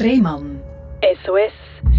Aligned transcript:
Rehmann. 0.00 0.60
SOS, 1.24 1.52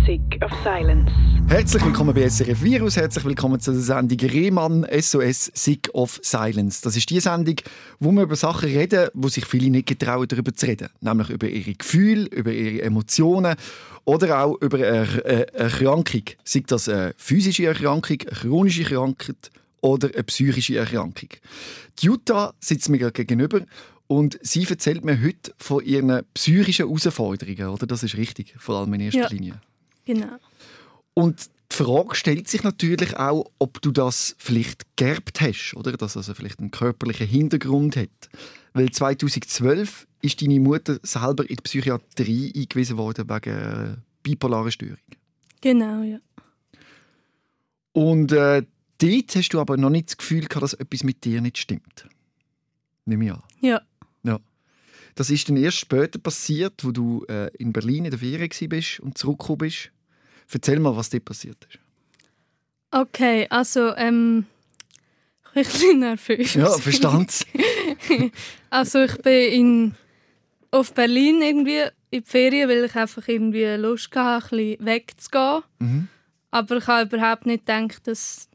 Sick 0.05 0.41
of 0.41 0.51
Silence. 0.63 1.11
Herzlich 1.49 1.83
willkommen 1.83 2.13
bei 2.13 2.29
SRF 2.29 2.63
Virus, 2.63 2.95
herzlich 2.95 3.25
willkommen 3.25 3.59
zu 3.59 3.71
der 3.71 3.81
Sendung 3.81 4.17
Rehmann 4.19 4.87
SOS 4.97 5.51
Sick 5.53 5.89
of 5.91 6.17
Silence. 6.23 6.81
Das 6.81 6.95
ist 6.95 7.09
die 7.09 7.19
Sendung, 7.19 7.55
wo 7.99 8.11
wir 8.11 8.23
über 8.23 8.37
Sachen 8.37 8.69
reden, 8.69 9.09
wo 9.13 9.27
sich 9.27 9.45
viele 9.45 9.69
nicht 9.69 9.89
getrauen, 9.89 10.29
darüber 10.29 10.53
zu 10.53 10.67
reden. 10.67 10.87
Nämlich 11.01 11.29
über 11.29 11.47
ihre 11.47 11.73
Gefühle, 11.73 12.27
über 12.27 12.53
ihre 12.53 12.83
Emotionen 12.83 13.55
oder 14.05 14.45
auch 14.45 14.55
über 14.61 14.77
eine 14.77 15.53
Erkrankung. 15.53 16.23
Sei 16.45 16.63
das 16.65 16.87
eine 16.87 17.13
physische 17.17 17.65
Erkrankung, 17.65 18.17
eine 18.21 18.31
chronische 18.31 18.83
Erkrankung 18.83 19.35
oder 19.81 20.09
eine 20.13 20.23
psychische 20.23 20.77
Erkrankung. 20.77 21.29
Die 21.99 22.05
Jutta 22.05 22.53
sitzt 22.61 22.87
mir 22.87 23.11
gegenüber 23.11 23.59
und 24.09 24.39
sie 24.41 24.65
erzählt 24.67 25.05
mir 25.05 25.21
heute 25.21 25.53
von 25.59 25.85
ihren 25.85 26.23
psychischen 26.33 26.87
Herausforderungen, 26.87 27.67
oder? 27.67 27.85
Das 27.85 28.01
ist 28.01 28.17
richtig, 28.17 28.55
vor 28.57 28.79
allem 28.79 28.91
in 28.95 29.01
erster 29.01 29.21
Ja. 29.21 29.27
Linie. 29.27 29.61
Genau. 30.05 30.35
Und 31.13 31.51
die 31.71 31.75
Frage 31.75 32.15
stellt 32.15 32.47
sich 32.47 32.63
natürlich 32.63 33.15
auch, 33.17 33.51
ob 33.59 33.79
du 33.83 33.91
das 33.91 34.35
vielleicht 34.39 34.97
geerbt 34.97 35.41
hast, 35.41 35.75
oder? 35.75 35.91
Dass 35.91 36.17
also 36.17 36.33
vielleicht 36.33 36.59
einen 36.59 36.71
körperlichen 36.71 37.27
Hintergrund 37.27 37.95
hat. 37.97 38.09
Weil 38.73 38.89
2012 38.89 40.07
ist 40.23 40.41
deine 40.41 40.59
Mutter 40.59 40.99
selber 41.03 41.47
in 41.47 41.57
die 41.57 41.61
Psychiatrie 41.61 42.51
eingewiesen 42.55 42.97
worden 42.97 43.29
wegen 43.29 44.03
bipolarer 44.23 44.71
Störung. 44.71 44.97
Genau, 45.61 46.01
ja. 46.01 46.17
Und 47.91 48.31
äh, 48.31 48.63
dort 48.97 49.35
hast 49.35 49.49
du 49.49 49.59
aber 49.59 49.77
noch 49.77 49.91
nicht 49.91 50.09
das 50.09 50.17
Gefühl 50.17 50.45
gehabt, 50.47 50.63
dass 50.63 50.73
etwas 50.73 51.03
mit 51.03 51.23
dir 51.23 51.41
nicht 51.41 51.59
stimmt. 51.59 52.07
Nehme 53.05 53.25
ich 53.25 53.31
an. 53.33 53.43
Ja. 53.61 53.81
Ja. 54.23 54.39
Das 55.15 55.29
ist 55.29 55.49
dann 55.49 55.57
erst 55.57 55.77
später 55.77 56.19
passiert, 56.19 56.83
wo 56.83 56.91
du 56.91 57.25
äh, 57.27 57.49
in 57.57 57.73
Berlin 57.73 58.05
in 58.05 58.11
der 58.11 58.19
Ferien 58.19 58.69
bist 58.69 58.99
und 58.99 59.17
zurückgekommen 59.17 59.57
bist. 59.59 59.91
Erzähl 60.51 60.79
mal, 60.79 60.95
was 60.95 61.09
dort 61.09 61.25
passiert 61.25 61.67
ist. 61.69 61.79
Okay, 62.91 63.45
also, 63.49 63.95
ähm, 63.95 64.45
ich 65.53 65.67
bin 65.79 65.99
nervös. 65.99 66.53
Ja, 66.53 66.69
verstand's. 66.71 67.45
Also 68.71 69.03
ich 69.03 69.17
bin 69.17 69.51
in, 69.51 69.95
auf 70.71 70.93
Berlin 70.93 71.41
irgendwie 71.41 71.81
in 72.11 72.21
die 72.21 72.29
Ferien, 72.29 72.69
weil 72.69 72.85
ich 72.85 72.95
einfach 72.95 73.27
irgendwie 73.27 73.65
Lust 73.75 74.15
hatte, 74.15 74.55
ein 74.55 74.69
bisschen 74.77 74.85
wegzugehen. 74.85 75.63
Mhm. 75.79 76.07
Aber 76.51 76.77
ich 76.77 76.87
habe 76.87 77.15
überhaupt 77.15 77.45
nicht 77.45 77.65
gedacht, 77.65 78.07
dass, 78.07 78.48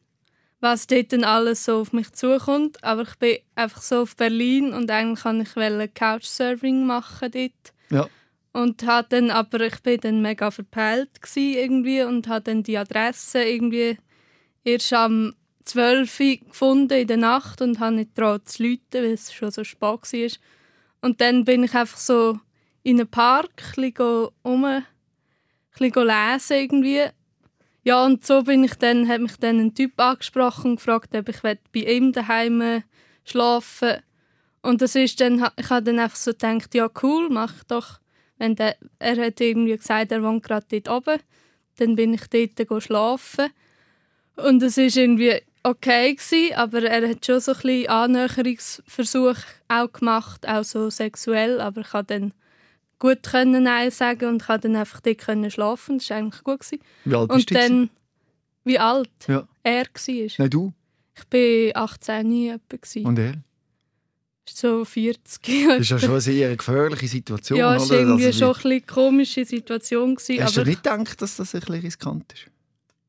was 0.64 0.86
dort 0.86 1.12
dann 1.12 1.24
alles 1.24 1.64
so 1.64 1.80
auf 1.80 1.92
mich 1.92 2.10
zukommt. 2.12 2.82
Aber 2.82 3.02
ich 3.02 3.14
bin 3.16 3.36
einfach 3.54 3.82
so 3.82 4.00
auf 4.00 4.16
Berlin 4.16 4.72
und 4.72 4.90
eigentlich 4.90 5.24
wollte 5.24 5.84
ich 5.84 5.94
Couchsurfing 5.94 6.86
machen 6.86 7.30
dort. 7.30 7.74
Ja. 7.90 8.08
Und 8.52 8.84
hat 8.86 9.12
dann, 9.12 9.30
aber 9.30 9.60
ich 9.60 9.80
bin 9.82 10.00
dann 10.00 10.22
mega 10.22 10.50
verpeilt 10.50 11.10
irgendwie 11.34 12.02
und 12.02 12.28
habe 12.28 12.44
dann 12.44 12.62
die 12.62 12.78
Adresse 12.78 13.44
irgendwie 13.44 13.98
erst 14.64 14.92
am 14.92 15.34
12 15.64 16.20
Uhr 16.20 16.36
gefunden 16.48 16.98
in 16.98 17.08
der 17.08 17.16
Nacht 17.18 17.60
und 17.60 17.78
habe 17.78 17.96
nicht 17.96 18.14
getraut 18.14 18.48
zu 18.48 18.62
läuten, 18.62 19.02
weil 19.02 19.12
es 19.12 19.32
schon 19.32 19.50
so 19.50 19.64
spät 19.64 19.82
war. 19.82 20.30
Und 21.02 21.20
dann 21.20 21.44
bin 21.44 21.64
ich 21.64 21.74
einfach 21.74 21.98
so 21.98 22.38
in 22.82 23.00
einen 23.00 23.08
Park 23.08 23.62
ein 23.76 23.92
bisschen 23.92 24.28
rum, 24.44 24.64
ein 24.64 24.86
bisschen 25.76 26.06
lesen 26.06 26.56
irgendwie. 26.56 27.02
Ja, 27.84 28.02
und 28.06 28.24
so 28.24 28.42
bin 28.42 28.64
ich 28.64 28.74
dann, 28.76 29.06
hat 29.08 29.20
mich 29.20 29.36
dann 29.36 29.60
ein 29.60 29.74
Typ 29.74 30.00
angesprochen 30.00 30.72
und 30.72 30.76
gefragt, 30.76 31.14
ob 31.14 31.28
ich 31.28 31.40
bei 31.42 31.80
ihm 31.80 32.12
daheim 32.12 32.82
schlafen 33.24 33.98
Und 34.62 34.80
das 34.80 34.94
ist 34.94 35.20
dann, 35.20 35.46
ich 35.56 35.68
habe 35.68 35.82
dann 35.82 35.98
einfach 35.98 36.16
so 36.16 36.30
gedacht, 36.32 36.74
ja 36.74 36.88
cool, 37.02 37.28
mach 37.30 37.62
doch. 37.64 38.00
Wenn 38.38 38.56
der, 38.56 38.76
er 38.98 39.26
hat 39.26 39.40
irgendwie 39.40 39.76
gesagt, 39.76 40.12
er 40.12 40.22
wohnt 40.22 40.42
gerade 40.42 40.66
dort 40.70 40.88
oben. 40.88 41.20
Dann 41.76 41.94
bin 41.94 42.14
ich 42.14 42.26
dort 42.28 42.82
schlafen. 42.82 43.50
Und 44.36 44.62
es 44.62 44.78
war 44.78 44.84
irgendwie 44.84 45.42
okay, 45.62 46.14
gewesen, 46.14 46.54
aber 46.54 46.82
er 46.84 47.08
hat 47.08 47.26
schon 47.26 47.40
so 47.40 47.52
ein 47.52 47.60
bisschen 47.60 47.88
Annäherungsversuch 47.88 49.36
auch 49.68 49.92
gemacht, 49.92 50.48
auch 50.48 50.64
so 50.64 50.88
sexuell. 50.88 51.60
Aber 51.60 51.82
ich 51.82 51.90
konnte 51.90 52.18
dann 52.20 52.32
gut 53.04 53.22
können 53.22 53.62
Nein 53.64 53.90
sagen 53.90 54.28
und 54.28 54.44
konnte 54.46 54.68
dann 54.68 54.76
einfach 54.76 55.00
dort 55.00 55.18
können 55.18 55.50
schlafen. 55.50 55.98
Das 55.98 56.10
war 56.10 56.16
eigentlich 56.16 56.42
gut. 56.42 56.60
Gewesen. 56.60 56.80
Wie 57.04 57.14
alt 57.14 57.28
bist 57.28 57.38
Und 57.38 57.50
du? 57.50 57.54
dann, 57.54 57.90
wie 58.64 58.78
alt 58.78 59.10
Ja. 59.28 59.46
er 59.62 59.84
war. 59.84 60.30
Nein, 60.38 60.50
du. 60.50 60.72
Ich 61.16 61.72
war 61.74 61.82
18 61.84 62.32
Jahre 62.32 62.60
alt. 62.68 63.06
Und 63.06 63.18
er? 63.18 63.34
So 64.48 64.84
40 64.84 65.66
Das 65.68 65.80
ist 65.80 65.90
ja 65.90 65.98
schon 65.98 66.10
eine 66.10 66.20
sehr 66.20 66.56
gefährliche 66.56 67.08
Situation. 67.08 67.58
Ja, 67.58 67.76
es 67.76 67.88
war 67.88 67.98
irgendwie 67.98 68.26
Also, 68.26 68.52
schon 68.54 68.70
eine 68.72 68.80
komische 68.82 69.44
Situation. 69.44 70.14
Gewesen, 70.16 70.42
Hast 70.44 70.56
du 70.56 70.64
nicht 70.64 70.82
gedacht, 70.82 71.22
dass 71.22 71.36
das 71.36 71.54
ein 71.54 71.60
bisschen 71.60 71.80
riskant 71.80 72.32
ist? 72.32 72.46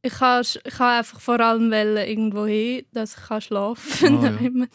ich 0.02 0.20
habe 0.20 0.42
ich 0.66 0.80
ha 0.80 1.00
einfach 1.00 1.20
vor 1.20 1.40
allem 1.40 1.72
irgendwo 1.74 2.46
hin, 2.46 2.86
dass 2.94 3.18
ich 3.18 3.24
kann 3.24 3.42
schlafen 3.42 4.18
Ah, 4.18 4.24
ja. 4.42 4.66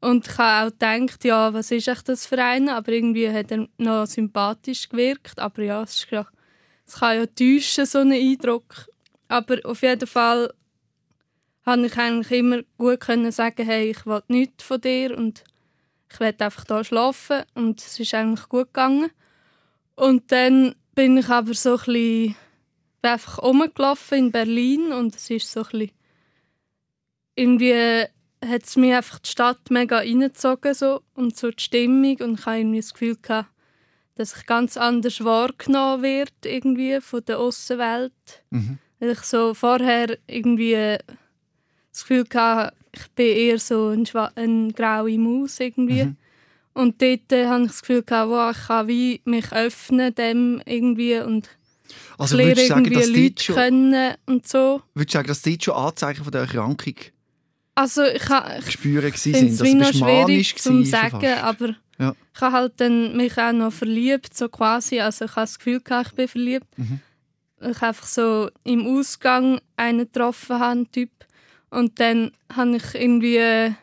Und 0.00 0.26
ich 0.28 0.38
habe 0.38 0.66
auch 0.66 0.72
gedacht, 0.72 1.24
ja, 1.24 1.52
was 1.52 1.70
ist 1.70 1.88
echt 1.88 2.08
das 2.08 2.26
für 2.26 2.42
einen? 2.42 2.68
Aber 2.68 2.92
irgendwie 2.92 3.30
hat 3.30 3.50
er 3.50 3.66
noch 3.78 4.06
sympathisch 4.06 4.88
gewirkt. 4.88 5.38
Aber 5.38 5.62
ja, 5.62 5.82
es, 5.82 6.04
ist 6.04 6.12
es 6.86 6.94
kann 6.94 7.16
ja 7.16 7.26
täuschen, 7.26 7.86
so 7.86 7.98
einen 7.98 8.12
Eindruck. 8.12 8.88
Aber 9.28 9.58
auf 9.64 9.82
jeden 9.82 10.06
Fall 10.06 10.52
konnte 11.64 11.86
ich 11.86 11.98
eigentlich 11.98 12.38
immer 12.38 12.62
gut 12.78 13.00
können 13.00 13.32
sagen, 13.32 13.66
hey, 13.66 13.90
ich 13.90 14.06
will 14.06 14.22
nichts 14.28 14.62
von 14.62 14.80
dir 14.80 15.16
und 15.16 15.42
ich 16.12 16.20
will 16.20 16.34
einfach 16.38 16.64
hier 16.68 16.84
schlafen. 16.84 17.42
Und 17.54 17.80
es 17.80 17.98
ist 17.98 18.14
eigentlich 18.14 18.48
gut 18.48 18.66
gegangen. 18.66 19.10
Und 19.96 20.30
dann 20.30 20.76
bin 20.94 21.16
ich 21.16 21.28
aber 21.28 21.54
so 21.54 21.70
ein 21.70 21.76
bisschen 21.76 22.36
einfach 23.02 23.42
rumgelaufen 23.42 24.18
in 24.18 24.32
Berlin 24.32 24.92
und 24.92 25.14
es 25.14 25.30
ist 25.30 25.50
so 25.50 25.60
ein 25.60 25.66
bisschen 25.70 25.90
irgendwie 27.36 28.06
hat 28.48 28.64
es 28.64 28.76
mich 28.76 28.94
einfach 28.94 29.18
die 29.18 29.30
Stadt 29.30 29.70
mega 29.70 29.98
reingezogen 29.98 30.74
so, 30.74 31.02
und 31.14 31.36
so 31.36 31.50
die 31.50 31.62
Stimmung 31.62 32.16
und 32.20 32.38
ich 32.40 32.46
hatte 32.46 32.58
irgendwie 32.60 32.80
das 32.80 32.92
Gefühl 32.92 33.16
gehabt, 33.20 33.50
dass 34.14 34.36
ich 34.36 34.46
ganz 34.46 34.76
anders 34.76 35.22
wahrgenommen 35.24 36.02
werde 36.02 36.30
irgendwie 36.44 37.00
von 37.00 37.24
der 37.26 37.38
Außenwelt. 37.38 38.12
Mhm. 38.50 38.78
Weil 38.98 39.10
ich 39.10 39.20
so 39.20 39.52
vorher 39.52 40.16
irgendwie 40.26 40.96
das 41.92 42.00
Gefühl 42.00 42.24
hatte, 42.34 42.74
ich 42.92 43.10
bin 43.10 43.26
eher 43.36 43.58
so 43.58 43.88
eine, 43.88 44.04
schwa- 44.04 44.34
eine 44.34 44.72
graue 44.72 45.18
Maus 45.18 45.60
irgendwie. 45.60 46.04
Mhm. 46.04 46.16
Und 46.72 47.00
dort 47.02 47.30
äh, 47.32 47.46
hatte 47.46 47.62
ich 47.64 47.68
das 47.68 47.80
Gefühl, 47.82 48.02
gehabt, 48.02 48.30
wow, 48.30 48.56
ich 48.56 48.66
kann 48.66 48.88
wie 48.88 49.20
mich 49.24 49.52
öffnen 49.52 50.14
dem 50.14 50.62
irgendwie 50.64 51.18
und 51.18 51.48
Also 52.18 52.38
ich 52.38 52.44
lerne 52.46 52.66
sagen, 52.66 52.84
irgendwie 52.86 53.00
dass 53.00 53.08
Leute 53.08 53.42
schon, 53.42 53.54
kennen 53.54 54.14
und 54.26 54.46
so. 54.48 54.82
würdest 54.94 55.12
du 55.14 55.18
sagen, 55.18 55.28
dass 55.28 55.42
dort 55.42 55.64
schon 55.64 55.74
Anzeichen 55.74 56.22
von 56.24 56.32
der 56.32 56.40
Erkrankung 56.42 56.94
Also 57.76 58.02
ich, 58.04 58.28
ha- 58.28 58.58
ich 58.58 58.70
spüren 58.72 59.12
sind? 59.12 59.52
noch 59.52 59.86
bist 59.86 59.98
schwierig 59.98 60.56
zu 60.56 60.82
sagen, 60.84 61.20
fast. 61.20 61.44
aber 61.44 61.74
Ja. 61.98 62.14
ich 62.34 62.40
habe 62.40 62.52
halt 62.56 62.72
dann 62.78 63.16
mich 63.16 63.36
auch 63.38 63.52
noch 63.52 63.72
verliebt, 63.72 64.36
so 64.36 64.48
quasi. 64.48 64.98
Also 65.00 65.26
ich 65.26 65.30
habe 65.32 65.42
das 65.42 65.58
Gefühl, 65.58 65.80
gehabt, 65.80 66.08
ich 66.08 66.14
bin 66.14 66.26
verliebt. 66.28 66.66
Mhm. 66.78 67.00
Ich 67.70 67.80
einfach 67.82 68.06
so 68.06 68.50
im 68.64 68.86
Ausgang 68.86 69.60
einen 69.76 70.00
getroffen 70.00 70.58
habe, 70.58 70.86
Typ. 70.90 71.10
Und 71.70 72.00
dann 72.00 72.32
habe 72.54 72.76
ich 72.76 72.94
irgendwie 72.94 73.74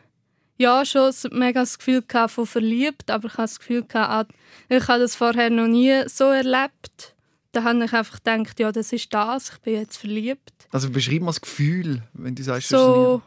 ja 0.58 0.84
schon 0.84 1.12
mega 1.32 1.60
das 1.60 1.78
Gefühl 1.78 2.02
gehabt 2.02 2.32
von 2.32 2.46
verliebt, 2.46 3.10
aber 3.10 3.26
ich 3.28 3.32
habe 3.34 3.42
das 3.42 3.58
Gefühl 3.58 3.82
gehabt, 3.84 4.30
ah, 4.30 4.34
ich 4.68 4.88
habe 4.88 5.00
das 5.00 5.16
vorher 5.16 5.50
noch 5.50 5.66
nie 5.68 6.02
so 6.08 6.24
erlebt. 6.24 7.14
Da 7.52 7.62
habe 7.62 7.84
ich 7.84 7.92
einfach 7.92 8.20
gedacht, 8.22 8.58
ja, 8.58 8.72
das 8.72 8.92
ist 8.92 9.12
das, 9.14 9.50
ich 9.50 9.58
bin 9.58 9.74
jetzt 9.74 9.96
verliebt. 9.98 10.52
Also 10.72 10.90
beschreib 10.90 11.20
mal 11.20 11.26
das 11.26 11.40
Gefühl, 11.40 12.02
wenn 12.12 12.34
du 12.34 12.42
sagst, 12.42 12.68
so, 12.68 13.22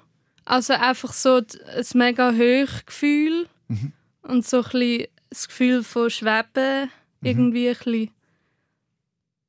also 0.48 0.74
einfach 0.74 1.14
so 1.14 1.36
ein 1.38 1.86
mega 1.94 2.32
Hochgefühl 2.32 3.48
Mhm. 3.68 3.92
und 4.22 4.46
so 4.46 4.58
ein 4.58 4.64
bisschen 4.64 5.08
das 5.30 5.48
Gefühl 5.48 5.84
von 5.84 6.10
Schweben, 6.10 6.86
Mhm. 7.22 7.28
irgendwie 7.28 7.68
ein 7.70 7.76
bisschen. 7.76 8.12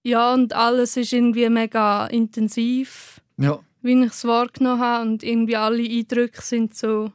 Ja, 0.03 0.33
und 0.35 0.53
alles 0.55 0.97
ist 0.97 1.13
irgendwie 1.13 1.49
mega 1.49 2.07
intensiv, 2.07 3.21
Ja, 3.37 3.61
wie 3.83 4.01
ich 4.03 4.11
es 4.13 4.25
wahrgenommen 4.25 4.81
habe 4.81 5.09
und 5.09 5.23
irgendwie 5.23 5.57
alle 5.57 5.83
Eindrücke 5.83 6.41
sind 6.43 6.75
so, 6.77 7.13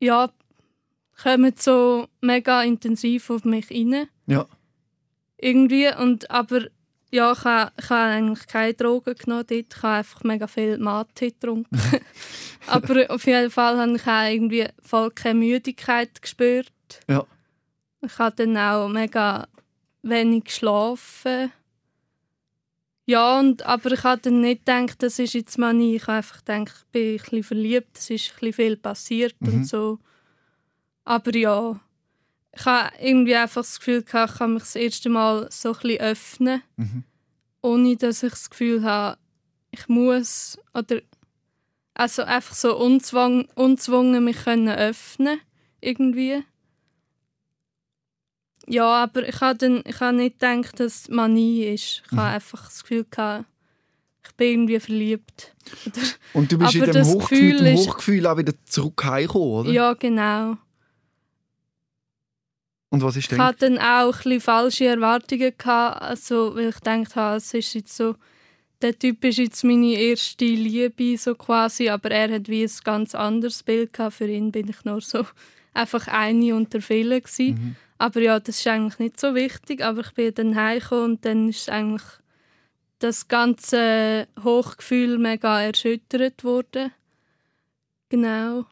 ja, 0.00 0.30
kommen 1.22 1.54
so 1.56 2.08
mega 2.20 2.62
intensiv 2.62 3.30
auf 3.30 3.44
mich 3.44 3.70
rein 3.70 4.08
ja. 4.26 4.46
irgendwie 5.38 5.88
und 5.98 6.30
aber 6.30 6.66
ja, 7.16 7.32
ich 7.32 7.44
habe, 7.44 7.72
ich 7.78 7.88
habe 7.90 8.12
eigentlich 8.12 8.46
keine 8.46 8.74
Drogen 8.74 9.14
genommen 9.14 9.46
dort. 9.48 9.74
Ich 9.74 9.82
habe 9.82 9.98
einfach 9.98 10.22
mega 10.22 10.46
viel 10.46 10.76
Mate 10.78 11.30
getrunken. 11.30 11.70
aber 12.66 13.10
auf 13.10 13.26
jeden 13.26 13.50
Fall 13.50 13.78
habe 13.78 13.96
ich 13.96 14.06
auch 14.06 14.30
irgendwie 14.30 14.68
voll 14.82 15.10
keine 15.10 15.38
Müdigkeit 15.38 16.20
gespürt. 16.20 16.70
Ja. 17.08 17.24
Ich 18.02 18.18
habe 18.18 18.36
dann 18.36 18.56
auch 18.58 18.88
mega 18.88 19.48
wenig 20.02 20.44
geschlafen. 20.44 21.50
Ja, 23.06 23.38
und, 23.38 23.62
aber 23.64 23.92
ich 23.92 24.02
habe 24.04 24.20
dann 24.20 24.40
nicht 24.40 24.66
gedacht, 24.66 25.02
das 25.02 25.18
ist 25.18 25.32
jetzt 25.34 25.58
Manie. 25.58 25.96
Ich 25.96 26.02
habe 26.08 26.18
einfach 26.18 26.44
gedacht, 26.44 26.74
ich 26.76 26.92
bin 26.92 27.12
ein 27.14 27.16
bisschen 27.18 27.42
verliebt, 27.44 27.96
es 27.96 28.10
ist 28.10 28.30
ein 28.30 28.34
bisschen 28.40 28.52
viel 28.52 28.76
passiert 28.76 29.36
Mhm. 29.40 29.48
und 29.48 29.64
so. 29.64 29.98
Aber 31.04 31.34
ja, 31.36 31.80
ich 32.58 32.64
habe 32.64 32.90
irgendwie 33.00 33.36
einfach 33.36 33.60
das 33.62 33.78
Gefühl 33.78 34.02
gehabt, 34.02 34.32
ich 34.32 34.38
kann 34.38 34.54
mich 34.54 34.62
das 34.62 34.76
erste 34.76 35.08
Mal 35.10 35.48
so 35.52 35.70
ein 35.74 35.78
bisschen 35.80 36.00
öffnen, 36.00 36.62
Mhm. 36.76 37.04
ohne 37.62 37.96
dass 37.96 38.22
ich 38.22 38.30
das 38.30 38.48
Gefühl 38.50 38.82
habe, 38.82 39.18
ich 39.70 39.88
muss 39.88 40.58
oder 40.74 41.00
also 41.94 42.22
einfach 42.22 42.54
so 42.54 42.76
unzwang, 42.76 43.46
unzwungen 43.54 44.24
mich 44.24 44.36
können 44.44 44.68
öffnen 44.68 45.40
irgendwie. 45.80 46.42
Ja, 48.68 49.02
aber 49.04 49.28
ich 49.28 49.40
habe 49.40 49.58
dann, 49.58 49.82
ich 49.86 50.00
habe 50.00 50.16
nicht 50.16 50.40
gedacht, 50.40 50.80
dass 50.80 51.02
es 51.02 51.08
Manie 51.08 51.64
ist. 51.64 52.02
Ich 52.06 52.12
Mhm. 52.12 52.16
habe 52.20 52.30
einfach 52.34 52.64
das 52.64 52.82
Gefühl 52.82 53.06
gehabt, 53.10 53.44
ich 54.26 54.32
bin 54.34 54.48
irgendwie 54.52 54.80
verliebt. 54.80 55.54
Oder, 55.86 56.00
Und 56.32 56.50
du 56.52 56.58
bist 56.58 56.74
in 56.74 56.84
dem 56.84 57.04
Hochgefühl, 57.04 57.74
Hochgefühl 57.74 58.26
auch 58.26 58.36
wieder 58.38 58.54
zurück 58.64 59.04
heimgekommen, 59.04 59.48
oder? 59.60 59.70
ja, 59.70 59.92
genau. 59.94 60.56
Und 62.90 63.02
was 63.02 63.16
ist 63.16 63.24
Ich 63.24 63.28
denn? 63.30 63.38
hatte 63.42 63.70
dann 63.70 63.78
auch 63.78 64.14
ein 64.14 64.22
bisschen 64.22 64.40
falsche 64.40 64.86
Erwartungen, 64.86 65.52
gehabt, 65.56 66.02
also, 66.02 66.54
weil 66.54 66.68
ich 66.68 66.76
gedacht 66.76 67.16
habe, 67.16 67.36
es 67.36 67.52
ist 67.52 67.74
jetzt 67.74 67.96
so, 67.96 68.14
der 68.82 68.98
Typ 68.98 69.24
ist 69.24 69.38
jetzt 69.38 69.64
meine 69.64 69.94
erste 69.94 70.44
Liebe, 70.44 71.16
so 71.16 71.34
quasi, 71.34 71.88
aber 71.88 72.10
er 72.10 72.34
hat 72.34 72.48
wie 72.48 72.62
ein 72.62 72.70
ganz 72.84 73.14
anderes 73.14 73.62
Bild 73.62 73.92
gehabt. 73.92 74.14
Für 74.14 74.28
ihn 74.28 74.52
bin 74.52 74.68
ich 74.68 74.84
nur 74.84 75.00
so 75.00 75.26
einfach 75.74 76.06
eine 76.08 76.54
unter 76.54 76.80
vielen 76.80 77.22
gewesen. 77.22 77.54
Mhm. 77.54 77.76
Aber 77.98 78.20
ja, 78.20 78.38
das 78.38 78.58
ist 78.58 78.66
eigentlich 78.66 78.98
nicht 78.98 79.18
so 79.18 79.34
wichtig, 79.34 79.82
aber 79.82 80.02
ich 80.02 80.12
bin 80.12 80.34
dann 80.34 80.54
heimgekommen 80.54 81.04
und 81.12 81.24
dann 81.24 81.48
ist 81.48 81.70
eigentlich 81.70 82.02
das 82.98 83.28
ganze 83.28 84.28
Hochgefühl 84.42 85.18
mega 85.18 85.62
erschüttert 85.62 86.44
worden. 86.44 86.92
Genau. 88.10 88.66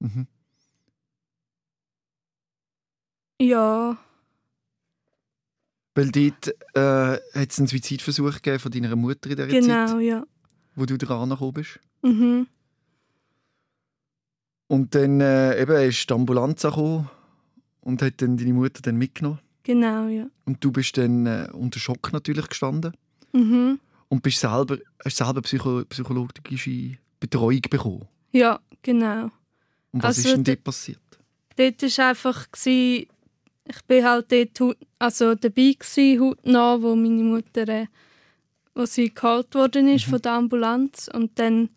Mhm. 0.00 0.26
Ja, 3.42 3.96
Weil 5.94 6.10
dort 6.10 6.48
äh, 6.74 7.20
hat 7.38 7.50
es 7.50 7.58
einen 7.58 7.66
Suizidversuch 7.66 8.34
gegeben 8.36 8.58
von 8.60 8.70
deiner 8.72 8.96
Mutter 8.96 9.30
in 9.30 9.36
dieser 9.36 9.48
genau, 9.48 9.86
Zeit, 9.86 10.02
ja. 10.02 10.24
wo 10.74 10.86
du 10.86 10.96
dran 10.96 11.28
gekommen 11.30 11.52
bist. 11.52 11.80
Mhm. 12.02 12.46
Und 14.68 14.94
dann 14.94 15.20
äh, 15.20 15.60
eben 15.60 15.88
ist 15.88 16.08
die 16.08 16.14
Ambulanz 16.14 16.62
gekommen 16.62 17.10
und 17.82 18.00
hat 18.00 18.22
dann 18.22 18.36
deine 18.36 18.54
Mutter 18.54 18.80
dann 18.80 18.96
mitgenommen. 18.96 19.38
Genau, 19.64 20.06
ja. 20.08 20.26
Und 20.44 20.64
du 20.64 20.72
bist 20.72 20.96
dann 20.96 21.26
äh, 21.26 21.48
unter 21.52 21.78
Schock 21.78 22.12
natürlich 22.12 22.48
gestanden 22.48 22.92
Mhm. 23.34 23.80
und 24.08 24.22
bist 24.22 24.40
selber, 24.40 24.78
hast 25.04 25.16
selber 25.16 25.40
psycho 25.42 25.84
psychologische 25.86 26.96
Betreuung 27.18 27.62
bekommen. 27.70 28.08
Ja, 28.32 28.60
genau. 28.82 29.30
Und 29.90 30.02
was 30.02 30.18
Also 30.18 30.28
ist 30.28 30.36
denn 30.36 30.44
dort 30.44 30.64
passiert? 30.64 31.00
Dort 31.56 31.82
war 31.82 32.08
einfach, 32.08 32.50
gewesen, 32.50 33.06
ich 33.64 33.82
bin 33.84 34.04
halt 34.04 34.32
dort 34.32 34.76
also 34.98 35.34
dabei 35.34 35.74
gewesen, 35.78 36.20
hautnah, 36.20 36.82
wo 36.82 36.94
meine 36.94 37.22
Mutter, 37.22 37.68
äh, 37.68 37.86
wo 38.74 38.86
sie 38.86 39.12
geholt 39.12 39.54
worden 39.54 39.88
ist 39.88 40.04
von 40.06 40.20
der 40.20 40.32
Ambulanz. 40.32 41.08
Und 41.12 41.38
dann, 41.38 41.70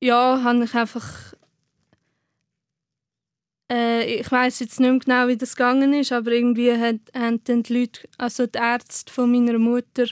ja, 0.00 0.42
habe 0.42 0.64
ich 0.64 0.74
einfach, 0.74 1.34
äh, 3.70 4.20
ich 4.20 4.30
weiß 4.30 4.60
jetzt 4.60 4.80
nicht 4.80 4.90
mehr 4.90 4.98
genau, 5.00 5.28
wie 5.28 5.36
das 5.36 5.56
gegangen 5.56 5.92
ist, 5.94 6.12
aber 6.12 6.32
irgendwie 6.32 6.72
hat, 6.72 7.00
haben 7.14 7.42
dann 7.44 7.62
die 7.62 7.80
Leute, 7.80 8.08
also 8.18 8.46
die 8.46 8.58
Ärzte 8.58 9.12
von 9.12 9.30
meiner 9.32 9.58
Mutter, 9.58 10.06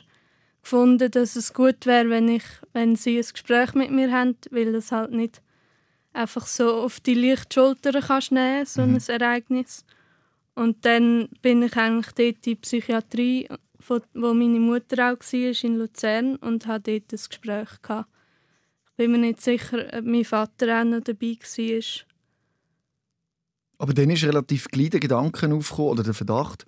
gefunden, 0.63 1.11
dass 1.11 1.37
es 1.37 1.53
gut 1.55 1.87
wäre, 1.87 2.09
wenn 2.09 2.29
ich, 2.29 2.45
wenn 2.73 2.97
sie 2.97 3.19
ein 3.19 3.27
Gespräch 3.31 3.75
mit 3.75 3.91
mir 3.91 4.13
haben, 4.13 4.37
weil 4.51 4.73
das 4.73 4.93
halt 4.93 5.11
nicht 5.11 5.43
einfach 6.13 6.47
so 6.47 6.83
auf 6.83 7.01
die 7.01 7.15
leichte 7.15 7.55
Schulter 7.55 8.01
kannst 8.01 8.33
nehmen, 8.33 8.67
so 8.67 8.83
ein 8.83 9.01
Ereignis. 9.09 9.85
Und 10.55 10.85
dann 10.85 11.29
bin 11.41 11.63
ich 11.63 11.77
eigentlich 11.77 12.13
dort 12.13 12.19
in 12.21 12.41
die 12.45 12.55
Psychiatrie, 12.57 13.49
wo 14.15 14.35
meine 14.35 14.61
Mutter 14.61 15.13
auch 15.13 15.19
war, 15.19 15.65
in 15.65 15.79
Luzern, 15.79 16.37
und 16.37 16.67
hatte 16.67 17.01
dort 17.01 17.13
ein 17.13 17.29
Gespräch. 17.29 17.69
Gehabt. 17.83 18.09
Ich 18.91 18.97
bin 18.97 19.13
mir 19.13 19.19
nicht 19.19 19.41
sicher, 19.41 19.87
ob 19.93 20.05
mein 20.05 20.25
Vater 20.25 20.81
auch 20.81 20.85
noch 20.85 21.01
dabei 21.01 21.39
war. 21.41 22.07
Aber 23.79 23.95
dann 23.95 24.11
ist 24.11 24.25
relativ 24.25 24.69
gleich 24.69 24.91
der 24.91 25.01
Gedanke 25.01 25.53
aufgekommen, 25.53 25.91
oder 25.91 26.03
der 26.03 26.15
Verdacht, 26.15 26.67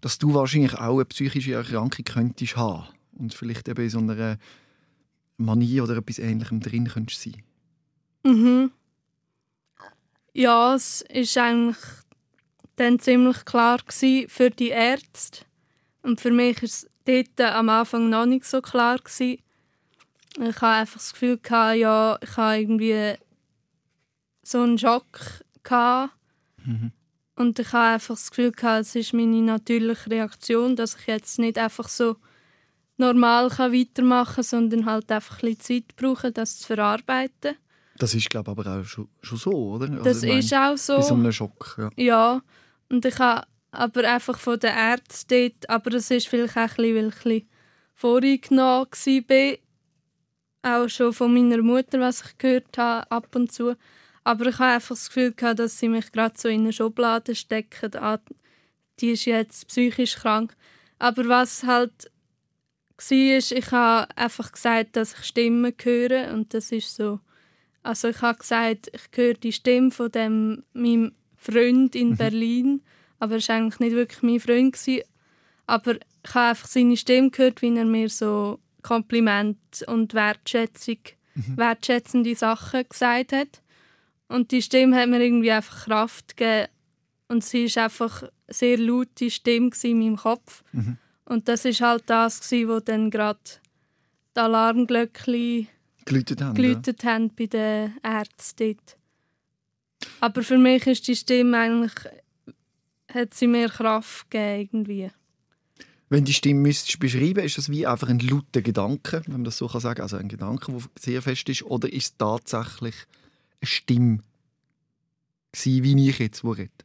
dass 0.00 0.18
du 0.18 0.32
wahrscheinlich 0.34 0.74
auch 0.74 0.96
eine 0.96 1.04
psychische 1.04 1.52
Erkrankung 1.52 2.04
könntest 2.04 2.56
haben. 2.56 2.88
Und 3.12 3.34
vielleicht 3.34 3.68
eben 3.68 3.84
in 3.84 3.90
so 3.90 3.98
einer 3.98 4.38
Manie 5.36 5.80
oder 5.80 5.98
etwas 5.98 6.18
Ähnlichem 6.18 6.60
drin 6.60 6.88
könntest 6.88 7.22
sein. 7.22 7.42
Mhm. 8.22 8.72
Ja, 10.32 10.74
es 10.74 11.04
war 11.10 11.44
eigentlich 11.44 11.76
dann 12.76 12.98
ziemlich 12.98 13.44
klar 13.44 13.78
gewesen 13.78 14.28
für 14.28 14.50
die 14.50 14.68
Ärzte. 14.68 15.44
Und 16.02 16.20
für 16.20 16.30
mich 16.30 16.56
war 16.58 16.64
es 16.64 16.88
dort 17.04 17.40
am 17.40 17.68
Anfang 17.68 18.08
noch 18.08 18.26
nicht 18.26 18.46
so 18.46 18.62
klar. 18.62 18.98
Gewesen. 18.98 19.42
Ich 20.38 20.56
hatte 20.56 20.66
einfach 20.66 21.00
das 21.00 21.12
Gefühl, 21.12 21.38
gehabt, 21.38 21.76
ja, 21.76 22.18
ich 22.22 22.36
habe 22.36 22.58
irgendwie 22.58 23.14
so 24.42 24.62
einen 24.62 24.78
Schock. 24.78 25.44
Gehabt. 25.62 26.14
Und 27.36 27.58
ich 27.58 27.72
habe 27.72 27.94
einfach 27.94 28.14
das 28.14 28.30
Gefühl, 28.30 28.52
gehabt, 28.52 28.82
es 28.82 28.94
ist 28.94 29.12
meine 29.12 29.42
natürliche 29.42 30.10
Reaktion, 30.10 30.76
dass 30.76 30.96
ich 30.96 31.06
jetzt 31.06 31.38
nicht 31.38 31.58
einfach 31.58 31.88
so 31.88 32.16
normal 32.96 33.48
kann 33.50 33.72
weitermachen 33.72 34.36
kann, 34.36 34.44
sondern 34.44 34.86
halt 34.86 35.10
einfach 35.10 35.42
ein 35.42 35.54
bisschen 35.54 35.84
Zeit 35.86 35.96
brauche, 35.96 36.32
das 36.32 36.58
zu 36.60 36.66
verarbeiten. 36.66 37.56
Das 38.00 38.14
ist, 38.14 38.30
glaube 38.30 38.50
ich, 38.50 38.58
aber 38.58 38.80
auch 38.80 38.84
schon, 38.84 39.08
schon 39.20 39.36
so, 39.36 39.52
oder? 39.52 39.90
Also, 39.90 40.04
Das 40.04 40.22
meine, 40.22 40.38
ist 40.38 40.54
auch 40.54 40.76
so. 40.78 40.96
Bei 40.96 41.02
so 41.02 41.14
einem 41.14 41.32
Schock, 41.32 41.76
ja. 41.78 41.90
Ja, 41.96 42.42
und 42.88 43.04
ich 43.04 43.18
habe 43.18 43.46
aber 43.72 44.10
einfach 44.10 44.38
von 44.38 44.58
den 44.58 44.74
Ärzten 44.74 45.28
dort, 45.28 45.68
aber 45.68 45.90
das 45.90 46.10
ist 46.10 46.26
vielleicht 46.26 46.56
auch 46.56 46.62
ein 46.62 46.68
bisschen, 46.68 46.94
weil 46.96 47.08
ich 47.08 47.14
ein 47.14 47.22
bisschen 47.22 47.48
voreingenommen 47.94 48.86
war, 50.62 50.82
auch 50.82 50.88
schon 50.88 51.12
von 51.12 51.34
meiner 51.34 51.62
Mutter, 51.62 52.00
was 52.00 52.22
ich 52.22 52.38
gehört 52.38 52.78
habe, 52.78 53.10
ab 53.10 53.36
und 53.36 53.52
zu. 53.52 53.76
Aber 54.24 54.46
ich 54.46 54.58
habe 54.58 54.74
einfach 54.74 54.94
das 54.94 55.08
Gefühl 55.08 55.32
gehabt, 55.32 55.58
dass 55.58 55.78
sie 55.78 55.88
mich 55.88 56.10
gerade 56.10 56.34
so 56.38 56.48
in 56.48 56.60
eine 56.62 56.72
Schublade 56.72 57.34
stecken. 57.34 57.94
Ah, 57.96 58.18
die 58.98 59.10
ist 59.10 59.26
jetzt 59.26 59.68
psychisch 59.68 60.16
krank. 60.16 60.56
Aber 60.98 61.28
was 61.28 61.64
halt 61.64 62.10
war, 62.96 63.58
ich 63.58 63.72
habe 63.72 64.16
einfach 64.16 64.52
gesagt, 64.52 64.96
dass 64.96 65.12
ich 65.14 65.24
Stimmen 65.24 65.74
höre 65.82 66.32
und 66.32 66.54
das 66.54 66.72
ist 66.72 66.96
so. 66.96 67.20
Also 67.82 68.08
ich 68.08 68.20
habe 68.20 68.38
gesagt, 68.38 68.90
ich 68.92 69.16
höre 69.16 69.34
die 69.34 69.52
Stimme 69.52 69.90
von 69.90 70.10
dem, 70.10 70.64
meinem 70.72 71.12
Freund 71.36 71.94
in 71.94 72.16
Berlin, 72.16 72.82
aber 73.18 73.36
er 73.36 73.48
war 73.48 73.56
eigentlich 73.56 73.80
nicht 73.80 73.96
wirklich 73.96 74.22
mein 74.22 74.40
Freund. 74.40 74.72
Gewesen. 74.74 75.02
Aber 75.66 75.94
ich 75.94 76.34
habe 76.34 76.48
einfach 76.50 76.68
seine 76.68 76.96
Stimme 76.96 77.30
gehört, 77.30 77.62
wie 77.62 77.76
er 77.76 77.84
mir 77.84 78.08
so 78.08 78.58
Kompliment 78.82 79.58
und 79.86 80.14
Wertschätzung, 80.14 80.98
wertschätzende 81.56 82.34
Sachen 82.34 82.84
gesagt 82.88 83.32
hat. 83.32 83.62
Und 84.28 84.50
die 84.52 84.62
Stimme 84.62 84.96
hat 84.96 85.08
mir 85.08 85.22
irgendwie 85.22 85.50
einfach 85.50 85.86
Kraft 85.86 86.36
gegeben. 86.36 86.68
Und 87.28 87.44
sie 87.44 87.74
war 87.74 87.84
einfach 87.84 88.22
eine 88.22 88.30
sehr 88.48 88.78
laute 88.78 89.30
Stimme 89.30 89.70
in 89.82 89.98
meinem 89.98 90.16
Kopf. 90.16 90.62
Und 91.24 91.48
das 91.48 91.64
ist 91.64 91.80
halt 91.80 92.04
das, 92.06 92.50
wo 92.50 92.80
dann 92.80 93.10
gerade 93.10 93.38
die 94.36 94.40
Alarmglöckchen 94.40 95.68
Geläutet 96.04 96.40
haben. 96.40 96.56
ja. 96.56 96.62
geläutet 96.62 97.04
haben 97.04 97.30
bei 97.34 97.46
den 97.46 97.92
Ärzten 98.02 98.76
dort. 98.76 98.96
Aber 100.20 100.42
für 100.42 100.58
mich 100.58 100.86
ist 100.86 101.06
die 101.08 101.16
Stimme 101.16 101.58
eigentlich, 101.58 101.92
hat 103.12 103.34
sie 103.34 103.46
mehr 103.46 103.68
Kraft 103.68 104.30
gegeben 104.30 104.60
irgendwie. 104.60 105.10
Wenn 106.08 106.24
die 106.24 106.32
Stimme 106.32 106.60
müsstest 106.60 106.98
beschreiben, 106.98 107.44
ist 107.44 107.56
das 107.58 107.68
wie 107.68 107.86
einfach 107.86 108.08
ein 108.08 108.18
lauter 108.18 108.62
Gedanke, 108.62 109.22
wenn 109.26 109.32
man 109.34 109.44
das 109.44 109.58
so 109.58 109.68
kann 109.68 109.80
sagen, 109.80 110.00
also 110.02 110.16
ein 110.16 110.28
Gedanke, 110.28 110.72
der 110.72 110.82
sehr 110.98 111.22
fest 111.22 111.48
ist, 111.48 111.62
oder 111.62 111.92
ist 111.92 112.04
es 112.04 112.16
tatsächlich 112.16 112.94
eine 113.60 113.68
Stimme 113.68 114.18
gewesen, 115.52 115.84
wie 115.84 116.08
ich 116.08 116.18
jetzt, 116.18 116.42
wo 116.42 116.50
redet? 116.50 116.84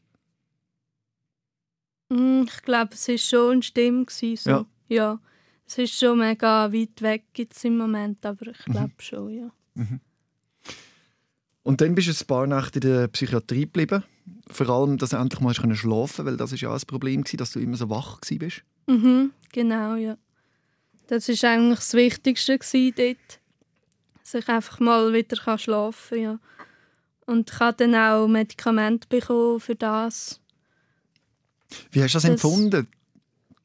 Mm, 2.10 2.44
Ich 2.46 2.62
glaube, 2.64 2.94
es 2.94 3.08
war 3.08 3.18
schon 3.18 3.52
eine 3.54 3.64
Stimme. 3.64 4.06
Gewesen, 4.06 4.38
so. 4.38 4.50
Ja. 4.50 4.66
ja. 4.90 5.20
Es 5.68 5.78
ist 5.80 6.00
schon 6.00 6.20
mega 6.20 6.72
weit 6.72 7.02
weg 7.02 7.24
jetzt 7.38 7.64
im 7.66 7.78
Moment, 7.78 8.26
aber 8.26 8.48
ich 8.48 8.58
glaube 8.66 8.94
schon, 9.00 9.30
ja. 9.30 9.52
Und 11.64 11.82
dann 11.82 11.96
bist 11.96 12.08
du 12.08 12.12
ein 12.24 12.28
paar 12.28 12.46
Nächte 12.48 12.80
in 12.80 12.88
der 12.92 13.08
Psychiatrie 13.08 13.62
geblieben. 13.62 14.04
Vor 14.52 14.70
allem, 14.70 14.98
dass 14.98 15.10
du 15.10 15.18
endlich 15.18 15.40
mal 15.42 15.54
schlafen 15.56 15.84
konntest, 15.84 16.26
weil 16.26 16.38
das 16.38 16.52
ist 16.52 16.62
ja 16.62 16.70
auch 16.70 16.76
ein 16.80 16.86
Problem 16.88 17.24
war, 17.26 17.38
dass 17.38 17.52
du 17.52 17.60
immer 17.60 17.78
so 17.78 17.90
wach 17.90 18.20
warst. 18.22 18.64
Mhm, 18.88 19.32
genau, 19.52 19.96
ja. 19.96 20.18
Das 21.08 21.28
war 21.28 21.50
eigentlich 21.52 21.80
das 21.80 21.94
Wichtigste 21.94 22.60
dort. 22.92 23.40
Dass 24.24 24.34
ich 24.36 24.48
einfach 24.48 24.80
mal 24.80 25.14
wieder 25.14 25.58
schlafen 25.58 26.10
kann. 26.10 26.20
Ja. 26.20 26.40
Und 27.26 27.52
ich 27.52 27.60
habe 27.60 27.78
dann 27.78 27.96
auch 27.96 28.28
Medikamente 28.28 29.08
bekommen 29.08 29.60
für 29.60 29.76
das. 29.76 30.40
Wie 31.92 32.02
hast 32.04 32.14
du 32.14 32.18
das, 32.18 32.24
Das- 32.24 32.32
empfunden? 32.32 32.88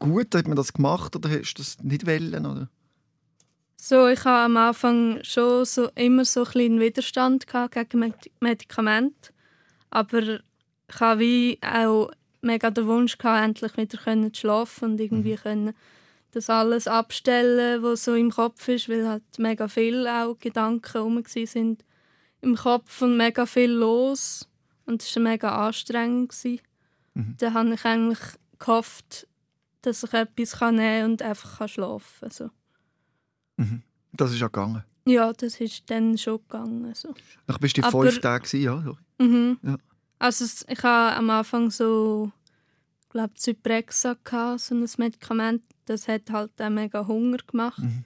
Gut, 0.01 0.35
hat 0.35 0.49
man 0.49 0.57
das 0.57 0.73
gemacht 0.73 1.15
oder 1.15 1.29
hast 1.31 1.55
du 1.55 1.63
das 1.63 1.79
nicht 1.83 2.07
wollen? 2.07 2.47
Oder? 2.47 2.69
So, 3.77 4.09
ich 4.09 4.21
hatte 4.21 4.45
am 4.45 4.57
Anfang 4.57 5.21
schon 5.23 5.65
so, 5.65 5.89
immer 5.95 6.25
so 6.25 6.41
ein 6.41 6.45
bisschen 6.53 6.81
Widerstand 6.81 7.47
gegen 7.47 7.99
Med- 7.99 8.31
Medikamente. 8.41 9.33
Aber 9.91 10.23
ich 10.23 11.01
habe 11.01 11.21
wie 11.21 11.59
auch 11.63 12.11
mega 12.43 12.71
den 12.71 12.87
Wunsch 12.87 13.19
gehabt, 13.19 13.45
endlich 13.45 13.77
wieder 13.77 13.99
können 13.99 14.33
zu 14.35 14.41
schlafen 14.41 14.93
und 14.93 15.01
irgendwie 15.01 15.37
können 15.37 15.75
das 16.33 16.49
alles 16.49 16.87
abstellen, 16.89 17.83
was 17.83 18.05
so 18.05 18.15
im 18.15 18.31
Kopf 18.31 18.69
ist, 18.69 18.89
weil 18.89 19.07
halt 19.07 19.23
mega 19.39 19.69
viel 19.69 20.07
auch 20.07 20.39
Gedanken 20.39 20.99
rum 20.99 21.23
sind 21.27 21.85
im 22.41 22.55
Kopf 22.57 23.03
und 23.03 23.17
mega 23.17 23.47
viel 23.47 23.71
los 23.71 24.49
und 24.87 25.03
es 25.03 25.15
war 25.17 25.23
mega 25.23 25.67
anstrengend. 25.67 26.35
Mhm. 27.15 27.35
Da 27.39 27.53
habe 27.53 27.75
ich 27.75 27.85
eigentlich 27.85 28.21
gehofft, 28.59 29.27
dass 29.83 30.03
ich 30.03 30.13
etwas 30.13 30.61
nehmen 30.61 30.79
kann 30.79 31.11
und 31.11 31.23
einfach 31.23 31.69
schlafen 31.69 32.21
kann. 32.21 32.31
So. 32.31 32.51
Mhm. 33.57 33.83
Das 34.13 34.33
ist 34.33 34.43
auch 34.43 34.53
gegangen? 34.53 34.85
Ja, 35.07 35.33
das 35.33 35.61
ist 35.61 35.89
dann 35.91 36.17
schon 36.19 36.39
gegangen. 36.39 36.95
So. 36.95 37.15
Dann 37.47 37.57
bist 37.61 37.77
du 37.77 37.83
Aber, 37.83 38.03
fünf 38.03 38.21
Tage, 38.21 38.57
ja? 38.59 38.95
Mhm. 39.19 39.59
ja. 39.63 39.77
Also 40.19 40.45
ich 40.45 40.83
hatte 40.83 41.17
am 41.17 41.31
Anfang 41.31 41.71
so, 41.71 42.31
ich 43.03 43.09
glaube 43.09 43.35
Zyprexa, 43.35 44.17
so 44.59 44.75
ein 44.75 44.89
Medikament, 44.99 45.63
das 45.87 46.09
hat 46.09 46.31
halt 46.31 46.53
auch 46.61 46.69
mega 46.69 47.07
Hunger 47.07 47.39
gemacht. 47.39 47.79
Mhm. 47.79 48.05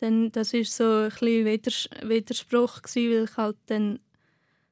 Dann, 0.00 0.30
das 0.30 0.52
war 0.52 0.64
so 0.64 0.84
ein 0.84 1.08
bisschen 1.08 1.44
Widers 1.44 1.88
Widerspruch, 2.02 2.82
gewesen, 2.82 3.10
weil 3.10 3.24
ich 3.24 3.36
halt 3.36 3.56
dann 3.66 3.98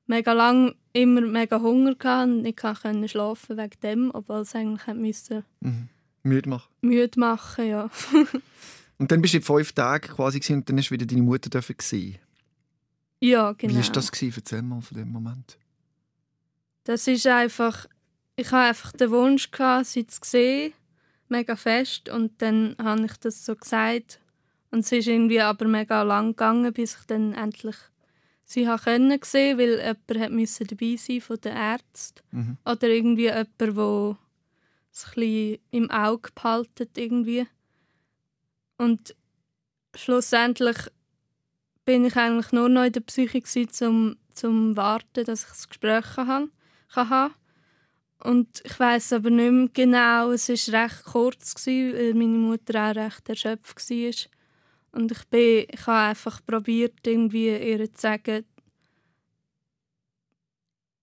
mega 0.06 0.32
lang 0.32 0.74
immer 0.92 1.20
mega 1.20 1.60
Hunger 1.60 1.96
hatte 2.04 2.30
und 2.30 2.42
nicht 2.42 3.10
schlafen 3.10 3.56
wegen 3.56 3.80
dem, 3.82 4.10
obwohl 4.14 4.40
es 4.40 4.54
eigentlich 4.54 4.94
müssen 4.94 5.44
mhm. 5.60 5.88
Müde 6.26 6.48
machen 6.48 6.68
Müde 6.80 7.18
machen, 7.18 7.68
ja. 7.68 7.90
und 8.98 9.10
dann 9.10 9.22
bist 9.22 9.34
du 9.34 9.38
in 9.38 9.44
fünf 9.44 9.72
Tagen 9.72 10.08
quasi 10.08 10.40
und 10.52 10.68
dann 10.68 10.76
du 10.76 10.90
wieder 10.90 11.06
deine 11.06 11.22
Mutter 11.22 11.50
dürfen 11.50 11.76
sehen. 11.80 12.18
Ja, 13.20 13.52
genau. 13.52 13.74
Wie 13.74 13.78
war 13.78 13.92
das? 13.92 14.12
Gewesen? 14.12 14.34
Erzähl 14.36 14.62
mal 14.62 14.80
von 14.80 14.98
dem 14.98 15.10
Moment. 15.10 15.58
Das 16.84 17.06
ist 17.06 17.26
einfach... 17.26 17.86
Ich 18.38 18.52
hatte 18.52 18.68
einfach 18.68 18.92
den 18.92 19.10
Wunsch, 19.10 19.50
gehabt, 19.50 19.86
sie 19.86 20.06
zu 20.06 20.20
sehen, 20.22 20.74
mega 21.28 21.56
fest. 21.56 22.10
Und 22.10 22.42
dann 22.42 22.76
habe 22.78 23.06
ich 23.06 23.16
das 23.16 23.46
so 23.46 23.56
gesagt. 23.56 24.20
Und 24.70 24.80
es 24.80 24.92
ist 24.92 25.08
irgendwie 25.08 25.40
aber 25.40 25.66
mega 25.66 26.02
lang 26.02 26.32
gegangen, 26.32 26.72
bis 26.74 26.98
ich 27.00 27.06
dann 27.06 27.32
endlich 27.32 27.76
sie 28.44 28.68
haben 28.68 28.82
können 28.82 29.18
sehen, 29.22 29.58
weil 29.58 29.78
jemand 29.78 30.60
hat 30.60 30.70
dabei 30.70 30.96
sein 30.96 31.20
von 31.20 31.40
den 31.40 31.56
Ärzten 31.56 32.22
mhm. 32.30 32.56
oder 32.64 32.88
irgendwie 32.88 33.24
jemand, 33.24 33.60
der 33.60 33.76
es 34.96 35.16
ein 35.16 35.58
im 35.70 35.90
Auge 35.90 36.30
behalten 36.34 36.88
irgendwie. 36.96 37.46
Und 38.78 39.14
schlussendlich 39.94 40.76
bin 41.84 42.04
ich 42.04 42.16
eigentlich 42.16 42.52
nur 42.52 42.68
noch 42.68 42.84
in 42.84 42.92
der 42.92 43.00
Psyche 43.00 43.42
zum 43.68 44.16
zum 44.36 44.76
warten, 44.76 45.24
dass 45.24 45.42
ich 45.42 45.48
das 45.48 45.68
Gespräch 45.68 46.04
kann, 46.14 46.50
kann 46.92 47.10
haben. 47.10 47.34
Und 48.22 48.62
ich 48.64 48.78
weiß 48.78 49.14
aber 49.14 49.30
nicht 49.30 49.50
mehr 49.50 49.68
genau. 49.72 50.30
Es 50.30 50.48
war 50.48 50.84
recht 50.84 51.04
kurz 51.04 51.66
weil 51.66 52.14
meine 52.14 52.38
Mutter 52.38 52.90
auch 52.90 52.96
recht 52.96 53.28
erschöpft 53.28 53.90
war. 53.90 54.12
Und 54.92 55.12
ich, 55.12 55.24
bin, 55.26 55.66
ich 55.70 55.86
habe 55.86 56.10
einfach 56.10 56.40
probiert, 56.46 57.06
irgendwie 57.06 57.48
ihr 57.48 57.92
zu 57.92 58.00
sagen, 58.00 58.44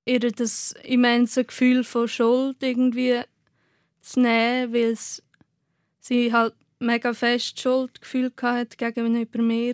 ihr 0.06 0.20
das 0.20 0.74
immense 0.84 1.46
Gefühl 1.46 1.84
von 1.84 2.08
Schuld 2.08 2.58
irgendwie 2.62 3.22
zu 4.04 4.20
nehmen, 4.20 4.74
weil 4.74 4.98
sie 6.00 6.34
halt 6.34 6.54
mega 6.80 7.14
fest 7.14 7.60
Schuldgefühl 7.60 8.32
hatte 8.42 8.78
gegenüber 8.78 9.42
mir. 9.42 9.74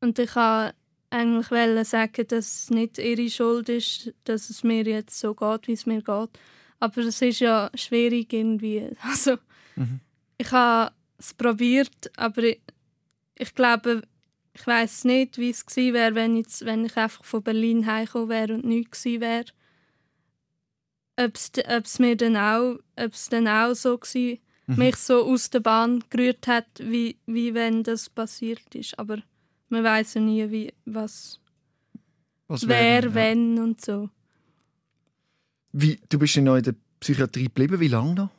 Und 0.00 0.18
ich 0.18 0.34
wollte 0.36 0.74
eigentlich 1.10 1.88
sagen, 1.88 2.26
dass 2.28 2.62
es 2.62 2.70
nicht 2.70 2.98
ihre 2.98 3.30
Schuld 3.30 3.68
ist, 3.68 4.12
dass 4.24 4.50
es 4.50 4.62
mir 4.64 4.82
jetzt 4.84 5.18
so 5.18 5.34
geht, 5.34 5.68
wie 5.68 5.72
es 5.72 5.86
mir 5.86 6.02
geht. 6.02 6.30
Aber 6.78 6.98
es 6.98 7.22
ist 7.22 7.40
ja 7.40 7.70
schwierig 7.74 8.32
irgendwie. 8.32 8.90
Also, 9.02 9.36
mhm. 9.76 10.00
ich 10.36 10.50
habe 10.50 10.92
es 11.18 11.32
probiert, 11.32 12.10
aber 12.16 12.42
ich 12.42 13.54
glaube, 13.54 14.02
ich 14.52 14.66
weiß 14.66 15.04
nicht, 15.04 15.38
wie 15.38 15.50
es 15.50 15.64
gewesen 15.64 15.94
wäre, 15.94 16.14
wenn, 16.14 16.36
ich, 16.36 16.46
wenn 16.62 16.84
ich 16.84 16.96
einfach 16.96 17.24
von 17.24 17.42
Berlin 17.42 17.86
heimgekommen 17.86 18.28
wäre 18.28 18.54
und 18.54 18.64
nichts 18.64 19.02
gewesen 19.02 19.20
wäre. 19.20 19.44
Ob 21.18 21.34
es 21.34 21.98
mir 21.98 22.16
dann 22.16 22.36
auch, 22.36 22.78
ob's 22.96 23.28
dann 23.28 23.48
auch 23.48 23.74
so 23.74 23.96
gewesen, 23.96 24.38
mhm. 24.66 24.76
mich 24.76 24.96
so 24.96 25.24
aus 25.24 25.50
der 25.50 25.60
Bahn 25.60 26.04
gerührt 26.10 26.46
hat, 26.46 26.66
wie, 26.78 27.18
wie 27.26 27.54
wenn 27.54 27.82
das 27.82 28.10
passiert 28.10 28.74
ist. 28.74 28.98
Aber 28.98 29.18
man 29.68 29.82
weiß 29.82 30.14
ja 30.14 30.20
nie, 30.20 30.50
wie, 30.50 30.72
was, 30.84 31.40
was 32.48 32.68
wer, 32.68 33.04
ja. 33.04 33.14
wenn 33.14 33.58
und 33.58 33.80
so. 33.80 34.10
Wie, 35.72 35.98
du 36.08 36.18
bist 36.18 36.36
ja 36.36 36.42
noch 36.42 36.56
in 36.56 36.64
der 36.64 36.74
Psychiatrie 37.00 37.44
geblieben. 37.44 37.80
Wie 37.80 37.88
lange 37.88 38.14
noch? 38.14 38.30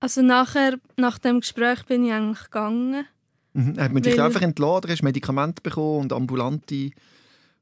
Also 0.00 0.20
nachher, 0.20 0.78
nach 0.96 1.18
dem 1.18 1.40
Gespräch 1.40 1.84
bin 1.84 2.04
ich 2.04 2.12
eigentlich 2.12 2.44
gegangen. 2.44 3.06
Mhm. 3.52 3.78
Hat 3.78 3.92
man 3.92 4.02
dich 4.02 4.20
einfach 4.20 4.42
entlassen 4.42 4.76
oder 4.78 4.88
hast 4.88 5.00
du 5.00 5.04
Medikamente 5.04 5.62
bekommen 5.62 6.00
und 6.00 6.12
ambulante 6.12 6.90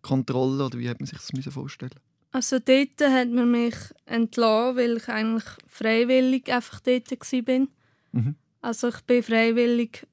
Kontrolle 0.01 0.65
oder 0.65 0.79
wie 0.79 0.89
hat 0.89 1.01
man 1.01 1.07
sich 1.07 1.19
das 1.19 1.53
vorstellen 1.53 1.91
Also 2.33 2.59
dort 2.61 3.01
hat 3.01 3.29
man 3.29 3.51
mich 3.51 3.75
entlassen, 4.07 4.77
weil 4.77 4.97
ich 4.99 5.09
eigentlich 5.09 5.45
freiwillig 5.67 6.53
einfach 6.53 6.81
dort 6.81 7.11
war. 7.11 7.67
Mhm. 8.13 8.35
Also 8.61 8.89
ich 8.89 9.09
war 9.09 9.23
freiwillig 9.23 10.07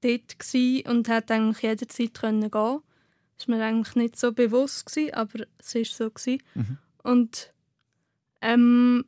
dort 0.00 0.54
und 0.86 1.08
hätte 1.08 1.34
eigentlich 1.34 1.62
jederzeit 1.62 2.20
gehen 2.20 2.50
können. 2.50 2.50
Das 2.50 3.48
war 3.48 3.56
mir 3.56 3.64
eigentlich 3.64 3.94
nicht 3.94 4.18
so 4.18 4.32
bewusst, 4.32 4.98
aber 5.12 5.46
es 5.58 5.74
war 5.74 5.84
so. 5.84 6.10
Mhm. 6.54 6.78
Und 7.02 7.52
ähm, 8.40 9.04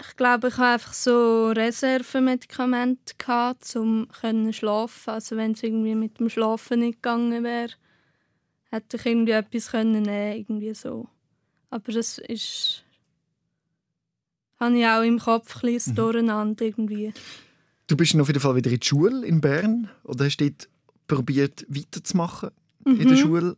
ich 0.00 0.16
glaube, 0.16 0.48
ich 0.48 0.58
hatte 0.58 0.74
einfach 0.74 0.92
so 0.92 1.48
Reservemedikamente, 1.48 3.14
gehabt, 3.18 3.74
um 3.76 4.08
zu 4.12 4.52
schlafen. 4.52 5.10
Also 5.10 5.36
wenn 5.36 5.52
es 5.52 5.62
irgendwie 5.62 5.94
mit 5.94 6.18
dem 6.20 6.28
Schlafen 6.28 6.80
nicht 6.80 7.02
gegangen 7.02 7.44
wäre, 7.44 7.72
hätte 8.70 8.98
ich 8.98 9.06
irgendwie 9.06 9.32
etwas 9.32 9.70
können 9.70 10.02
nehmen, 10.02 10.36
irgendwie 10.36 10.74
so. 10.74 11.08
Aber 11.70 11.92
das 11.92 12.18
ist 12.18 12.84
habe 14.58 14.78
ich 14.78 14.86
auch 14.86 15.02
im 15.02 15.18
Kopf 15.18 15.56
ein 15.56 15.72
bisschen 15.72 15.92
mhm. 15.92 15.96
durcheinander 15.96 16.64
irgendwie. 16.64 17.12
Du 17.88 17.96
bist 17.96 18.16
auf 18.18 18.26
jeden 18.26 18.40
Fall 18.40 18.56
wieder 18.56 18.70
in 18.70 18.78
der 18.78 18.86
Schule 18.86 19.26
in 19.26 19.40
Bern 19.40 19.90
oder 20.02 20.24
hast 20.24 20.38
dort 20.38 20.68
probiert 21.06 21.64
weiterzumachen 21.68 22.50
mhm. 22.84 23.00
in 23.00 23.08
der 23.08 23.16
mhm. 23.16 23.20
Schule. 23.20 23.56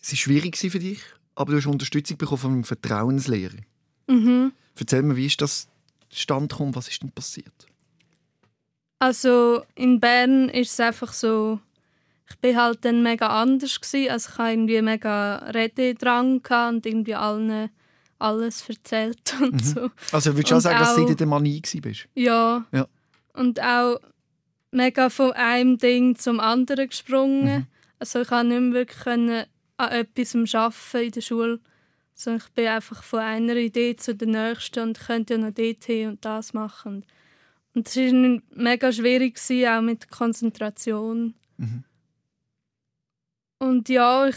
Es 0.00 0.12
war 0.12 0.16
schwierig 0.16 0.56
für 0.56 0.78
dich, 0.78 1.00
aber 1.34 1.52
du 1.52 1.58
hast 1.58 1.66
Unterstützung 1.66 2.16
bekommen 2.16 2.38
von 2.38 2.52
einem 2.52 2.64
Vertrauenslehrer. 2.64 3.58
Mhm. 4.08 4.52
Erzähl 4.78 5.02
mir, 5.02 5.16
wie 5.16 5.26
ist 5.26 5.40
das 5.40 5.68
stand 6.10 6.50
gekommen? 6.50 6.74
Was 6.74 6.88
ist 6.88 7.02
denn 7.02 7.12
passiert? 7.12 7.66
Also 8.98 9.62
in 9.74 10.00
Bern 10.00 10.48
ist 10.48 10.72
es 10.72 10.80
einfach 10.80 11.12
so, 11.12 11.60
ich 12.30 12.38
bin 12.38 12.56
halt 12.56 12.84
dann 12.84 13.02
mega 13.02 13.28
anders 13.28 13.80
gewesen. 13.80 14.10
Also 14.10 14.30
ich 14.30 14.38
hatte 14.38 14.50
irgendwie 14.52 14.82
mega 14.82 15.36
Rededrang 15.36 16.42
und 16.68 16.86
irgendwie 16.86 17.14
allen 17.14 17.70
alles 18.18 18.68
erzählt 18.68 19.34
und 19.40 19.54
mhm. 19.54 19.58
so. 19.58 19.90
Also 20.12 20.34
würdest 20.34 20.50
du 20.50 20.56
auch 20.56 20.60
sagen, 20.60 20.78
dass 20.78 20.96
du 20.96 21.06
in 21.06 21.16
der 21.16 21.26
Manie 21.26 21.62
bist? 21.80 22.08
Ja. 22.14 22.64
ja. 22.72 22.86
Und 23.32 23.62
auch 23.62 23.98
mega 24.72 25.08
von 25.08 25.32
einem 25.32 25.78
Ding 25.78 26.16
zum 26.16 26.40
anderen 26.40 26.88
gesprungen. 26.88 27.44
Mhm. 27.44 27.66
Also 27.98 28.20
ich 28.20 28.28
konnte 28.28 28.48
nicht 28.48 28.60
mehr 28.60 28.72
wirklich 28.72 29.06
an 29.06 29.46
etwas 29.90 30.54
arbeiten 30.54 31.06
in 31.06 31.10
der 31.12 31.20
Schule 31.20 31.60
so, 32.18 32.34
ich 32.34 32.48
bin 32.48 32.66
einfach 32.66 33.04
von 33.04 33.20
einer 33.20 33.54
Idee 33.54 33.94
zu 33.94 34.12
der 34.12 34.26
nächsten 34.26 34.80
und 34.80 34.98
könnte 34.98 35.34
ja 35.34 35.38
noch 35.38 35.54
dort 35.54 35.84
hin 35.84 36.08
und 36.08 36.24
das 36.24 36.52
machen. 36.52 37.06
Und 37.74 37.86
es 37.86 37.96
war 37.96 38.40
mega 38.56 38.90
schwierig, 38.90 39.38
auch 39.38 39.80
mit 39.80 40.02
der 40.02 40.08
Konzentration. 40.10 41.34
Mhm. 41.58 41.84
Und 43.58 43.88
ja, 43.88 44.28
ich, 44.28 44.36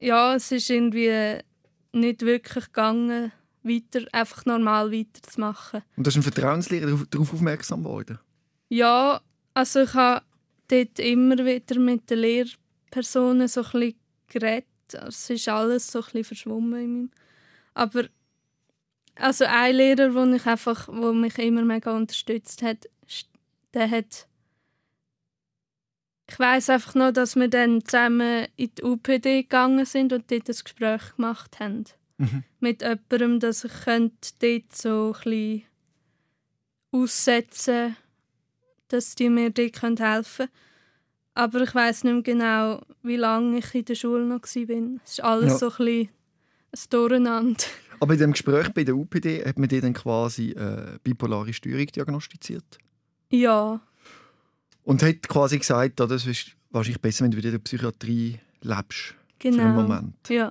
ja, 0.00 0.34
es 0.34 0.50
ist 0.52 0.70
irgendwie 0.70 1.38
nicht 1.92 2.22
wirklich 2.22 2.66
gegangen, 2.66 3.32
weiter, 3.62 4.00
einfach 4.12 4.44
normal 4.46 4.92
weiterzumachen. 4.92 5.82
Und 5.96 6.06
du 6.06 6.08
hast 6.08 6.16
ein 6.16 6.22
Vertrauenslehrer 6.22 7.04
darauf 7.10 7.32
aufmerksam 7.32 7.82
geworden? 7.82 8.18
Ja, 8.68 9.20
also 9.54 9.82
ich 9.82 9.94
habe 9.94 10.24
dort 10.68 10.98
immer 10.98 11.38
wieder 11.44 11.78
mit 11.78 12.10
den 12.10 12.18
Lehrpersonen 12.18 13.48
so 13.48 13.62
ein 13.62 13.70
bisschen 13.70 13.94
geredet 14.28 14.66
es 14.94 15.30
ist 15.30 15.48
alles 15.48 15.86
so 15.86 15.98
ein 16.00 16.04
bisschen 16.04 16.24
verschwommen 16.24 16.80
in 16.80 16.92
meinem. 16.92 17.10
Aber 17.74 18.04
also 19.16 19.44
ein 19.46 19.76
Lehrer, 19.76 20.14
wo 20.14 20.24
ich 20.34 20.46
einfach, 20.46 20.88
wo 20.88 21.12
mich 21.12 21.38
immer 21.38 21.62
mega 21.62 21.94
unterstützt 21.94 22.62
hat, 22.62 22.88
der 23.74 23.90
hat 23.90 24.27
ich 26.28 26.38
weiß 26.38 26.70
einfach 26.70 26.94
noch, 26.94 27.12
dass 27.12 27.36
wir 27.36 27.48
dann 27.48 27.84
zusammen 27.84 28.46
in 28.56 28.70
die 28.76 28.82
UPD 28.82 29.42
gegangen 29.42 29.86
sind 29.86 30.12
und 30.12 30.30
dort 30.30 30.48
ein 30.48 30.56
Gespräch 30.62 31.16
gemacht 31.16 31.58
haben. 31.60 31.84
Mhm. 32.18 32.44
Mit 32.60 32.82
jemandem, 32.82 33.40
dass 33.40 33.64
ich 33.64 33.72
dort 33.84 34.76
so 34.76 35.14
ein 35.14 35.22
bisschen 35.24 35.62
aussetzen 36.92 37.96
dass 38.88 39.14
die 39.14 39.28
mir 39.28 39.50
dort 39.50 39.82
helfen 39.82 40.46
können. 40.46 40.50
Aber 41.34 41.60
ich 41.60 41.74
weiß 41.74 42.04
nicht 42.04 42.12
mehr 42.12 42.22
genau, 42.22 42.82
wie 43.02 43.16
lange 43.16 43.58
ich 43.58 43.74
in 43.74 43.84
der 43.84 43.94
Schule 43.94 44.24
noch 44.24 44.42
war. 44.42 45.00
Es 45.04 45.12
ist 45.12 45.22
alles 45.22 45.52
ja. 45.52 45.58
so 45.58 45.66
ein 45.66 45.76
bisschen 45.76 46.08
ein 46.72 46.90
Durcheinander. 46.90 47.64
Aber 48.00 48.12
in 48.12 48.18
dem 48.18 48.32
Gespräch 48.32 48.68
bei 48.70 48.84
der 48.84 48.96
UPD 48.96 49.44
hat 49.44 49.58
man 49.58 49.68
dir 49.68 49.80
dann 49.80 49.92
quasi 49.92 50.50
äh, 50.50 50.98
bipolare 51.02 51.52
Störung 51.52 51.86
diagnostiziert? 51.86 52.78
Ja, 53.30 53.80
Und 54.88 55.02
hat 55.02 55.28
quasi 55.28 55.58
gesagt, 55.58 56.00
oh, 56.00 56.06
das 56.06 56.24
ist 56.24 56.52
wahrscheinlich 56.70 57.02
besser, 57.02 57.24
wenn 57.24 57.30
du 57.30 57.36
wieder 57.36 57.48
in 57.48 57.56
der 57.56 57.58
Psychiatrie 57.58 58.38
lebst. 58.62 59.14
Für 59.38 59.48
einen 59.48 59.58
genau. 59.58 59.82
Moment. 59.82 60.28
Ja. 60.30 60.50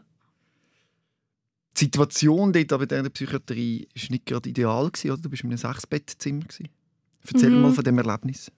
Die 1.76 1.86
Situation 1.86 2.54
dort 2.54 2.72
aber 2.72 2.84
in 2.84 3.04
der 3.04 3.10
Psychiatrie 3.10 3.88
war 3.96 4.12
nicht 4.12 4.26
gerade 4.28 4.48
ideal, 4.48 4.92
gewesen, 4.92 5.10
oder? 5.12 5.22
Du 5.24 5.30
bist 5.32 5.44
in 5.44 5.50
einem 5.50 5.58
Sechsbettzimmer. 5.58 6.46
Erzähl 7.28 7.50
Mhm. 7.50 7.62
mal 7.62 7.74
von 7.74 7.84
dem 7.84 7.98
Erlebnis. 7.98 8.52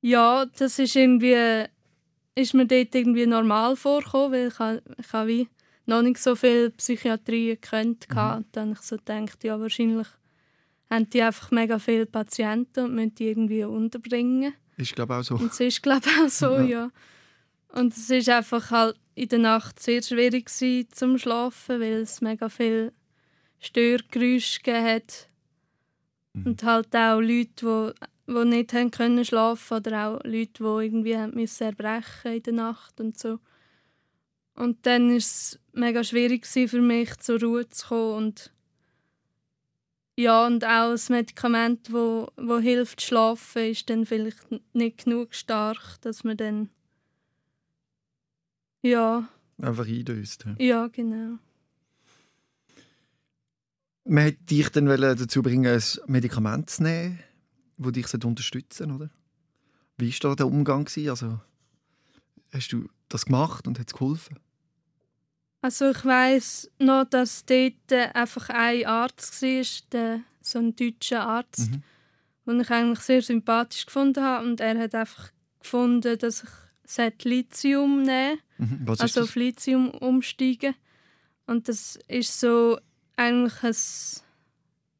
Ja, 0.00 0.46
das 0.46 0.80
ist 0.80 0.96
irgendwie 0.96 1.66
ist 2.34 2.54
mir 2.54 2.66
dort 2.66 2.94
irgendwie 2.94 3.26
normal 3.26 3.76
vorgekommen, 3.76 4.32
weil 4.32 4.48
ich, 4.48 4.82
ich 4.98 5.12
habe 5.12 5.28
wie 5.28 5.48
noch 5.86 6.02
nicht 6.02 6.18
so 6.18 6.34
viel 6.34 6.70
Psychiatrie 6.70 7.50
gekannt 7.50 8.08
Mhm. 8.10 8.18
Und 8.18 8.46
dann 8.50 8.70
habe 8.70 8.78
ich 8.80 8.80
so 8.80 8.96
gedacht, 8.96 9.44
ja 9.44 9.60
wahrscheinlich 9.60 10.08
haben 10.92 11.10
die 11.10 11.22
einfach 11.22 11.50
mega 11.50 11.78
viele 11.78 12.06
Patienten 12.06 12.84
und 12.84 12.94
müssen 12.94 13.14
die 13.14 13.28
irgendwie 13.28 13.64
unterbringen. 13.64 14.54
Ist, 14.76 14.94
glaube 14.94 15.14
ich, 15.14 15.20
auch 15.20 15.24
so. 15.24 15.34
Und 15.36 15.52
es 15.52 15.60
ist 15.60 15.82
glaube 15.82 16.06
auch 16.22 16.28
so, 16.28 16.56
Ja. 16.56 16.62
ja. 16.62 16.90
Und 17.68 17.96
es 17.96 18.10
ist 18.10 18.28
einfach 18.28 18.70
halt 18.70 18.96
in 19.14 19.28
der 19.28 19.38
Nacht 19.38 19.80
sehr 19.80 20.02
schwierig 20.02 20.46
gewesen, 20.46 20.88
zum 20.92 21.18
Schlafen, 21.18 21.80
weil 21.80 22.02
es 22.02 22.20
mega 22.20 22.48
viel 22.48 22.92
Störgeräusche 23.60 24.60
hat. 24.82 25.28
Mhm. 26.34 26.46
Und 26.46 26.62
halt 26.64 26.94
auch 26.94 27.20
Leute, 27.20 27.94
die 27.96 28.08
die 28.28 28.44
nicht 28.44 28.72
haben 28.72 28.90
können 28.90 29.24
schlafen 29.24 29.78
oder 29.78 30.06
auch 30.06 30.24
Leute, 30.24 30.62
die 30.62 30.84
irgendwie 30.84 31.16
haben 31.16 31.34
müssen 31.34 31.64
erbrechen 31.64 32.34
in 32.34 32.42
der 32.42 32.52
Nacht 32.52 33.00
und 33.00 33.18
so. 33.18 33.38
Und 34.54 34.86
dann 34.86 35.10
war 35.10 35.16
es 35.16 35.58
mega 35.72 36.04
schwierig 36.04 36.46
für 36.46 36.80
mich 36.80 37.16
zur 37.18 37.40
Ruhe 37.40 37.68
zu 37.68 37.88
kommen 37.88 38.16
und 38.16 38.52
ja 40.16 40.46
und 40.46 40.64
auch 40.64 40.90
das 40.90 41.08
Medikament, 41.08 41.92
wo 41.92 42.28
wo 42.36 42.58
hilft 42.58 43.00
zu 43.00 43.08
schlafen, 43.08 43.70
ist 43.70 43.88
dann 43.90 44.06
vielleicht 44.06 44.46
nicht 44.72 45.04
genug 45.04 45.34
stark, 45.34 46.00
dass 46.02 46.24
man 46.24 46.36
dann 46.36 46.68
ja 48.82 49.28
Einfach 49.60 49.86
eindöst. 49.86 50.44
ja. 50.44 50.56
ja 50.58 50.86
genau 50.88 51.38
Man 54.04 54.24
hätte 54.24 54.44
dich 54.44 54.68
dann 54.70 54.86
dazu 54.86 55.42
bringen, 55.42 55.72
ein 55.72 55.82
Medikament 56.06 56.70
zu 56.70 56.82
nehmen, 56.82 57.20
das 57.76 57.92
dich 57.92 58.24
unterstützen 58.24 58.88
sollte, 58.88 58.94
oder? 59.04 59.10
Wie 59.98 60.10
war 60.10 60.30
da 60.30 60.34
der 60.34 60.46
Umgang? 60.46 60.88
Also, 61.06 61.40
hast 62.52 62.72
du 62.72 62.88
das 63.08 63.26
gemacht 63.26 63.68
und 63.68 63.78
hat 63.78 63.88
es 63.88 63.92
geholfen? 63.92 64.38
Also 65.62 65.90
ich 65.92 66.04
weiß 66.04 66.70
noch, 66.80 67.04
dass 67.04 67.44
dort 67.46 67.92
äh, 67.92 68.08
einfach 68.14 68.48
ein 68.50 68.84
Arzt 68.84 69.40
war, 69.42 69.64
der, 69.92 70.20
so 70.40 70.58
ein 70.58 70.74
deutscher 70.76 71.22
Arzt, 71.24 71.70
Mhm. 71.70 71.82
den 72.46 72.60
ich 72.60 72.70
eigentlich 72.70 72.98
sehr 73.00 73.22
sympathisch 73.22 73.86
gefunden 73.86 74.22
habe. 74.24 74.44
Und 74.44 74.60
er 74.60 74.76
hat 74.78 74.94
einfach 74.94 75.30
gefunden, 75.60 76.18
dass 76.18 76.42
ich 76.98 77.24
Lithium 77.24 78.02
nehmen 78.02 78.38
Mhm. 78.58 78.80
Was 78.86 79.00
also 79.00 79.22
auf 79.22 79.34
Lithium 79.36 79.90
umsteigen. 79.90 80.74
Und 81.46 81.68
das 81.68 81.98
ist 82.08 82.38
so 82.38 82.78
eigentlich 83.16 83.62
ein 83.62 83.74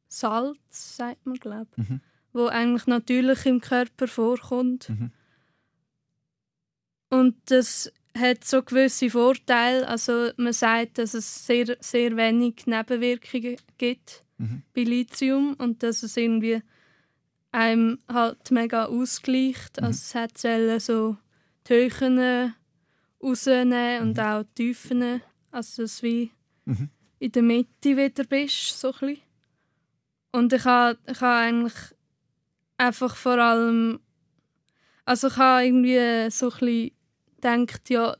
Salz, 0.09 0.97
sagt 0.97 1.25
man, 1.25 1.35
glaube 1.35 1.67
ich, 1.77 1.89
Mhm. 1.89 1.99
wo 2.33 2.45
eigentlich 2.47 2.87
natürlich 2.87 3.45
im 3.45 3.59
Körper 3.61 4.07
vorkommt. 4.07 4.89
Mhm. 4.89 5.11
Und 7.09 7.35
das 7.45 7.91
hat 8.17 8.43
so 8.43 8.61
gewisse 8.61 9.09
Vorteile. 9.09 9.87
Also 9.87 10.29
man 10.37 10.53
sagt, 10.53 10.97
dass 10.97 11.13
es 11.13 11.45
sehr, 11.45 11.77
sehr 11.79 12.15
wenig 12.15 12.65
Nebenwirkungen 12.65 13.57
gibt 13.77 14.23
Mhm. 14.37 14.63
bei 14.73 14.81
Lithium 14.83 15.53
und 15.59 15.83
dass 15.83 16.01
es 16.03 16.17
irgendwie 16.17 16.61
einem 17.51 17.99
halt 18.11 18.49
mega 18.51 18.85
ausgleicht. 18.85 19.79
Mhm. 19.79 19.85
Also 19.87 19.97
es 20.03 20.15
hat 20.15 20.37
Zellen 20.37 20.79
so 20.79 21.17
die 21.67 21.73
Höhen 21.73 22.53
rausnehmen 23.21 24.01
und 24.01 24.17
Mhm. 24.17 24.23
auch 24.23 24.43
die 24.43 24.53
Tiefen. 24.73 25.21
Also 25.51 25.83
dass 25.83 25.97
du 26.01 26.07
wie 26.07 26.31
Mhm. 26.65 26.89
in 27.19 27.31
der 27.31 27.43
Mitte 27.43 27.95
wieder 27.97 28.23
bist, 28.23 28.79
so 28.79 28.91
ein 28.93 28.99
bisschen. 28.99 29.17
Und 30.31 30.51
ich 30.51 30.65
habe 30.65 30.97
ich 31.09 31.21
ha 31.21 31.41
eigentlich 31.41 31.73
einfach 32.77 33.15
vor 33.15 33.37
allem 33.37 33.99
also 35.05 35.27
ich 35.27 35.37
habe 35.37 35.65
irgendwie 35.65 36.31
so 36.31 36.49
ein 36.49 36.57
bisschen 36.59 36.91
gedacht, 37.43 37.89
ja, 37.89 38.15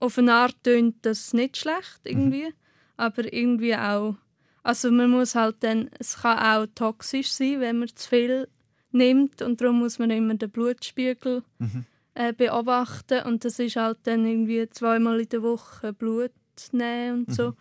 auf 0.00 0.16
eine 0.18 0.32
Art 0.34 0.56
tönt 0.62 0.96
das 1.04 1.32
nicht 1.32 1.56
schlecht 1.56 2.00
irgendwie, 2.04 2.54
aber 2.96 3.32
irgendwie 3.32 3.74
auch, 3.76 4.16
also 4.62 4.90
man 4.90 5.10
muss 5.10 5.34
halt 5.34 5.56
dann, 5.60 5.90
es 5.98 6.18
kann 6.22 6.38
auch 6.38 6.66
toxisch 6.74 7.32
sein, 7.32 7.60
wenn 7.60 7.78
man 7.80 7.88
zu 7.94 8.08
viel 8.08 8.48
nimmt 8.92 9.42
und 9.42 9.60
darum 9.60 9.80
muss 9.80 9.98
man 9.98 10.10
immer 10.10 10.34
den 10.34 10.50
Blutspiegel 10.50 11.42
Mhm. 11.58 11.84
äh, 12.14 12.32
beobachten 12.32 13.22
und 13.26 13.44
das 13.44 13.58
ist 13.58 13.76
halt 13.76 13.98
dann 14.04 14.24
irgendwie 14.24 14.68
zweimal 14.70 15.20
in 15.20 15.28
der 15.28 15.42
Woche 15.42 15.92
Blut 15.92 16.32
nehmen 16.72 17.26
und 17.26 17.34
so. 17.34 17.54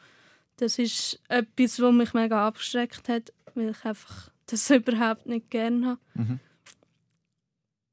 Das 0.58 0.80
ist 0.80 1.20
etwas, 1.30 1.80
was 1.82 1.94
mich 1.94 2.14
mega 2.14 2.48
abgeschreckt 2.48 3.10
hat, 3.10 3.32
weil 3.56 3.70
ich 3.70 3.86
einfach 3.86 4.30
das 4.48 4.70
überhaupt 4.72 5.26
nicht 5.28 5.50
gerne 5.50 5.86
habe. 5.88 6.00
Mhm. 6.16 6.40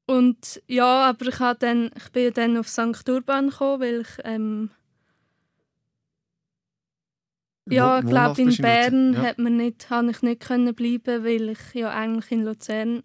Und 0.07 0.61
ja, 0.67 1.09
aber 1.09 1.27
ich, 1.27 1.57
dann, 1.59 1.91
ich 1.95 2.11
bin 2.11 2.33
dann 2.33 2.57
auf 2.57 2.67
St. 2.67 3.09
Urban 3.09 3.49
gekommen, 3.49 3.81
weil 3.81 4.01
ich 4.01 4.23
ähm, 4.23 4.69
ja, 7.67 7.99
ich 7.99 8.05
glaube 8.05 8.41
in 8.41 8.55
Bern 8.57 9.07
Luzern? 9.07 9.25
hat 9.25 9.39
man 9.39 9.57
nicht, 9.57 9.89
habe 9.89 10.11
ich 10.11 10.21
nicht 10.21 10.41
können 10.41 10.75
bleiben, 10.75 11.23
weil 11.23 11.49
ich 11.49 11.73
ja 11.73 11.89
eigentlich 11.89 12.31
in 12.31 12.43
Luzern 12.43 13.03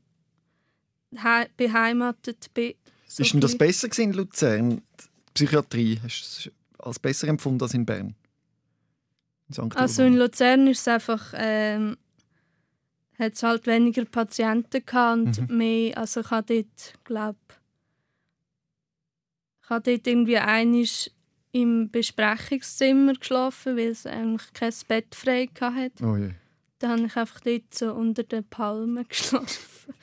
he 1.12 1.46
beheimatet 1.56 2.52
bin. 2.52 2.74
So 3.06 3.22
Ist 3.22 3.32
denn 3.32 3.40
das 3.40 3.56
besser 3.56 3.88
in 3.98 4.12
Luzern? 4.12 4.82
Die 4.98 5.04
Psychiatrie 5.34 5.98
hast 6.02 6.44
du 6.44 6.50
es 6.50 6.54
als 6.78 6.98
besser 6.98 7.28
empfunden 7.28 7.62
als 7.62 7.74
in 7.74 7.86
Bern? 7.86 8.14
In. 9.56 9.72
Also 9.72 10.04
in? 10.04 10.16
Luzern 10.16 10.66
ist 10.68 10.80
es 10.80 10.88
einfach, 10.88 11.32
ähm, 11.36 11.96
hat 13.20 13.34
es 13.34 13.42
halt 13.42 13.66
weniger 13.66 14.04
Patienten 14.04 14.84
gehabt 14.84 15.16
und 15.38 15.48
Mhm. 15.50 15.56
mehr, 15.56 15.98
also 15.98 16.20
ich 16.20 16.30
habe 16.30 16.54
dort, 16.54 16.94
glaube 17.04 17.38
ich 19.62 19.70
habe 19.70 19.88
dort 19.92 20.06
irgendwie 20.06 20.38
einisch 20.38 21.10
im 21.52 21.90
Besprechungszimmer 21.90 23.12
geschlafen, 23.14 23.76
weil 23.76 23.88
es 23.88 24.04
eigentlich 24.06 24.52
kein 24.52 24.72
Bett 24.88 25.14
frei 25.14 25.48
hatte. 25.60 26.04
Oh 26.04 26.16
je. 26.16 26.30
Dann 26.80 26.90
habe 26.92 27.06
ich 27.06 27.16
einfach 27.16 27.40
dort 27.40 27.74
so 27.74 27.92
unter 27.94 28.22
den 28.24 28.44
Palmen 28.44 29.04
geschlafen. 29.08 29.94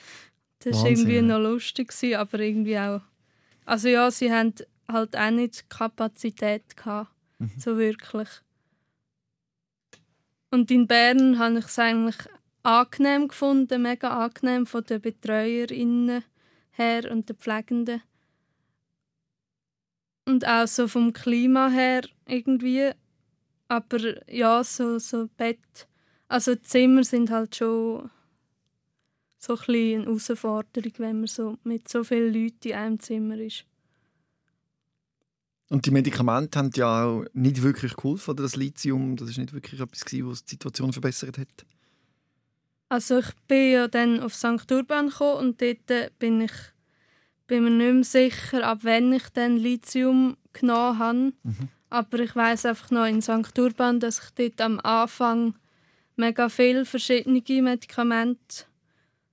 Das 0.60 0.78
war 0.78 0.90
irgendwie 0.90 1.22
noch 1.22 1.40
lustig, 1.40 1.94
aber 2.18 2.40
irgendwie 2.40 2.78
auch... 2.78 3.02
Also 3.66 3.90
ja, 3.90 4.10
sie 4.10 4.32
haben 4.32 4.54
halt 4.88 5.18
auch 5.18 5.32
nicht 5.32 5.62
die 5.62 5.66
Kapazität 5.70 6.78
gehabt, 6.78 7.12
Mhm. 7.40 7.52
so 7.58 7.78
wirklich. 7.78 8.30
Und 10.50 10.72
in 10.72 10.88
Bern 10.88 11.38
habe 11.40 11.60
ich 11.60 11.66
es 11.66 11.78
eigentlich 11.78 12.16
angenehm 12.68 13.30
gefunden, 13.30 13.82
mega 13.82 14.26
angenehm 14.26 14.66
von 14.66 14.84
den 14.84 15.00
BetreuerInnen 15.00 16.24
her 16.72 17.12
und 17.12 17.30
den 17.30 17.38
Pflegenden. 17.38 18.02
Und 20.26 20.46
auch 20.46 20.68
so 20.68 20.90
vom 20.90 21.14
Klima 21.14 21.70
her 21.70 22.02
irgendwie. 22.26 22.92
Aber 23.70 24.30
ja, 24.30 24.64
so, 24.64 25.00
so 25.00 25.30
Bett. 25.38 25.88
Also 26.28 26.56
Zimmer 26.56 27.06
sind 27.06 27.32
halt 27.32 27.56
schon 27.56 28.10
so 29.38 29.56
ein 29.56 29.60
eine 29.68 30.04
Herausforderung, 30.04 30.94
wenn 30.98 31.20
man 31.20 31.28
so 31.28 31.58
mit 31.64 31.88
so 31.88 32.04
vielen 32.04 32.34
Leuten 32.34 32.68
in 32.68 32.74
einem 32.74 33.00
Zimmer 33.00 33.38
ist. 33.38 33.64
Und 35.70 35.86
die 35.86 35.92
Medikamente 35.92 36.60
haben 36.60 36.72
ja 36.76 37.06
auch 37.06 37.26
nicht 37.34 37.62
wirklich 37.62 37.96
geholfen, 37.96 38.32
oder 38.32 38.44
das 38.44 38.56
Lithium, 38.58 39.16
das 39.16 39.30
ist 39.30 39.38
nicht 39.38 39.54
wirklich 39.54 39.80
etwas, 39.80 40.02
was 40.02 40.44
die 40.44 40.52
Situation 40.52 40.92
verbessert 40.92 41.38
hat. 41.38 41.66
Also 42.90 43.20
ich 43.20 43.34
bin 43.48 43.72
ja 43.72 43.88
dann 43.88 44.22
auf 44.22 44.34
St. 44.34 44.72
Urban 44.72 45.10
gekommen 45.10 45.40
und 45.40 45.62
dort 45.62 45.92
äh, 45.92 46.10
bin 46.20 46.42
ich 46.42 46.52
bin 47.48 47.64
mir 47.64 47.70
nicht 47.70 47.94
mehr 47.94 48.04
sicher, 48.04 48.68
ab 48.68 48.80
wann 48.82 49.14
ich 49.14 49.30
dann 49.30 49.56
Lithium 49.56 50.36
genommen 50.52 51.00
habe. 51.00 51.34
Mhm. 51.44 51.70
Aber 51.90 52.20
ich 52.20 52.36
weiß 52.36 52.66
einfach 52.66 52.92
noch 52.92 53.06
in 53.06 53.22
St. 53.22 53.58
Urban, 53.58 54.02
dass 54.02 54.20
ich 54.20 54.30
dort 54.32 54.60
am 54.60 54.80
Anfang 54.82 55.56
mega 56.18 56.50
viele 56.50 56.84
verschiedene 56.84 57.42
Medikamente 57.62 58.66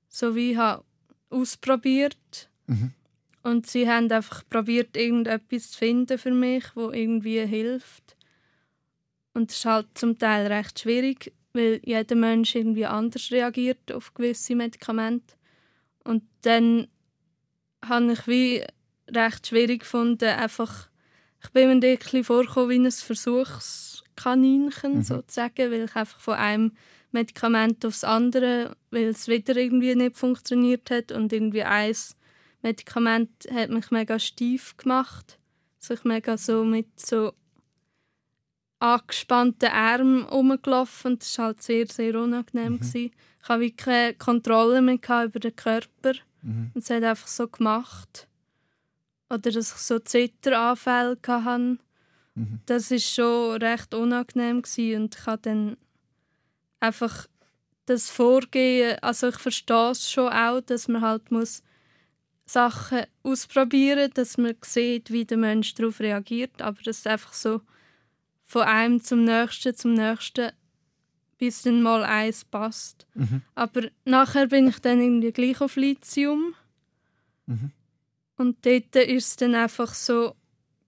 sowie 0.09 0.57
habe 0.57 0.85
ausprobiert 1.31 2.49
Mhm. 2.67 2.93
und 3.43 3.67
sie 3.67 3.87
haben 3.91 4.11
einfach 4.11 4.43
probiert 4.49 4.97
irgendetwas 4.97 5.73
zu 5.73 5.79
finden 5.79 6.17
für 6.17 6.31
mich, 6.31 6.65
wo 6.75 6.91
irgendwie 6.93 7.45
hilft. 7.47 8.17
Und 9.35 9.51
das 9.51 9.59
ist 9.59 9.65
halt 9.67 9.87
zum 9.95 10.19
Teil 10.19 10.47
recht 10.47 10.79
schwierig, 10.79 11.33
weil 11.55 11.81
jeder 11.85 12.17
Mensch 12.17 12.55
irgendwie 12.55 12.87
anders 12.87 13.31
reagiert 13.31 13.93
auf 13.93 14.13
gewisse 14.13 14.55
Medikamente. 14.55 15.35
Und 16.05 16.23
dann 16.43 16.89
habe 17.85 18.13
ich 18.13 18.27
wie 18.27 18.65
recht 19.09 19.47
schwierig 19.47 19.81
gefunden, 19.81 20.29
einfach 20.29 20.89
ich 21.43 21.51
bin 21.51 21.69
mir 21.69 21.75
ein 21.75 21.99
bisschen 21.99 22.25
vorgekommen 22.25 22.71
wie 22.71 22.87
ein 22.87 23.47
Kaninchen 24.17 25.03
sozusagen, 25.03 25.71
weil 25.71 25.85
ich 25.85 25.95
einfach 25.95 26.19
von 26.19 26.35
einem 26.35 26.73
Medikament 27.13 27.85
aufs 27.85 28.03
andere, 28.03 28.77
weil 28.91 29.09
es 29.09 29.29
wieder 29.29 29.57
irgendwie 29.57 29.95
nicht 29.95 30.17
funktioniert 30.17 30.91
hat 30.91 31.13
und 31.13 31.33
irgendwie 31.33 31.63
eins 31.63 32.17
Medikament 32.63 33.31
hat 33.53 33.71
mich 33.71 33.91
mega 33.91 34.19
steif 34.19 34.77
gemacht, 34.77 35.39
sich 35.79 35.99
also 35.99 36.09
mega 36.09 36.37
so 36.39 36.65
mit 36.65 36.99
so 36.99 37.35
angespannten 38.79 39.71
Armen 39.71 40.25
rumgelaufen 40.25 41.13
und 41.13 41.23
das 41.23 41.39
war 41.39 41.47
halt 41.47 41.63
sehr, 41.63 41.87
sehr 41.87 42.19
unangenehm. 42.21 42.75
Mhm. 42.75 42.91
Ich 42.95 43.13
hatte 43.43 43.71
keine 43.71 44.15
Kontrolle 44.15 44.83
mehr 44.83 44.97
über 44.97 45.41
den 45.41 45.57
Körper 45.57 46.15
mhm. 46.43 46.71
und 46.75 46.83
es 46.83 46.91
hat 46.91 47.03
einfach 47.03 47.29
so 47.29 47.49
gemacht. 47.49 48.29
Oder 49.31 49.39
dass 49.39 49.57
ich 49.57 49.79
so 49.79 49.99
Zitteranfälle 49.99 51.19
hatte. 51.27 51.79
Mhm. 52.35 52.61
Das 52.67 52.91
war 52.91 52.99
schon 52.99 53.63
recht 53.63 53.95
unangenehm 53.95 54.63
gewesen. 54.63 55.03
und 55.03 55.17
ich 55.17 55.27
habe 55.27 55.43
dann 55.43 55.77
einfach 56.81 57.27
das 57.87 58.11
Vorgehen, 58.11 58.99
also 59.03 59.29
ich 59.29 59.39
verstehe 59.39 59.91
es 59.91 60.11
schon 60.11 60.33
auch, 60.33 60.61
dass 60.61 60.89
man 60.89 61.03
halt 61.03 61.31
muss 61.31 61.63
Sachen 62.47 63.05
ausprobieren, 63.23 64.11
dass 64.15 64.39
man 64.39 64.57
sieht, 64.63 65.11
wie 65.11 65.25
der 65.25 65.39
Mensch 65.39 65.75
darauf 65.75 66.01
reagiert, 66.01 66.61
aber 66.61 66.79
das 66.85 66.99
ist 66.99 67.07
einfach 67.07 67.33
so 67.33 67.63
von 68.45 68.63
einem 68.63 69.03
zum 69.03 69.25
nächsten 69.25 69.75
zum 69.75 69.95
nächsten, 69.95 70.53
bis 71.39 71.63
dann 71.63 71.83
mal 71.83 72.05
eins 72.05 72.45
passt. 72.45 73.07
Mhm. 73.15 73.43
Aber 73.55 73.83
nachher 74.05 74.47
bin 74.49 74.69
ich 74.69 74.79
dann 74.79 75.01
irgendwie 75.01 75.33
gleich 75.33 75.61
auf 75.61 75.77
Lithium. 75.77 76.55
Mhm. 77.47 77.73
Und 78.37 78.65
dort 78.67 78.95
war 78.95 79.09
es 79.09 79.37
dann 79.37 79.55
einfach 79.55 79.95
so, 79.95 80.35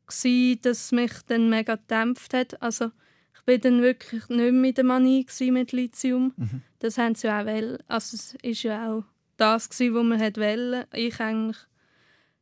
gewesen, 0.06 0.60
dass 0.62 0.92
mich 0.92 1.12
dann 1.26 1.50
mega 1.50 1.76
gedämpft 1.76 2.34
hat. 2.34 2.60
Also 2.62 2.90
ich 3.34 3.42
bin 3.44 3.60
dann 3.60 3.82
wirklich 3.82 4.28
nicht 4.28 4.38
mehr 4.38 4.52
mit 4.52 4.76
der 4.76 4.84
Manie 4.84 5.26
mit 5.50 5.72
Lithium. 5.72 6.32
Mhm. 6.36 6.62
Das 6.78 6.98
haben 6.98 7.14
sie 7.14 7.28
auch 7.28 7.44
wollen. 7.44 7.78
Also 7.88 8.16
es 8.16 8.34
ist 8.42 8.62
ja 8.62 8.90
auch 8.92 9.04
das 9.36 9.68
gewesen, 9.68 9.94
was 9.94 10.04
man 10.04 10.20
wollte. 10.20 10.86
Ich 10.92 11.20
eigentlich, 11.20 11.58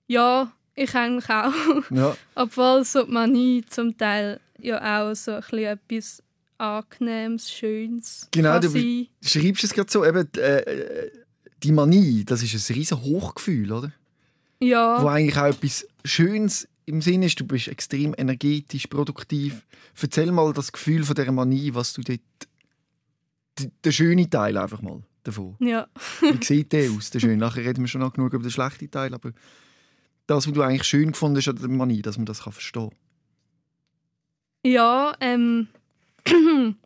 ja, 0.06 0.52
ich 0.74 0.94
eigentlich 0.94 1.28
auch. 1.30 1.90
Ja. 1.90 2.16
Obwohl 2.34 2.84
so 2.84 3.04
die 3.04 3.12
Manie 3.12 3.64
zum 3.66 3.96
Teil 3.96 4.40
ja 4.60 5.02
auch 5.02 5.14
so 5.14 5.32
ein 5.32 5.40
bisschen 5.40 5.58
etwas 5.58 6.22
Angenehmes, 6.58 7.50
Schönes 7.50 8.28
Genau, 8.30 8.58
du 8.60 8.68
sein. 8.68 9.08
schreibst 9.22 9.64
es 9.64 9.72
gerade 9.72 9.90
so, 9.90 10.04
eben, 10.04 10.32
äh, 10.34 11.10
die 11.62 11.72
Manie, 11.72 12.24
das 12.24 12.42
ist 12.42 12.70
ein 12.70 12.74
riesen 12.74 13.02
Hochgefühl, 13.02 13.72
oder? 13.72 13.92
Ja. 14.60 15.02
Wo 15.02 15.08
eigentlich 15.08 15.36
auch 15.36 15.46
etwas 15.46 15.86
Schönes 16.04 16.68
im 16.86 17.02
Sinn 17.02 17.22
ist, 17.22 17.40
du 17.40 17.46
bist 17.46 17.68
extrem 17.68 18.14
energetisch, 18.16 18.86
produktiv. 18.86 19.66
Erzähl 20.00 20.30
mal 20.30 20.52
das 20.52 20.72
Gefühl 20.72 21.04
von 21.04 21.14
dieser 21.14 21.32
Manie, 21.32 21.74
was 21.74 21.92
du 21.94 22.02
dort... 22.02 22.20
Der 23.84 23.92
schöne 23.92 24.28
Teil 24.28 24.56
einfach 24.58 24.82
mal 24.82 25.02
davon. 25.22 25.56
Ja. 25.60 25.86
Wie 26.20 26.44
sieht 26.44 26.72
der 26.72 26.90
aus, 26.90 27.10
der 27.10 27.20
schöne? 27.20 27.36
Nachher 27.36 27.64
reden 27.64 27.82
wir 27.82 27.88
schon 27.88 28.00
noch 28.00 28.12
genug 28.12 28.32
über 28.32 28.42
den 28.42 28.50
schlechten 28.50 28.90
Teil, 28.90 29.14
aber 29.14 29.32
das, 30.26 30.46
was 30.46 30.52
du 30.52 30.62
eigentlich 30.62 30.84
schön 30.84 31.12
gefunden 31.12 31.36
hast 31.36 31.48
an 31.48 31.56
der 31.56 31.68
Manie, 31.68 32.02
dass 32.02 32.16
man 32.16 32.26
das 32.26 32.40
verstehen 32.40 32.90
kann. 32.90 32.98
Ja, 34.64 35.14
ähm... 35.20 35.68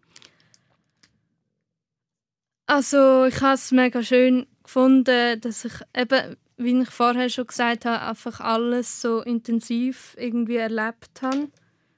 also 2.67 3.25
ich 3.27 3.41
habe 3.41 3.55
es 3.55 3.71
mega 3.73 4.03
schön 4.03 4.47
gefunden, 4.63 5.41
dass 5.41 5.65
ich 5.65 5.75
eben 5.97 6.37
wie 6.59 6.83
ich 6.83 6.91
vorher 6.91 7.29
schon 7.29 7.47
gesagt 7.47 7.85
habe, 7.85 8.05
einfach 8.05 8.41
alles 8.41 9.01
so 9.01 9.23
intensiv 9.23 10.17
irgendwie 10.19 10.57
erlebt 10.57 11.23
habe. 11.23 11.49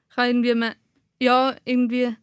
Ich 0.09 0.17
habe 0.17 0.27
irgendwie, 0.27 0.71
ja, 1.19 1.55
irgendwie 1.65 2.15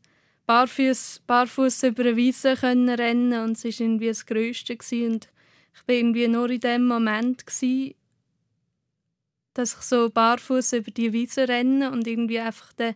barfuß, 0.47 1.23
barfuß 1.27 1.83
über 1.83 2.05
eine 2.05 2.17
Wiese 2.17 2.55
können 2.55 2.89
rennen 2.89 3.43
und 3.43 3.57
es 3.57 3.65
war 3.65 3.87
irgendwie 3.87 4.07
das 4.07 4.25
Größte. 4.25 4.75
Und 4.75 5.29
ich 5.75 5.89
war 5.89 5.95
irgendwie 5.95 6.29
nur 6.29 6.49
in 6.49 6.61
dem 6.61 6.87
Moment, 6.87 7.45
gewesen, 7.45 7.95
dass 9.55 9.75
ich 9.75 9.81
so 9.81 10.09
barfuß 10.09 10.75
über 10.75 10.93
die 10.93 11.13
Wiese 11.13 11.49
renne 11.49 11.91
und 11.91 12.07
irgendwie 12.07 12.39
einfach 12.39 12.73
de, 12.75 12.95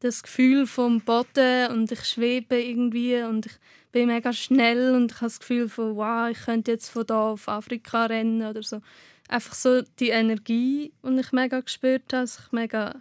das 0.00 0.22
Gefühl 0.22 0.66
vom 0.66 1.00
Boden 1.00 1.70
und 1.72 1.90
ich 1.90 2.04
schwebe 2.04 2.60
irgendwie 2.60 3.22
und 3.22 3.46
ich 3.46 3.52
bin 3.92 4.08
mega 4.08 4.32
schnell 4.32 4.94
und 4.94 5.12
ich 5.12 5.16
habe 5.16 5.26
das 5.26 5.40
Gefühl 5.40 5.68
von, 5.68 5.96
wow, 5.96 6.28
ich 6.30 6.38
könnte 6.44 6.72
jetzt 6.72 6.90
von 6.90 7.06
da 7.06 7.30
auf 7.30 7.48
Afrika 7.48 8.06
rennen 8.06 8.46
oder 8.46 8.62
so. 8.62 8.80
Einfach 9.28 9.54
so 9.54 9.82
die 9.98 10.10
Energie, 10.10 10.92
die 11.02 11.20
ich 11.20 11.32
mega 11.32 11.60
gespürt 11.60 12.12
habe, 12.12 12.22
dass 12.22 12.38
ich 12.38 12.52
mega 12.52 12.96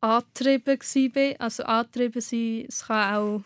angetrieben 0.00 0.78
war. 0.78 1.40
Also 1.40 1.64
angetrieben 1.64 2.20
sein, 2.20 2.64
es 2.68 2.86
kann 2.86 3.14
auch 3.14 3.44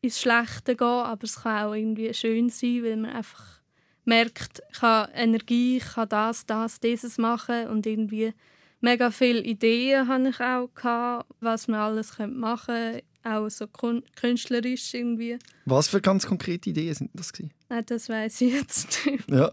ins 0.00 0.20
Schlechte 0.20 0.76
gehen, 0.76 0.86
aber 0.86 1.24
es 1.24 1.42
kann 1.42 1.66
auch 1.66 1.74
irgendwie 1.74 2.12
schön 2.14 2.48
sein, 2.48 2.82
weil 2.82 2.96
man 2.96 3.12
einfach 3.12 3.60
merkt, 4.04 4.62
ich 4.72 4.82
habe 4.82 5.12
Energie, 5.12 5.76
ich 5.76 5.92
kann 5.92 6.08
das, 6.08 6.46
das, 6.46 6.80
dieses 6.80 7.18
machen 7.18 7.68
und 7.68 7.86
irgendwie 7.86 8.32
mega 8.80 9.10
viele 9.10 9.42
Ideen 9.42 10.08
hatte 10.08 10.28
ich 10.28 10.40
auch 10.40 10.68
gehabt, 10.74 11.30
was 11.40 11.68
man 11.68 11.80
alles 11.80 12.18
machen 12.18 12.66
könnte 12.66 13.04
auch 13.24 13.48
so 13.48 13.66
künstlerisch 13.66 14.94
irgendwie. 14.94 15.38
Was 15.66 15.88
für 15.88 16.00
ganz 16.00 16.26
konkrete 16.26 16.70
Ideen 16.70 16.94
sind 16.94 17.10
das 17.14 17.32
gewesen? 17.32 17.52
Nein, 17.68 17.84
das 17.86 18.08
weiß 18.08 18.40
ich 18.42 18.52
jetzt 18.54 19.06
nicht. 19.06 19.30
Ja. 19.30 19.52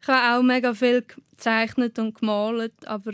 Ich 0.00 0.08
habe 0.08 0.38
auch 0.38 0.42
mega 0.42 0.74
viel 0.74 1.02
gezeichnet 1.02 1.98
und 1.98 2.18
gemalt, 2.18 2.74
aber 2.86 3.12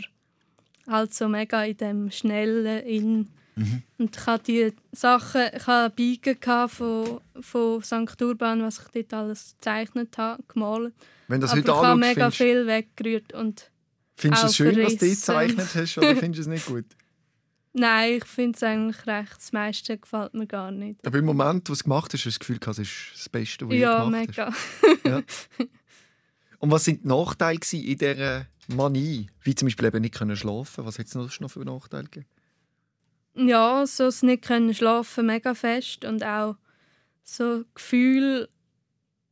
halt 0.87 1.13
so 1.13 1.27
mega 1.27 1.63
in 1.63 1.77
dem 1.77 2.11
schnellen 2.11 2.85
in 2.85 3.29
mhm. 3.55 3.83
und 3.97 4.15
ich 4.15 4.25
hatte 4.25 4.43
die 4.43 4.73
Sachen, 4.91 5.43
ich 5.55 5.67
hatte 5.67 5.95
Biegen 5.95 6.37
von, 6.67 7.21
von 7.39 7.81
St. 7.81 8.21
Urban, 8.21 8.61
was 8.63 8.79
ich 8.79 8.91
dort 8.91 9.13
alles 9.13 9.55
gezeichnet 9.55 10.17
habe, 10.17 10.43
gemalt. 10.49 10.93
Wenn 11.29 11.39
das 11.39 11.51
aber 11.51 11.61
heute 11.61 11.71
ich 11.71 11.77
habe 11.77 11.99
mega 11.99 12.29
findest, 12.29 12.37
viel 12.37 12.67
weggerührt 12.67 13.33
und 13.33 13.70
Findest 14.21 14.43
du 14.43 14.47
es 14.47 14.55
schön, 14.55 14.83
was 14.83 14.97
du 14.97 15.09
gezeichnet 15.09 15.67
hast, 15.73 15.97
oder 15.97 16.15
findest 16.15 16.37
du 16.37 16.41
es 16.41 16.47
nicht 16.47 16.65
gut? 16.67 16.85
Nein, 17.73 18.15
ich 18.17 18.25
finde 18.25 18.55
es 18.55 18.63
eigentlich 18.63 19.07
recht. 19.07 19.37
Das 19.37 19.51
meiste 19.51 19.97
gefällt 19.97 20.33
mir 20.33 20.45
gar 20.45 20.71
nicht. 20.71 21.05
Aber 21.07 21.17
im 21.17 21.25
Moment, 21.25 21.63
wo 21.63 21.71
du 21.71 21.73
es 21.73 21.83
gemacht 21.83 22.13
hast, 22.13 22.19
hast 22.19 22.25
du 22.25 22.29
das 22.29 22.39
Gefühl, 22.39 22.59
es 22.67 22.79
ist 22.79 23.11
das 23.15 23.29
Beste, 23.29 23.67
was 23.67 23.75
ja, 23.75 23.99
du 23.99 24.11
gemacht 24.11 24.27
mega. 24.27 24.47
hast? 24.47 24.99
Ja, 25.05 25.21
Und 26.59 26.69
was 26.69 26.83
sind 26.83 27.03
die 27.03 27.07
Nachteile 27.07 27.59
in 27.71 27.97
dieser 27.97 28.45
Manie? 28.67 29.27
Wie 29.41 29.55
zum 29.55 29.67
Beispiel 29.67 29.87
eben 29.87 30.01
nicht 30.01 30.13
können 30.13 30.35
schlafen 30.35 30.85
Was 30.85 30.99
hat 30.99 31.07
es 31.07 31.15
noch 31.15 31.49
für 31.49 31.65
Nachteile 31.65 32.03
gegeben? 32.03 32.27
Ja, 33.33 33.87
so 33.87 34.05
das 34.05 34.21
nicht 34.21 34.43
können 34.43 34.73
schlafen 34.73 35.25
mega 35.25 35.55
fest 35.55 36.05
und 36.05 36.23
auch 36.23 36.57
so 37.23 37.63
Gefühle 37.73 38.49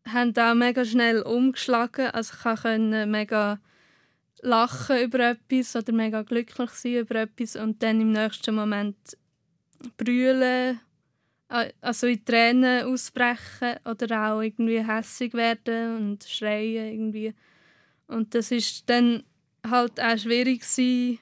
haben 0.08 0.36
auch 0.38 0.56
mega 0.56 0.86
schnell 0.86 1.22
umgeschlagen. 1.22 2.08
Also 2.08 2.34
ich 2.34 2.62
konnte 2.62 3.06
mega 3.06 3.60
lachen 4.42 5.02
über 5.02 5.32
etwas 5.32 5.76
oder 5.76 5.94
mega 5.94 6.22
glücklich 6.22 6.70
sein 6.72 6.96
über 6.96 7.16
etwas 7.16 7.56
und 7.56 7.82
dann 7.84 8.02
im 8.02 8.12
nächsten 8.12 8.56
Moment 8.56 8.98
brüllen, 9.98 10.80
also 11.48 12.08
in 12.08 12.24
Tränen 12.24 12.86
ausbrechen 12.86 13.78
oder 13.86 14.32
auch 14.32 14.42
irgendwie 14.42 14.86
hässig 14.86 15.34
werden 15.34 15.98
und 15.98 16.24
schreien 16.24 16.94
irgendwie. 16.94 17.34
Und 18.08 18.36
das 18.36 18.52
ist 18.52 18.90
dann 18.90 19.24
halt 19.68 20.00
auch 20.00 20.18
schwierig 20.18 20.62
gewesen, 20.62 21.20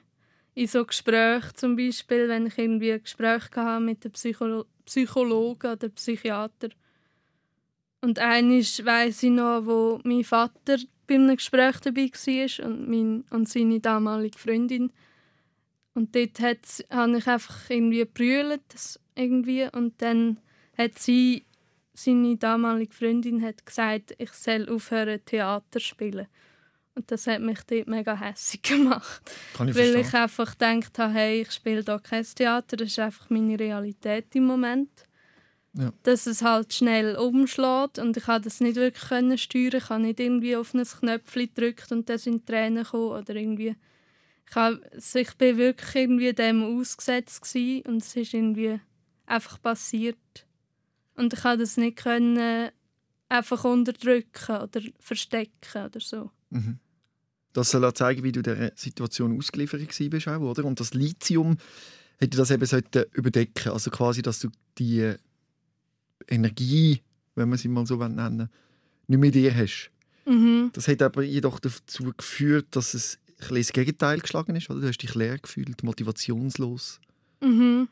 in 0.54 0.66
so 0.66 0.84
Gesprächen 0.84 1.54
zum 1.54 1.76
Beispiel, 1.76 2.28
wenn 2.28 2.46
ich 2.46 2.58
irgendwie 2.58 2.92
ein 2.92 3.02
Gespräch 3.02 3.44
hatte 3.54 3.80
mit 3.80 4.04
einem 4.04 4.12
Psycholo 4.12 4.64
Psychologen 4.84 5.72
oder 5.72 5.88
Psychiater. 5.90 6.70
Und 8.00 8.18
eines 8.18 8.84
weiß 8.84 9.22
ich 9.24 9.30
noch, 9.30 9.66
wo 9.66 10.00
mein 10.02 10.24
Vater 10.24 10.78
bei 11.08 11.14
einem 11.14 11.36
Gespräch 11.36 11.80
dabei 11.80 12.10
war 12.10 12.66
und, 12.66 12.88
mein, 12.88 13.24
und 13.30 13.48
seine 13.48 13.80
damalige 13.80 14.38
Freundin. 14.38 14.92
Und 15.94 16.14
dort 16.14 16.38
hat, 16.40 16.84
habe 16.90 17.18
ich 17.18 17.26
einfach 17.26 17.70
irgendwie 17.70 17.98
gebrüllt 17.98 19.00
irgendwie 19.16 19.66
und 19.72 20.00
dann 20.00 20.38
hat 20.76 20.98
sie, 20.98 21.44
seine 21.94 22.36
damalige 22.36 22.94
Freundin 22.94 23.42
hat 23.42 23.66
gesagt, 23.66 24.14
ich 24.18 24.30
soll 24.30 24.68
aufhören 24.68 25.24
Theater 25.24 25.80
spielen. 25.80 26.28
Und 26.94 27.10
das 27.10 27.26
hat 27.26 27.40
mich 27.40 27.60
dort 27.62 27.88
mega 27.88 28.14
hässlich 28.16 28.62
gemacht. 28.62 29.22
Kann 29.54 29.68
ich 29.68 29.74
weil 29.74 29.92
verstehen. 29.92 30.06
ich 30.06 30.14
einfach 30.14 30.52
gedacht 30.52 30.98
habe, 30.98 31.14
hey, 31.14 31.42
ich 31.42 31.52
spiele 31.52 31.82
hier 31.82 31.98
kein 32.00 32.24
Theater, 32.24 32.76
das 32.76 32.88
ist 32.88 32.98
einfach 32.98 33.30
meine 33.30 33.58
Realität 33.58 34.34
im 34.34 34.46
Moment. 34.46 34.90
Ja. 35.74 35.92
Dass 36.02 36.26
es 36.26 36.42
halt 36.42 36.72
schnell 36.72 37.16
umschlägt 37.16 37.98
und 37.98 38.16
ich 38.16 38.24
konnte 38.24 38.42
das 38.42 38.60
nicht 38.60 38.76
wirklich 38.76 39.08
können 39.08 39.38
steuern. 39.38 39.74
Ich 39.76 39.88
habe 39.90 40.02
nicht 40.02 40.18
irgendwie 40.18 40.56
auf 40.56 40.74
ein 40.74 40.82
Knöpfchen 40.84 41.50
gedrückt 41.54 41.92
und 41.92 42.08
dann 42.08 42.18
sind 42.18 42.46
Tränen 42.46 42.84
gekommen 42.84 43.10
oder 43.22 43.34
irgendwie. 43.36 43.76
Ich, 44.48 44.56
habe, 44.56 44.80
also 44.92 45.18
ich 45.18 45.34
bin 45.34 45.58
wirklich 45.58 45.94
irgendwie 45.94 46.32
dem 46.32 46.62
ausgesetzt 46.62 47.42
gewesen 47.42 47.86
und 47.86 48.02
es 48.02 48.16
ist 48.16 48.32
irgendwie 48.32 48.80
einfach 49.26 49.60
passiert. 49.60 50.16
Und 51.14 51.34
ich 51.34 51.42
konnte 51.42 51.58
das 51.58 51.76
nicht 51.76 51.98
können 51.98 52.70
einfach 53.28 53.64
unterdrücken 53.64 54.56
oder 54.56 54.80
verstecken 54.98 55.84
oder 55.84 56.00
so. 56.00 56.30
Mhm. 56.50 56.78
Das 57.52 57.70
soll 57.70 57.84
auch 57.84 57.92
zeigen, 57.92 58.22
wie 58.22 58.32
du 58.32 58.42
der 58.42 58.72
Situation 58.76 59.36
ausgeliefert 59.36 59.80
warst, 59.82 60.26
oder? 60.26 60.64
Und 60.64 60.80
das 60.80 60.94
Lithium 60.94 61.56
hätte 62.18 62.36
das 62.36 62.50
eben 62.50 62.66
sollten 62.66 63.04
überdecken 63.12 63.72
Also 63.72 63.90
quasi, 63.90 64.22
dass 64.22 64.40
du 64.40 64.48
die 64.78 65.14
Energie, 66.26 67.02
wenn 67.34 67.48
man 67.48 67.58
sie 67.58 67.68
mal 67.68 67.86
so 67.86 67.96
nennen 67.96 68.48
nicht 69.08 69.20
mehr 69.20 69.30
dir 69.30 69.54
hast. 69.54 69.90
Mhm. 70.26 70.70
Das 70.74 70.86
hat 70.88 71.00
aber 71.02 71.22
jedoch 71.22 71.58
dazu 71.58 72.12
geführt, 72.16 72.66
dass 72.72 72.94
es 72.94 73.18
ein 73.40 73.56
das 73.56 73.72
Gegenteil 73.72 74.20
geschlagen 74.20 74.54
ist. 74.56 74.68
Oder? 74.68 74.80
Du 74.80 74.88
hast 74.88 74.98
dich 74.98 75.14
leer 75.14 75.38
gefühlt, 75.38 75.82
motivationslos. 75.82 77.00
Mhm. 77.40 77.88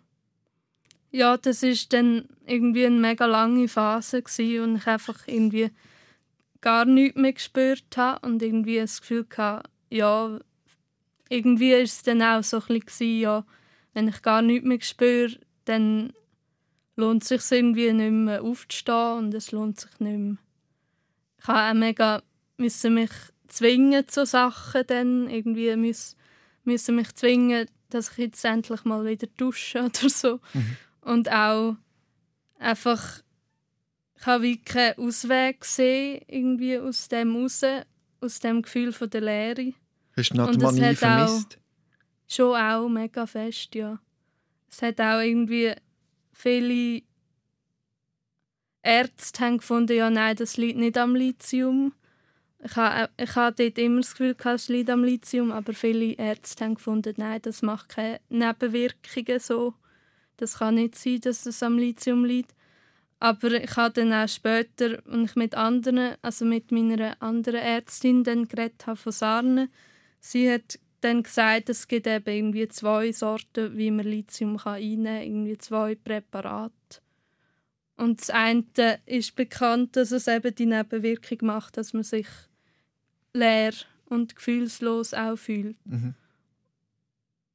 Ja, 1.10 1.36
das 1.36 1.62
ist 1.62 1.92
dann 1.92 2.26
irgendwie 2.46 2.84
eine 2.84 2.96
mega 2.96 3.26
lange 3.26 3.68
Phase 3.68 4.22
gewesen, 4.22 4.62
und 4.62 4.76
ich 4.76 4.86
einfach 4.86 5.26
irgendwie 5.26 5.70
gar 6.60 6.84
nichts 6.84 7.18
mehr 7.18 7.32
gespürt 7.32 7.96
habe 7.96 8.26
und 8.26 8.42
irgendwie 8.42 8.76
das 8.76 9.00
Gefühl 9.00 9.26
hatte, 9.36 9.68
ja, 9.88 10.38
irgendwie 11.28 11.72
ist 11.72 11.92
es 11.92 12.02
dann 12.02 12.22
auch 12.22 12.42
so 12.42 12.60
ein 12.68 12.80
bisschen, 12.80 13.20
ja, 13.20 13.46
wenn 13.94 14.08
ich 14.08 14.20
gar 14.20 14.42
nichts 14.42 14.66
mehr 14.66 14.80
spüre, 14.82 15.38
dann 15.64 16.12
lohnt 16.96 17.22
es 17.22 17.28
sich 17.28 17.58
irgendwie 17.58 17.92
nicht 17.92 18.10
mehr 18.12 18.42
aufzustehen 18.42 19.18
und 19.18 19.34
es 19.34 19.52
lohnt 19.52 19.78
sich 19.80 20.00
nicht 20.00 20.18
mehr. 20.18 20.36
Ich 21.40 21.46
habe 21.46 21.70
auch 21.70 21.78
mega 21.80 22.22
müssen 22.56 22.94
mich 22.94 23.10
zwingen 23.48 24.08
zu 24.08 24.24
Sachen 24.26 24.82
dann 24.86 25.28
irgendwie 25.28 25.76
müssen, 25.76 26.16
müssen 26.64 26.96
mich 26.96 27.14
zwingen, 27.14 27.68
dass 27.90 28.12
ich 28.12 28.18
jetzt 28.18 28.44
endlich 28.44 28.84
mal 28.84 29.04
wieder 29.04 29.26
dusche 29.36 29.84
oder 29.84 30.08
so. 30.08 30.40
Mhm. 30.54 30.76
Und 31.02 31.30
auch 31.30 31.76
einfach, 32.58 33.20
ich 34.18 34.26
habe 34.26 34.42
wie 34.44 34.56
keinen 34.56 34.98
Ausweg 34.98 35.60
gesehen, 35.60 36.22
irgendwie 36.26 36.78
aus 36.78 37.08
dem 37.08 37.36
raus, 37.36 37.60
aus 38.20 38.40
dem 38.40 38.62
Gefühl 38.62 38.92
von 38.92 39.10
der 39.10 39.20
Leere. 39.20 39.72
Hast 40.16 40.30
du 40.30 40.42
Und 40.42 40.50
es 40.50 40.56
Natmanie 40.56 40.80
hat 40.82 40.96
auch- 40.96 40.98
vermisst? 41.28 41.58
Schon 42.28 42.56
auch 42.56 42.88
mega 42.88 43.24
fest, 43.26 43.74
ja. 43.76 44.00
Es 44.68 44.82
hat 44.82 45.00
auch 45.00 45.20
irgendwie 45.20 45.72
viele 46.36 47.02
Ärzte 48.82 49.44
haben 49.44 49.58
gefunden, 49.58 49.96
ja 49.96 50.10
nein, 50.10 50.36
das 50.36 50.56
liegt 50.56 50.78
nicht 50.78 50.98
am 50.98 51.16
Lithium. 51.16 51.92
Ich 52.62 52.76
habe, 52.76 53.10
ich 53.16 53.34
habe 53.34 53.56
dort 53.56 53.78
immer 53.78 54.00
das 54.00 54.14
Gefühl, 54.14 54.36
es 54.44 54.68
liegt 54.68 54.90
am 54.90 55.02
Lithium, 55.02 55.50
aber 55.50 55.72
viele 55.72 56.12
Ärzte 56.14 56.64
haben 56.64 56.74
gefunden, 56.74 57.14
nein, 57.16 57.40
das 57.42 57.62
macht 57.62 57.88
keine 57.88 58.20
Nebenwirkungen 58.28 59.40
so. 59.40 59.74
Das 60.36 60.58
kann 60.58 60.74
nicht 60.74 60.94
sein, 60.96 61.20
dass 61.20 61.46
es 61.46 61.62
am 61.62 61.78
Lithium 61.78 62.24
liegt. 62.24 62.54
Aber 63.18 63.52
ich 63.52 63.74
habe 63.76 63.94
dann 63.94 64.12
auch 64.12 64.28
später, 64.28 65.02
als 65.06 65.30
ich 65.30 65.36
mit 65.36 65.54
anderen, 65.54 66.16
also 66.20 66.44
mit 66.44 66.70
meiner 66.70 67.20
anderen 67.22 67.60
Ärztin 67.60 68.24
dann 68.24 68.46
geredet 68.46 68.86
habe 68.86 68.98
von 68.98 69.12
Sarne, 69.12 69.70
sie 70.20 70.52
hat 70.52 70.78
dann 71.06 71.22
gesagt, 71.22 71.68
es 71.68 71.88
gibt 71.88 72.06
eben 72.06 72.28
irgendwie 72.28 72.68
zwei 72.68 73.12
Sorten, 73.12 73.76
wie 73.76 73.90
man 73.90 74.06
Lithium 74.06 74.56
kann 74.58 74.74
einnehmen 74.74 75.04
kann, 75.04 75.22
irgendwie 75.22 75.58
zwei 75.58 75.94
Präparate. 75.94 76.72
Und 77.96 78.20
das 78.20 78.30
eine 78.30 78.64
ist 79.06 79.36
bekannt, 79.36 79.96
dass 79.96 80.10
es 80.10 80.26
eben 80.26 80.54
die 80.54 80.66
Nebenwirkung 80.66 81.38
macht, 81.42 81.76
dass 81.76 81.92
man 81.92 82.02
sich 82.02 82.26
leer 83.32 83.72
und 84.06 84.36
gefühlslos 84.36 85.14
auch 85.14 85.36
fühlt. 85.36 85.76
Mhm. 85.86 86.14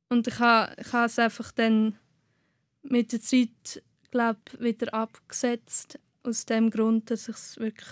Und 0.10 0.28
ich 0.28 0.40
habe, 0.40 0.74
ich 0.80 0.92
habe 0.94 1.06
es 1.06 1.20
einfach 1.20 1.52
dann 1.52 1.98
mit 2.82 3.12
der 3.12 3.22
Zeit, 3.22 3.84
glaub, 4.10 4.38
wieder 4.60 4.94
abgesetzt. 4.94 6.00
Aus 6.24 6.46
dem 6.46 6.70
Grund, 6.70 7.10
dass 7.10 7.28
ich 7.28 7.36
es 7.36 7.60
wirklich 7.60 7.90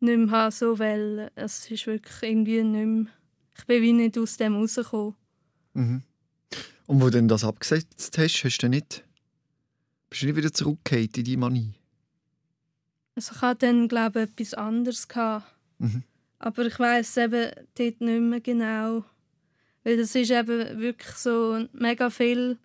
nicht 0.00 0.18
mehr 0.18 0.30
habe, 0.30 0.52
so 0.52 0.78
weil 0.78 1.30
es 1.34 1.70
ist 1.70 1.86
wirklich 1.86 2.22
irgendwie 2.22 2.62
nicht 2.62 2.86
mehr, 2.86 3.12
ich 3.60 3.66
bin 3.66 3.82
wie 3.82 3.92
nicht 3.92 4.18
aus 4.18 4.36
dem 4.36 4.56
rausgekommen. 4.56 5.14
Mhm. 5.74 6.02
Und 6.86 7.00
wo 7.00 7.04
du 7.06 7.12
denn 7.12 7.28
das 7.28 7.44
abgesetzt 7.44 8.18
hast, 8.18 8.42
hast 8.44 8.58
du 8.58 8.68
nicht, 8.68 9.04
bist 10.08 10.22
du 10.22 10.26
nicht 10.26 10.36
wieder 10.36 10.52
zurückgekehrt 10.52 11.18
in 11.18 11.24
die 11.24 11.36
Manie? 11.36 11.74
Also 13.14 13.32
ich 13.34 13.42
hatte 13.42 13.66
dann, 13.66 13.86
glaube 13.86 14.22
ich, 14.22 14.30
etwas 14.30 14.54
anderes. 14.54 15.06
Gehabt. 15.06 15.46
Mhm. 15.78 16.02
Aber 16.38 16.66
ich 16.66 16.78
weiß 16.78 17.18
eben 17.18 17.50
dort 17.74 18.00
nicht 18.00 18.20
mehr 18.20 18.40
genau. 18.40 19.04
Weil 19.84 19.96
das 19.98 20.14
ist 20.14 20.30
eben 20.30 20.80
wirklich 20.80 21.12
so 21.16 21.66
mega 21.72 22.10
viel 22.10 22.58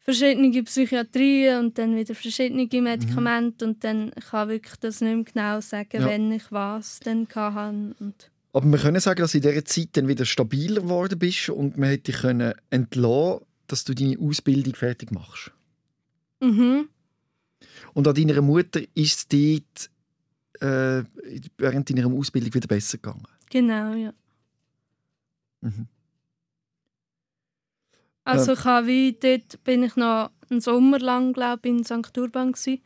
verschiedene 0.00 0.62
Psychiatrien 0.62 1.58
und 1.58 1.78
dann 1.78 1.96
wieder 1.96 2.14
verschiedene 2.14 2.68
Medikamente 2.80 3.66
und 3.66 3.84
dann 3.84 4.12
ich 4.16 4.26
kann 4.26 4.48
wirklich 4.48 4.76
das 4.76 5.00
nicht 5.00 5.14
mehr 5.14 5.24
genau 5.24 5.60
sagen, 5.60 6.00
Ja. 6.00 6.08
wenn 6.08 6.32
ich 6.32 6.50
was 6.50 7.00
dann 7.00 7.26
hatte. 7.34 7.94
Und 8.00 8.30
Aber 8.58 8.72
wir 8.72 8.78
können 8.80 8.98
sagen, 8.98 9.20
dass 9.20 9.30
du 9.30 9.38
in 9.38 9.42
dieser 9.42 9.64
Zeit 9.64 9.90
dann 9.92 10.08
wieder 10.08 10.24
stabiler 10.24 10.82
geworden 10.82 11.16
bist 11.16 11.48
und 11.48 11.78
man 11.78 11.90
hätte 11.90 12.10
dich 12.10 12.22
können 12.22 12.54
entlassen, 12.70 13.46
dass 13.68 13.84
du 13.84 13.94
deine 13.94 14.18
Ausbildung 14.18 14.74
fertig 14.74 15.12
machst. 15.12 15.52
mhm. 16.40 16.88
Und 17.94 18.08
an 18.08 18.14
deiner 18.16 18.42
Mutter 18.42 18.80
ist 18.94 19.16
es 19.16 19.28
dort 19.28 19.90
äh, 20.60 21.04
während 21.56 21.88
deiner 21.88 22.08
Ausbildung 22.08 22.52
wieder 22.52 22.66
besser 22.66 22.98
gegangen. 22.98 23.28
Genau, 23.48 23.94
ja. 23.94 24.12
Mhm. 25.60 25.86
Also 28.24 28.54
ich 28.54 28.64
habe 28.64 28.88
wie, 28.88 29.12
dort 29.12 29.62
bin 29.62 29.84
ich 29.84 29.94
noch 29.94 30.32
einen 30.50 30.60
Sommer 30.60 30.98
lang, 30.98 31.32
glaube 31.32 31.68
ich, 31.68 31.70
in 31.76 31.84
St. 31.84 32.18
Urban 32.18 32.50
gsi. 32.50 32.82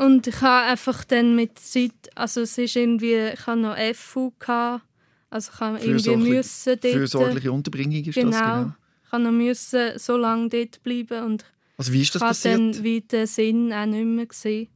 Und 0.00 0.26
ich 0.26 0.40
habe 0.40 0.70
einfach 0.70 1.04
dann 1.04 1.36
mit 1.36 1.58
Zeit, 1.58 1.92
also 2.14 2.40
es 2.40 2.56
ist 2.56 2.74
irgendwie, 2.74 3.32
ich 3.34 3.46
habe 3.46 3.60
noch 3.60 3.76
FU 3.94 4.32
gehabt, 4.38 4.82
also 5.28 5.50
ich 5.52 5.60
habe 5.60 5.78
irgendwie 5.78 6.16
müssen 6.16 6.80
dort, 6.80 6.94
Fürsorgliche 6.94 7.52
Unterbringung 7.52 8.02
ist 8.02 8.14
genau, 8.14 8.30
das, 8.30 8.40
genau. 8.40 8.74
ich 9.04 9.12
habe 9.12 9.22
noch 9.24 9.30
müssen 9.30 9.98
so 9.98 10.16
lange 10.16 10.48
dort 10.48 10.82
bleiben 10.82 11.24
und 11.24 11.44
Also 11.76 11.92
wie 11.92 12.00
ist 12.00 12.14
das 12.14 12.22
passiert? 12.22 12.58
dann 12.58 12.82
wie 12.82 13.02
den 13.02 13.26
Sinn 13.26 13.74
auch 13.74 13.84
nicht 13.84 14.06
mehr 14.06 14.24
gesehen. 14.24 14.68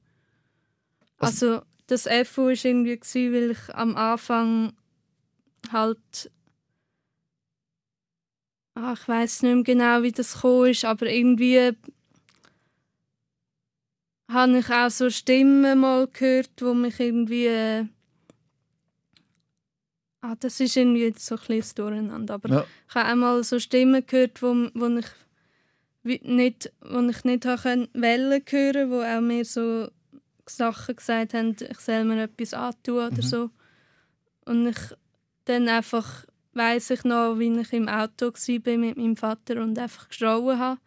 Also 1.19 1.63
das 1.87 2.07
FU 2.27 2.43
war 2.43 2.51
irgendwie, 2.51 2.99
gewesen, 2.99 3.33
weil 3.33 3.51
ich 3.53 3.75
am 3.75 3.97
Anfang 3.97 4.75
halt 5.73 6.31
ah, 8.75 8.93
ich 8.93 9.09
weiß 9.09 9.43
nicht 9.43 9.55
mehr 9.55 9.65
genau, 9.65 10.03
wie 10.03 10.13
das 10.13 10.35
gekommen 10.35 10.71
ist, 10.71 10.85
aber 10.85 11.09
irgendwie 11.09 11.73
habe 14.29 14.59
ich 14.59 14.71
auch 14.71 14.91
so 14.91 15.11
Stimmen 15.11 15.81
mal 15.81 16.07
gehört, 16.09 16.51
wo 16.61 16.75
mich 16.75 16.99
irgendwie 16.99 17.47
äh, 17.47 17.87
ah, 20.23 20.35
das 20.41 20.61
ist 20.61 20.77
irgendwie 20.77 21.05
jetzt 21.05 21.25
so 21.27 21.37
ein 21.37 21.41
bisschen 21.47 21.75
durcheinander, 21.77 22.35
aber 22.35 22.49
Ja. 22.49 22.67
ich 22.89 22.95
habe 22.95 23.11
auch 23.13 23.17
mal 23.17 23.45
so 23.45 23.59
Stimmen 23.59 24.05
gehört, 24.07 24.43
wo, 24.43 24.69
wo 24.75 24.87
ich 24.99 25.07
nicht, 26.23 26.73
wo 26.81 27.01
ich 27.01 27.25
nicht 27.25 27.47
habe 27.47 27.89
wollen 27.95 28.43
hören, 28.49 28.91
wo 28.91 29.03
auch 29.03 29.21
mir 29.21 29.45
so 29.45 29.89
Sachen 30.47 30.97
gesagt 30.97 31.35
haben, 31.35 31.57
ich 31.59 31.79
soll 31.81 32.05
mir 32.05 32.23
etwas 32.25 32.53
antun 32.55 32.95
oder 33.07 33.11
Mhm. 33.17 33.23
so. 33.23 33.51
Und 34.47 34.67
ich 34.69 34.79
dann 35.47 35.69
einfach 35.69 36.27
weiß 36.53 36.91
ich 36.91 37.05
noch, 37.05 37.39
wie 37.39 37.59
ich 37.59 37.73
im 37.73 37.89
Auto 37.89 38.27
war 38.27 38.77
mit 38.77 38.97
meinem 38.97 39.17
Vater 39.17 39.61
und 39.63 39.79
einfach 39.79 40.09
geschrauen 40.09 40.59
habe, 40.59 40.81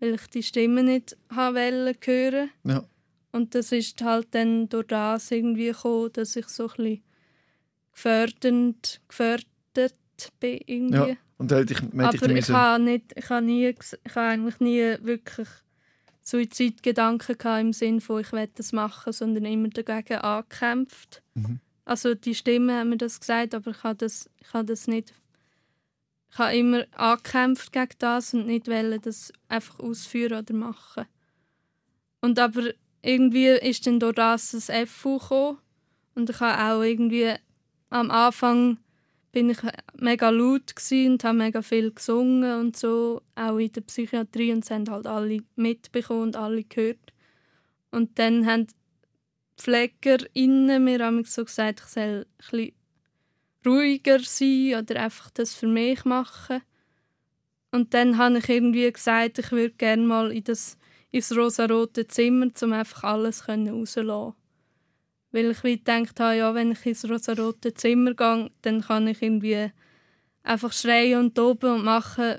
weil 0.00 0.14
ich 0.14 0.26
die 0.28 0.42
Stimme 0.42 0.82
nicht 0.82 1.16
wollen 1.30 1.94
hören. 2.04 2.50
Ja. 2.64 2.84
Und 3.32 3.54
das 3.54 3.72
ist 3.72 4.00
halt 4.02 4.28
dann 4.32 4.68
durch 4.68 4.86
das 4.86 5.30
irgendwie 5.30 5.66
gekommen, 5.68 6.10
dass 6.12 6.36
ich 6.36 6.46
so 6.48 6.68
ein 6.68 6.76
bisschen 6.76 7.02
gefördert, 7.92 9.00
gefördert 9.08 9.94
bin 10.40 10.60
irgendwie. 10.66 10.94
Ja. 11.10 11.16
Und 11.38 11.50
hätte 11.50 11.72
ich, 11.74 11.82
Aber 11.82 12.14
ich 12.14 12.20
müssen- 12.22 12.54
habe 12.54 12.82
nicht, 12.82 13.12
ich 13.16 13.28
habe 13.28 13.44
nie, 13.44 13.66
ich 13.68 14.14
habe 14.14 14.28
eigentlich 14.28 14.60
nie 14.60 14.96
wirklich 15.02 15.48
Suizidgedanken 16.22 17.36
gehabt 17.36 17.60
im 17.60 17.72
Sinn 17.72 18.00
von 18.00 18.20
ich 18.20 18.32
werde 18.32 18.52
das 18.56 18.72
machen, 18.72 19.12
sondern 19.12 19.44
immer 19.44 19.68
dagegen 19.68 20.18
angekämpft. 20.18 21.22
Mhm. 21.34 21.60
Also 21.84 22.14
die 22.14 22.34
Stimmen 22.34 22.74
haben 22.74 22.90
mir 22.90 22.96
das 22.96 23.20
gesagt, 23.20 23.54
aber 23.54 23.72
ich 23.72 23.82
habe 23.82 23.96
das, 23.96 24.30
ich 24.40 24.52
habe 24.54 24.64
das 24.64 24.86
nicht. 24.86 25.12
Ich 26.34 26.38
habe 26.40 26.56
immer 26.56 26.84
angekämpft 26.96 27.72
gegen 27.72 27.94
das 28.00 28.34
und 28.34 28.48
nicht 28.48 28.66
wollen, 28.66 29.00
das 29.00 29.32
einfach 29.46 29.78
ausführen 29.78 30.40
oder 30.40 30.52
machen. 30.52 31.06
Und 32.22 32.40
aber 32.40 32.72
irgendwie 33.02 33.50
ist 33.50 33.86
dann 33.86 34.00
durch 34.00 34.16
das 34.16 34.50
das 34.50 34.68
FU 34.88 35.18
gekommen. 35.18 35.58
und 36.16 36.30
ich 36.30 36.40
habe 36.40 36.60
auch 36.60 36.82
irgendwie 36.82 37.34
am 37.88 38.10
Anfang 38.10 38.78
bin 39.30 39.50
ich 39.50 39.58
mega 39.96 40.30
laut 40.30 40.74
und 40.90 41.22
habe 41.22 41.38
mega 41.38 41.62
viel 41.62 41.92
gesungen 41.92 42.58
und 42.58 42.76
so, 42.76 43.22
auch 43.36 43.58
in 43.58 43.70
der 43.70 43.82
Psychiatrie 43.82 44.52
und 44.52 44.64
es 44.64 44.72
haben 44.72 44.90
halt 44.90 45.06
alle 45.06 45.38
mitbekommen 45.54 46.22
und 46.22 46.36
alle 46.36 46.64
gehört. 46.64 47.12
Und 47.92 48.18
dann 48.18 48.44
haben 48.44 48.66
die 48.66 48.74
PflegerInnen 49.62 50.82
mir 50.82 50.98
haben 50.98 51.24
so 51.24 51.44
gesagt, 51.44 51.78
ich 51.78 51.86
soll 51.86 52.02
ein 52.02 52.24
bisschen 52.38 52.72
ruhiger 53.66 54.20
sein 54.20 54.76
oder 54.76 55.00
einfach 55.00 55.30
das 55.30 55.54
für 55.54 55.66
mich 55.66 56.04
machen. 56.04 56.62
Und 57.70 57.92
dann 57.94 58.18
habe 58.18 58.38
ich 58.38 58.48
irgendwie 58.48 58.90
gesagt, 58.92 59.38
ich 59.38 59.50
würde 59.50 59.74
gerne 59.74 60.02
mal 60.02 60.32
in 60.32 60.44
das, 60.44 60.78
ins 61.10 61.36
rosarote 61.36 62.06
Zimmer, 62.06 62.48
um 62.62 62.72
einfach 62.72 63.04
alles 63.04 63.48
rauszulassen. 63.48 64.34
Weil 65.32 65.50
ich 65.50 65.64
wie 65.64 65.78
gedacht 65.78 66.20
habe, 66.20 66.36
ja, 66.36 66.54
wenn 66.54 66.72
ich 66.72 66.86
ins 66.86 67.08
rosarote 67.08 67.74
Zimmer 67.74 68.14
gehe, 68.14 68.50
dann 68.62 68.80
kann 68.82 69.08
ich 69.08 69.20
irgendwie 69.22 69.72
einfach 70.44 70.72
schreien 70.72 71.18
und 71.18 71.34
toben 71.34 71.74
und 71.74 71.84
machen, 71.84 72.36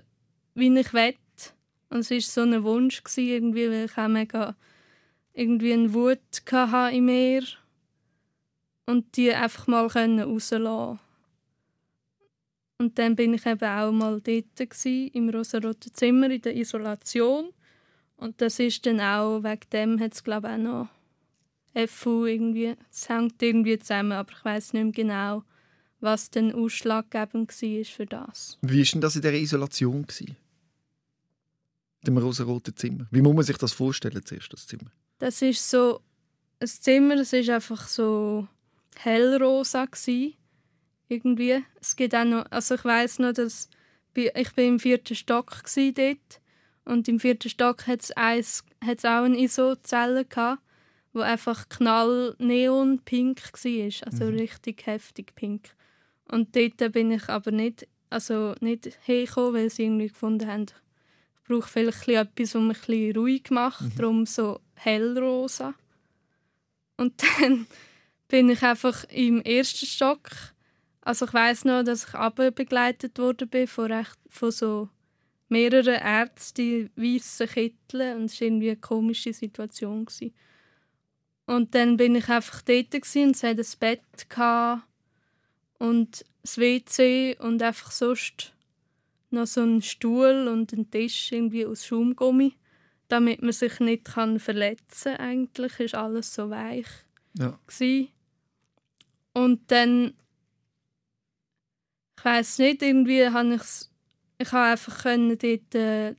wie 0.54 0.80
ich 0.80 0.94
will. 0.94 1.16
Und 1.90 2.00
es 2.00 2.12
war 2.12 2.22
so 2.22 2.42
ein 2.42 2.64
Wunsch, 2.64 3.04
gewesen, 3.04 3.28
irgendwie, 3.28 3.70
weil 3.70 3.86
ich 3.86 3.98
auch 3.98 4.08
mega 4.08 4.56
irgendwie 5.34 5.74
eine 5.74 5.94
Wut 5.94 6.20
hatte 6.50 6.96
in 6.96 7.06
mir 7.06 7.44
und 8.86 9.18
die 9.18 9.34
einfach 9.34 9.68
mal 9.68 9.88
rauslassen 9.88 11.00
Und 12.78 13.00
dann 13.00 13.16
bin 13.16 13.34
ich 13.34 13.46
eben 13.46 13.64
auch 13.64 13.92
mal 13.92 14.20
dort 14.22 14.56
gewesen, 14.56 15.08
im 15.14 15.30
rosaroten 15.30 15.94
Zimmer 15.94 16.30
in 16.30 16.42
der 16.42 16.56
Isolation. 16.56 17.52
Und 18.18 18.42
das 18.42 18.60
ist 18.60 18.86
dann 18.86 19.00
auch, 19.00 19.44
wegen 19.44 19.70
dem 19.72 20.00
hat 20.00 20.14
es 20.14 20.24
glaube 20.24 20.48
ich 20.48 20.54
auch 20.54 20.58
noch 20.58 20.90
FU 21.88 22.26
irgendwie, 22.26 22.76
es 22.90 23.10
hängt 23.10 23.42
irgendwie 23.42 23.78
zusammen, 23.80 24.14
aber 24.14 24.32
ich 24.32 24.46
weiß 24.46 24.74
nicht 24.74 24.84
mehr 24.84 24.92
genau, 24.94 25.44
was 26.00 26.30
denn 26.30 26.54
ausschlaggebend 26.54 27.50
war 27.50 27.86
für 27.86 28.06
das. 28.06 28.58
Wie 28.62 28.80
war 28.80 28.86
denn 28.86 29.02
das 29.02 29.16
in 29.16 29.22
dieser 29.22 29.34
Isolation? 29.34 30.04
Gewesen? 30.04 30.38
In 32.02 32.06
dem 32.06 32.18
rosaroten 32.18 32.76
Zimmer? 32.76 33.08
Wie 33.12 33.22
muss 33.22 33.36
man 33.36 33.44
sich 33.44 33.58
das 33.58 33.74
vorstellen, 33.74 34.24
zuerst, 34.24 34.54
das 34.54 34.68
Zimmer? 34.68 34.92
Das 35.18 35.42
ist 35.42 35.70
so 35.70 36.02
ein 36.60 36.68
Zimmer, 36.68 37.16
das 37.16 37.34
ist 37.34 37.50
einfach 37.50 37.88
so 37.88 38.48
hellrosa 38.98 39.86
gewesen, 39.86 40.36
irgendwie. 41.08 41.64
Es 41.80 41.96
gibt 41.96 42.16
auch 42.16 42.26
noch, 42.26 42.46
also 42.52 42.76
ich 42.76 42.86
weiß 42.86 43.20
noch, 43.20 43.34
dass 43.34 43.70
ich 44.16 44.54
bin 44.54 44.68
im 44.68 44.80
vierten 44.80 45.16
Stock 45.16 45.64
dort 45.76 46.42
und 46.86 47.08
im 47.08 47.20
vierten 47.20 47.50
Stock 47.50 47.88
hat 47.88 48.02
es 48.02 48.16
auch 48.16 49.24
eine 49.24 49.40
ISO-Zelle 49.40 50.26
gehabt, 50.26 50.62
wo 51.14 51.22
einfach 51.22 51.68
knall 51.70 52.36
neon 52.40 53.00
pink 53.04 53.42
war, 53.42 54.08
also 54.08 54.26
mhm. 54.26 54.38
richtig 54.38 54.86
heftig 54.86 55.36
pink. 55.36 55.70
Und 56.28 56.56
dort 56.56 56.92
bin 56.92 57.12
ich 57.12 57.28
aber 57.30 57.52
nicht, 57.52 57.88
also 58.10 58.56
nicht 58.60 58.98
hergekommen, 59.04 59.54
weil 59.54 59.70
sie 59.70 59.84
irgendwie 59.84 60.10
gefunden 60.10 60.48
haben, 60.48 60.66
ich 60.66 61.48
brauche 61.48 61.70
vielleicht 61.70 62.08
etwas, 62.08 62.56
was 62.56 62.62
mich 62.62 62.90
ein 62.90 63.16
ruhig 63.16 63.50
macht, 63.50 63.82
mhm. 63.82 63.96
darum 63.98 64.26
so 64.26 64.60
hellrosa. 64.76 65.74
Und 66.98 67.22
dann 67.40 67.68
bin 68.28 68.50
ich 68.50 68.62
einfach 68.64 69.04
im 69.06 69.42
ersten 69.42 69.86
Stock. 69.86 70.30
Also 71.06 71.26
ich 71.26 71.34
weiß 71.34 71.66
noch, 71.66 71.84
dass 71.84 72.08
ich 72.08 72.52
begleitet 72.52 73.18
wurde 73.20 73.48
bin 73.48 73.68
von, 73.68 73.92
recht, 73.92 74.18
von 74.28 74.52
so 74.52 74.90
mehreren 75.48 76.02
Ärzten 76.02 76.90
in 76.96 77.04
weißen 77.04 77.48
Kitteln 77.48 78.18
und 78.18 78.26
es 78.26 78.42
war 78.42 78.48
irgendwie 78.48 78.72
eine 78.72 78.80
komische 78.80 79.32
Situation. 79.32 80.06
Gewesen. 80.06 80.34
Und 81.46 81.76
dann 81.76 81.98
bin 81.98 82.16
ich 82.16 82.28
einfach 82.28 82.62
dort 82.64 82.94
und 82.94 83.06
es 83.06 83.44
hatte 83.44 83.62
ein 83.62 83.80
Bett 83.80 84.28
und 85.78 86.26
das 86.42 86.58
WC 86.58 87.38
und 87.40 87.62
einfach 87.62 87.92
sonst 87.92 88.54
noch 89.30 89.46
so 89.46 89.62
einen 89.62 89.82
Stuhl 89.82 90.48
und 90.48 90.74
einen 90.74 90.90
Tisch 90.90 91.32
irgendwie 91.32 91.66
aus 91.66 91.86
Schaumgummi, 91.86 92.54
damit 93.10 93.44
man 93.44 93.52
sich 93.52 93.80
nicht 93.80 94.06
kann 94.06 94.40
verletzen 94.40 95.16
kann. 95.16 95.28
Eigentlich 95.28 95.80
ist 95.80 95.96
alles 95.96 96.34
so 96.34 96.50
weich. 96.50 96.88
Ja. 97.38 97.60
Und 99.34 99.72
dann, 99.72 100.14
ich 102.26 102.32
weiß 102.32 102.58
nicht, 102.58 102.82
irgendwie 102.82 103.30
habe 103.30 103.54
ich 103.54 103.62
ich 104.38 104.52
habe 104.52 104.72
einfach 104.72 105.04
können 105.04 105.38
dort 105.38 105.76
äh, 105.76 106.16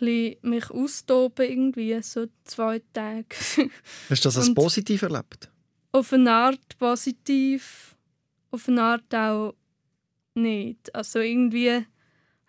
mich 0.00 0.70
austoben 0.70 1.44
irgendwie, 1.50 2.00
so 2.02 2.26
zwei 2.44 2.80
Tage. 2.92 3.26
Hast 4.08 4.24
du 4.24 4.28
das 4.28 4.38
als 4.38 4.54
positiv 4.54 5.02
erlebt? 5.02 5.50
Auf 5.90 6.12
eine 6.12 6.30
Art 6.30 6.78
positiv, 6.78 7.96
auf 8.52 8.68
eine 8.68 8.82
Art 8.82 9.12
auch 9.12 9.54
nicht. 10.34 10.94
Also 10.94 11.18
irgendwie 11.18 11.84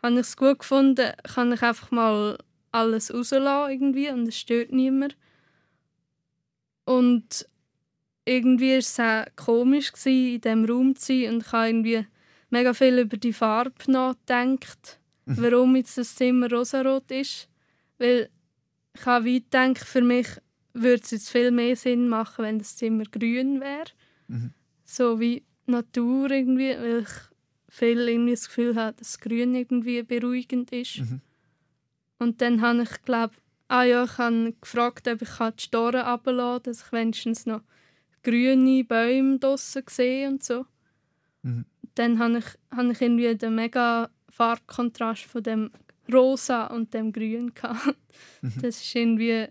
habe 0.03 0.13
ich 0.13 0.19
es 0.19 0.37
gut 0.37 0.59
gefunden, 0.59 1.13
kann 1.23 1.51
ich 1.51 1.63
einfach 1.63 1.89
mal 1.89 2.37
alles 2.71 3.11
rauslassen 3.11 3.71
irgendwie 3.71 4.09
und 4.09 4.27
es 4.27 4.37
stört 4.37 4.71
niemand. 4.71 5.17
Und 6.85 7.47
irgendwie 8.31 8.71
war 8.71 8.77
es 8.77 8.99
auch 8.99 9.25
komisch, 9.35 9.91
gewesen, 9.91 10.35
in 10.35 10.41
diesem 10.41 10.65
Raum 10.65 10.95
zu 10.95 11.05
sein 11.05 11.33
und 11.33 11.43
ich 11.43 11.51
habe 11.51 11.67
irgendwie 11.67 12.07
mega 12.49 12.73
viel 12.73 12.99
über 12.99 13.17
die 13.17 13.33
Farbe 13.33 13.91
nachgedacht, 13.91 14.99
mhm. 15.25 15.37
warum 15.37 15.75
jetzt 15.75 15.97
das 15.97 16.15
Zimmer 16.15 16.49
rosarot 16.49 17.09
ist. 17.11 17.49
Weil 17.97 18.29
ich 18.93 19.05
habe 19.05 19.25
weit 19.25 19.51
gedacht, 19.51 19.87
für 19.87 20.01
mich 20.01 20.27
würde 20.73 21.03
es 21.03 21.11
jetzt 21.11 21.29
viel 21.29 21.51
mehr 21.51 21.75
Sinn 21.75 22.07
machen, 22.07 22.43
wenn 22.43 22.59
das 22.59 22.75
Zimmer 22.75 23.03
grün 23.03 23.61
wäre. 23.61 23.91
Mhm. 24.27 24.51
So 24.83 25.19
wie 25.19 25.43
Natur 25.65 26.31
irgendwie, 26.31 26.75
weil 26.77 26.99
ich 27.01 27.73
viel 27.73 28.07
irgendwie 28.07 28.31
das 28.31 28.47
Gefühl 28.47 28.75
habe, 28.75 28.97
dass 28.97 29.19
Grün 29.19 29.55
irgendwie 29.55 30.03
beruhigend 30.03 30.71
ist. 30.71 30.99
Mhm. 30.99 31.21
Und 32.19 32.41
dann 32.41 32.61
habe 32.61 32.83
ich, 32.83 33.01
glaube 33.03 33.35
ah 33.71 33.83
ja, 33.83 34.03
ich 34.03 34.17
habe 34.17 34.53
gefragt, 34.59 35.07
ob 35.07 35.21
ich 35.21 35.29
die 35.29 35.63
Storen 35.63 36.05
runterlassen 36.05 36.63
kann, 36.63 36.63
dass 36.63 36.83
ich 36.85 36.91
wenigstens 36.91 37.45
noch 37.45 37.61
grüne 38.23 38.83
Bäume 38.83 39.39
draussen 39.39 39.83
sehe 39.89 40.27
und 40.27 40.43
so. 40.43 40.65
Mhm. 41.43 41.65
Dann 41.95 42.19
habe 42.19 42.39
ich, 42.39 42.45
habe 42.75 42.91
ich 42.91 43.01
irgendwie 43.01 43.35
den 43.35 43.55
mega 43.55 44.09
Farbkontrast 44.29 45.23
von 45.23 45.43
dem 45.43 45.71
Rosa 46.11 46.67
und 46.67 46.93
dem 46.93 47.11
Grün 47.11 47.53
gehabt. 47.53 47.97
Mhm. 48.41 48.53
Das 48.61 48.81
ist 48.81 48.95
irgendwie 48.95 49.47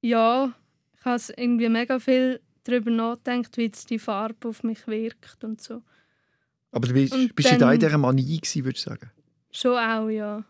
ja, 0.00 0.54
ich 0.98 1.04
habe 1.04 1.22
irgendwie 1.36 1.68
mega 1.68 1.98
viel 1.98 2.40
darüber 2.64 2.90
nachgedacht, 2.90 3.56
wie 3.56 3.62
jetzt 3.62 3.90
die 3.90 3.98
Farbe 3.98 4.48
auf 4.48 4.62
mich 4.62 4.86
wirkt 4.86 5.42
und 5.44 5.60
so. 5.60 5.82
Aber 6.70 6.86
du 6.86 6.94
bist, 6.94 7.34
bist 7.34 7.50
du 7.50 7.58
da 7.58 7.72
in 7.72 7.80
dieser 7.80 7.98
Manie 7.98 8.38
gewesen, 8.38 8.64
würdest 8.64 8.86
du 8.86 8.90
sagen? 8.90 9.10
Schon 9.50 9.78
auch, 9.78 10.08
ja. 10.08 10.44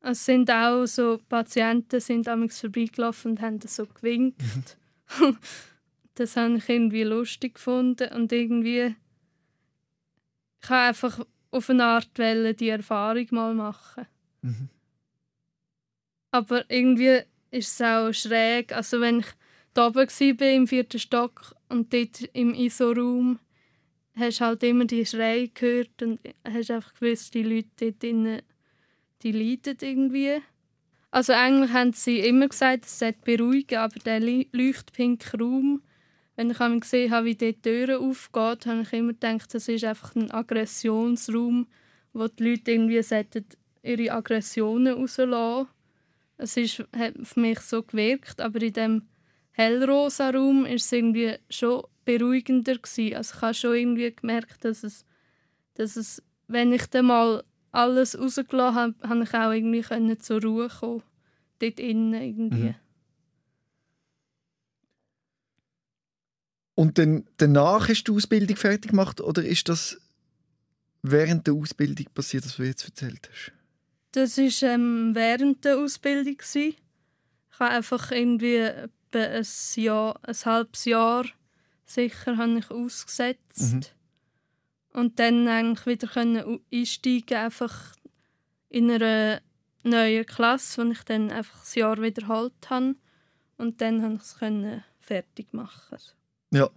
Es 0.00 0.24
sind 0.24 0.50
auch 0.50 0.86
so 0.86 1.18
Patienten 1.28 1.98
sind 1.98 2.26
damals 2.26 2.60
vorbeigelaufen 2.60 3.32
und 3.32 3.40
haben 3.40 3.58
das 3.58 3.76
so 3.76 3.86
gewinkt. 3.86 4.76
Das 6.16 6.36
habe 6.36 6.58
ich 6.58 6.68
irgendwie 6.68 7.02
lustig 7.02 7.54
gefunden 7.54 8.08
und 8.12 8.30
irgendwie 8.30 8.94
ich 10.62 10.70
habe 10.70 10.88
einfach 10.88 11.26
auf 11.50 11.70
eine 11.70 11.84
Art 11.84 12.16
die 12.16 12.68
Erfahrung 12.68 13.26
mal 13.32 13.52
machen. 13.52 14.06
Mhm. 14.42 14.68
Aber 16.30 16.68
irgendwie 16.70 17.20
ist 17.50 17.72
es 17.72 17.80
auch 17.80 18.12
schräg. 18.12 18.72
Also 18.72 19.00
wenn 19.00 19.20
ich 19.20 19.26
da 19.74 19.88
oben 19.88 20.08
war, 20.08 20.52
im 20.52 20.66
vierten 20.66 20.98
Stock 20.98 21.54
und 21.68 21.92
dort 21.92 22.22
im 22.32 22.54
ISO-Raum, 22.54 23.38
hast 24.16 24.40
du 24.40 24.44
halt 24.44 24.62
immer 24.62 24.84
die 24.86 25.04
Schreie 25.04 25.48
gehört 25.48 26.02
und 26.02 26.20
hast 26.44 26.70
einfach 26.70 26.94
gewusst, 26.94 27.34
die 27.34 27.42
Leute 27.42 27.68
dort 27.78 28.02
drinnen, 28.02 28.42
die 29.22 29.32
leiden 29.32 29.76
irgendwie. 29.80 30.40
Also 31.14 31.32
eigentlich 31.32 31.72
haben 31.72 31.92
sie 31.92 32.18
immer 32.18 32.48
gesagt, 32.48 32.86
es 32.86 32.98
sei 32.98 33.12
beruhigen, 33.12 33.78
aber 33.78 34.00
der 34.00 34.18
leuchtpinke 34.18 35.38
Raum, 35.38 35.80
wenn 36.34 36.50
ich 36.50 36.58
gesehen 36.58 37.12
habe, 37.12 37.26
wie 37.26 37.36
die 37.36 37.52
Türen 37.52 38.02
aufgeht, 38.02 38.66
habe 38.66 38.82
ich 38.82 38.92
immer 38.92 39.12
gedacht, 39.12 39.54
das 39.54 39.68
ist 39.68 39.84
einfach 39.84 40.16
ein 40.16 40.32
Aggressionsraum, 40.32 41.68
wo 42.14 42.26
die 42.26 42.50
Leute 42.50 42.72
irgendwie 42.72 43.00
ihre 43.84 44.12
Aggressionen 44.12 44.94
rauslassen 44.94 45.68
es 46.36 46.56
ist, 46.56 46.84
hat 46.96 47.16
auf 47.20 47.36
mich 47.36 47.60
so 47.60 47.84
gewirkt, 47.84 48.40
aber 48.40 48.60
in 48.60 48.72
dem 48.72 49.02
hellrosa 49.52 50.30
Raum 50.30 50.66
ist 50.66 50.86
es 50.86 50.92
irgendwie 50.92 51.36
schon 51.48 51.84
beruhigender 52.04 52.74
gewesen. 52.74 53.14
Also 53.14 53.34
ich 53.36 53.40
habe 53.40 53.54
schon 53.54 53.76
irgendwie 53.76 54.12
gemerkt, 54.12 54.64
dass 54.64 54.82
es, 54.82 55.04
dass 55.74 55.94
es 55.94 56.20
wenn 56.48 56.72
ich 56.72 56.86
dann 56.86 57.06
mal 57.06 57.44
alles 57.74 58.18
rausgelassen 58.18 58.74
habe, 58.74 58.94
habe 59.08 59.24
ich 59.24 59.34
auch 59.34 59.50
irgendwie 59.50 59.82
können 59.82 60.20
zur 60.20 60.42
Ruhe 60.42 60.68
kommen. 60.68 61.02
Dort 61.58 61.80
innen 61.80 62.14
irgendwie. 62.14 62.68
Mhm. 62.68 62.74
Und 66.76 66.98
dann, 66.98 67.24
danach 67.36 67.88
hast 67.88 68.04
du 68.04 68.12
die 68.12 68.16
Ausbildung 68.16 68.56
fertig 68.56 68.90
gemacht 68.90 69.20
oder 69.20 69.44
ist 69.44 69.68
das 69.68 70.00
während 71.02 71.46
der 71.46 71.54
Ausbildung 71.54 72.06
passiert, 72.14 72.44
was 72.44 72.56
du 72.56 72.64
jetzt 72.64 72.84
erzählt 72.84 73.28
hast? 73.30 73.52
Das 74.12 74.38
war 74.38 74.70
ähm, 74.70 75.10
während 75.14 75.64
der 75.64 75.78
Ausbildung. 75.78 76.36
Ich 76.40 76.76
habe 77.58 77.70
einfach 77.70 78.10
irgendwie 78.10 78.60
ein, 78.60 79.46
Jahr, 79.76 80.18
ein 80.22 80.34
halbes 80.44 80.84
Jahr 80.84 81.26
sicher 81.84 82.36
habe 82.36 82.58
ich 82.58 82.70
ausgesetzt. 82.70 83.74
Mhm. 83.74 83.80
Und 84.94 85.18
dann 85.18 85.48
eigentlich 85.48 85.86
wieder 85.86 86.06
können 86.06 86.60
einsteigen 86.72 87.36
einfach 87.36 87.96
in 88.68 88.90
einer 88.90 89.40
neuen 89.82 90.24
Klasse, 90.24 90.82
wo 90.82 90.90
ich 90.90 91.02
dann 91.02 91.30
einfach 91.30 91.60
das 91.60 91.74
Jahr 91.74 92.00
wiederholt 92.00 92.70
habe. 92.70 92.94
Und 93.58 93.80
dann 93.80 94.00
konnte 94.00 94.22
ich 94.22 94.80
es 94.80 94.82
fertig 95.00 95.52
machen. 95.52 95.98
Ja. 96.52 96.70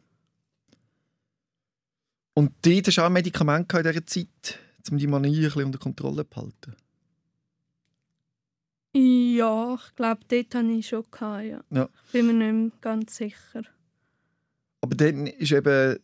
Und 2.34 2.54
dort 2.64 2.88
hast 2.88 2.98
du 2.98 3.02
auch 3.04 3.10
Medikamente 3.10 3.78
in 3.78 3.84
dieser 3.84 4.06
Zeit, 4.06 4.60
um 4.90 4.98
die 4.98 5.08
Manie 5.08 5.38
ein 5.38 5.44
bisschen 5.44 5.66
unter 5.66 5.80
Kontrolle 5.80 6.28
zu 6.28 6.36
halten? 6.36 6.76
Ja, 8.96 9.76
ich 9.76 9.96
glaube, 9.96 10.22
dort 10.28 10.56
hatte 10.56 10.72
ich 10.72 10.88
schon. 10.88 11.06
Gehabt, 11.12 11.46
ja. 11.46 11.64
ja. 11.70 11.90
Bin 12.12 12.28
mir 12.28 12.34
nicht 12.34 12.54
mehr 12.54 12.72
ganz 12.82 13.18
sicher. 13.18 13.62
Aber 14.82 14.96
dann 14.96 15.28
ist 15.28 15.52
eben 15.52 16.00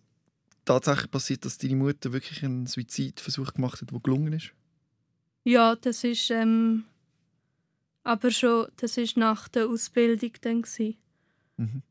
tatsächlich 0.65 1.11
passiert, 1.11 1.45
dass 1.45 1.57
deine 1.57 1.75
Mutter 1.75 2.13
wirklich 2.13 2.43
einen 2.43 2.65
Suizidversuch 2.67 3.53
gemacht 3.53 3.81
hat, 3.81 3.91
der 3.91 3.99
gelungen 3.99 4.33
ist? 4.33 4.53
Ja, 5.43 5.75
das 5.75 6.03
ist 6.03 6.29
ähm, 6.31 6.85
aber 8.03 8.31
schon, 8.31 8.67
das 8.77 8.97
ist 8.97 9.17
nach 9.17 9.47
der 9.47 9.67
Ausbildung 9.67 10.31
dann 10.41 10.61
gewesen. 10.61 10.97
Mhm. 11.57 11.81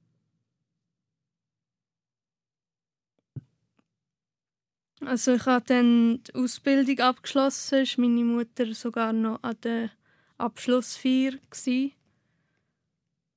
Also 5.05 5.35
ich 5.35 5.47
habe 5.47 5.65
dann 5.67 6.23
die 6.23 6.35
Ausbildung 6.35 7.01
abgeschlossen, 7.01 7.83
ist 7.83 7.99
meine 7.99 8.25
Mutter 8.25 8.73
sogar 8.73 9.13
noch 9.13 9.43
an 9.43 9.57
der 9.65 9.91
Abschlussfeier 10.39 11.33
gewesen. 11.51 11.93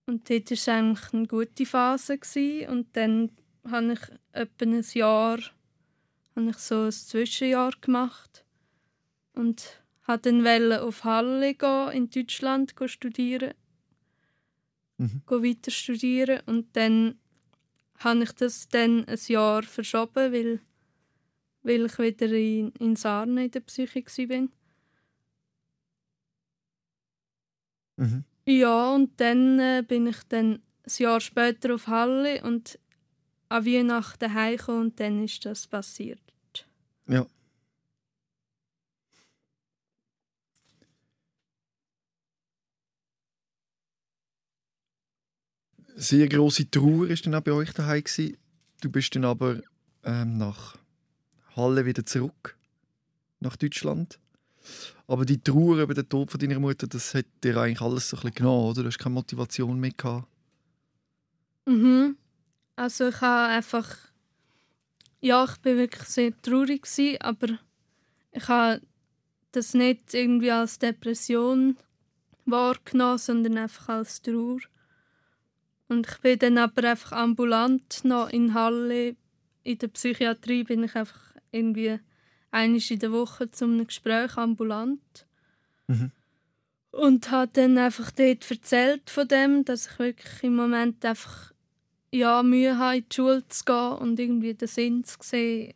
Und 0.08 0.30
dort 0.30 0.52
war 0.52 0.54
es 0.54 0.70
eigentlich 0.70 1.14
eine 1.14 1.28
gute 1.28 1.66
Phase. 1.66 2.20
Gewesen. 2.20 2.70
Und 2.70 2.96
dann 2.96 3.32
habe 3.70 3.94
ich 3.94 4.00
etwa 4.32 4.66
ein 4.66 4.86
Jahr 4.94 5.40
habe 6.36 6.50
ich 6.50 6.58
so 6.58 6.84
ein 6.84 6.92
Zwischenjahr 6.92 7.72
gemacht. 7.82 8.46
Und 9.34 9.82
wollte 10.08 10.32
dann 10.32 10.74
auf 10.74 11.04
Halle 11.04 11.56
gehen, 11.56 11.92
in 11.92 12.10
Deutschland 12.10 12.76
gehen 12.76 12.88
studieren. 12.90 13.54
Mhm. 14.98 15.22
Gehen 15.28 15.44
weiter 15.44 15.72
studieren. 15.72 16.42
Und 16.46 16.76
dann 16.76 17.20
habe 18.00 18.24
ich 18.24 18.32
das 18.34 18.68
dann 18.68 19.06
ein 19.06 19.20
Jahr 19.28 19.64
verschoben, 19.64 20.34
weil, 20.34 20.60
weil 21.64 21.86
ich 21.86 22.00
wieder 22.00 22.28
in, 22.28 22.72
in 22.80 22.96
Sarne 22.96 23.46
in 23.46 23.52
der 23.52 23.62
Psyche 23.62 24.04
war. 24.04 24.48
Mhm. 27.98 28.24
Ja, 28.48 28.94
und 28.94 29.20
dann 29.20 29.60
äh, 29.60 29.84
bin 29.88 30.08
ich 30.08 30.22
dann 30.30 30.56
ein 30.56 30.92
Jahr 30.98 31.20
später 31.20 31.74
auf 31.74 31.88
Halle 31.88 32.44
und 32.44 32.78
an 33.50 33.66
Weihnachten 33.66 34.34
heimgekommen 34.34 34.82
und 34.82 35.00
dann 35.00 35.24
ist 35.24 35.46
das 35.46 35.68
passiert. 35.68 36.20
Ja. 37.08 37.26
Sehr 45.96 46.28
große 46.28 46.70
Trauer 46.70 47.08
war 47.08 47.16
dann 47.16 47.36
auch 47.36 47.42
bei 47.42 47.52
euch 47.54 47.72
daheim. 47.72 48.04
gewesen. 48.04 48.38
Du 48.82 48.90
bist 48.90 49.16
dann 49.16 49.24
aber 49.24 49.62
ähm, 50.04 50.38
nach 50.38 50.78
Halle 51.56 51.86
wieder 51.86 52.06
zurück, 52.06 52.58
nach 53.40 53.56
Deutschland. 53.56 54.20
Aber 55.08 55.26
die 55.26 55.42
Trauer 55.42 55.78
über 55.78 55.94
den 55.94 56.10
Tod 56.10 56.32
von 56.32 56.40
deiner 56.40 56.60
Mutter, 56.60 56.88
das 56.88 57.14
hat 57.14 57.26
dir 57.44 57.58
eigentlich 57.58 57.82
alles 57.82 58.10
so 58.10 58.18
ein 58.18 58.22
bisschen 58.22 58.36
genommen, 58.36 58.70
oder? 58.72 58.82
Du 58.82 58.88
hast 58.88 58.98
keine 59.00 59.14
Motivation 59.14 59.80
mehr 59.80 59.92
gehabt. 59.92 60.28
Mhm. 61.66 62.18
Also 62.76 63.10
ich 63.10 63.22
habe 63.22 63.54
einfach... 63.54 63.98
Ja, 65.22 65.46
ich 65.46 65.58
bin 65.58 65.78
wirklich 65.78 66.08
sehr 66.08 66.40
traurig, 66.42 66.84
gewesen, 66.84 67.20
aber 67.22 67.58
ich 68.32 68.48
habe 68.48 68.82
das 69.54 69.74
nicht 69.74 70.14
irgendwie 70.14 70.52
als 70.52 70.78
Depression 70.78 71.78
wahrgenommen, 72.46 73.18
sondern 73.18 73.58
einfach 73.58 73.90
als 73.90 74.22
Trauer. 74.22 74.60
Und 75.88 76.08
ich 76.08 76.18
bin 76.20 76.40
dann 76.40 76.58
aber 76.58 76.90
einfach 76.90 77.14
ambulant 77.14 78.04
noch 78.04 78.30
in 78.30 78.54
Halle. 78.54 79.16
In 79.64 79.78
der 79.78 79.88
Psychiatrie 79.88 80.64
bin 80.64 80.84
ich 80.84 80.96
einfach 80.96 81.20
irgendwie 81.52 82.00
einmal 82.52 82.82
in 82.88 83.00
der 83.00 83.12
Woche 83.12 83.50
zu 83.50 83.66
einem 83.66 83.88
Gespräch 83.88 84.38
ambulant. 84.38 85.26
Mhm. 85.88 86.12
Und 86.92 87.32
habe 87.32 87.52
dann 87.52 87.78
einfach 87.78 88.12
dort 88.12 88.50
erzählt 88.50 89.10
von 89.10 89.28
dem, 89.28 89.66
dass 89.66 89.88
ich 89.88 90.00
wirklich 90.00 90.44
im 90.44 90.56
Moment 90.56 91.04
einfach 91.04 91.52
ja, 92.16 92.44
Mühe 92.44 92.78
habe, 92.78 92.98
in 92.98 93.06
die 93.10 93.16
Schule 93.16 93.48
zu 93.48 93.66
gehen 93.66 93.94
und 94.00 94.20
irgendwie 94.20 94.54
den 94.54 94.68
Sinn 94.68 95.04
zu 95.04 95.18
sehen, 95.22 95.74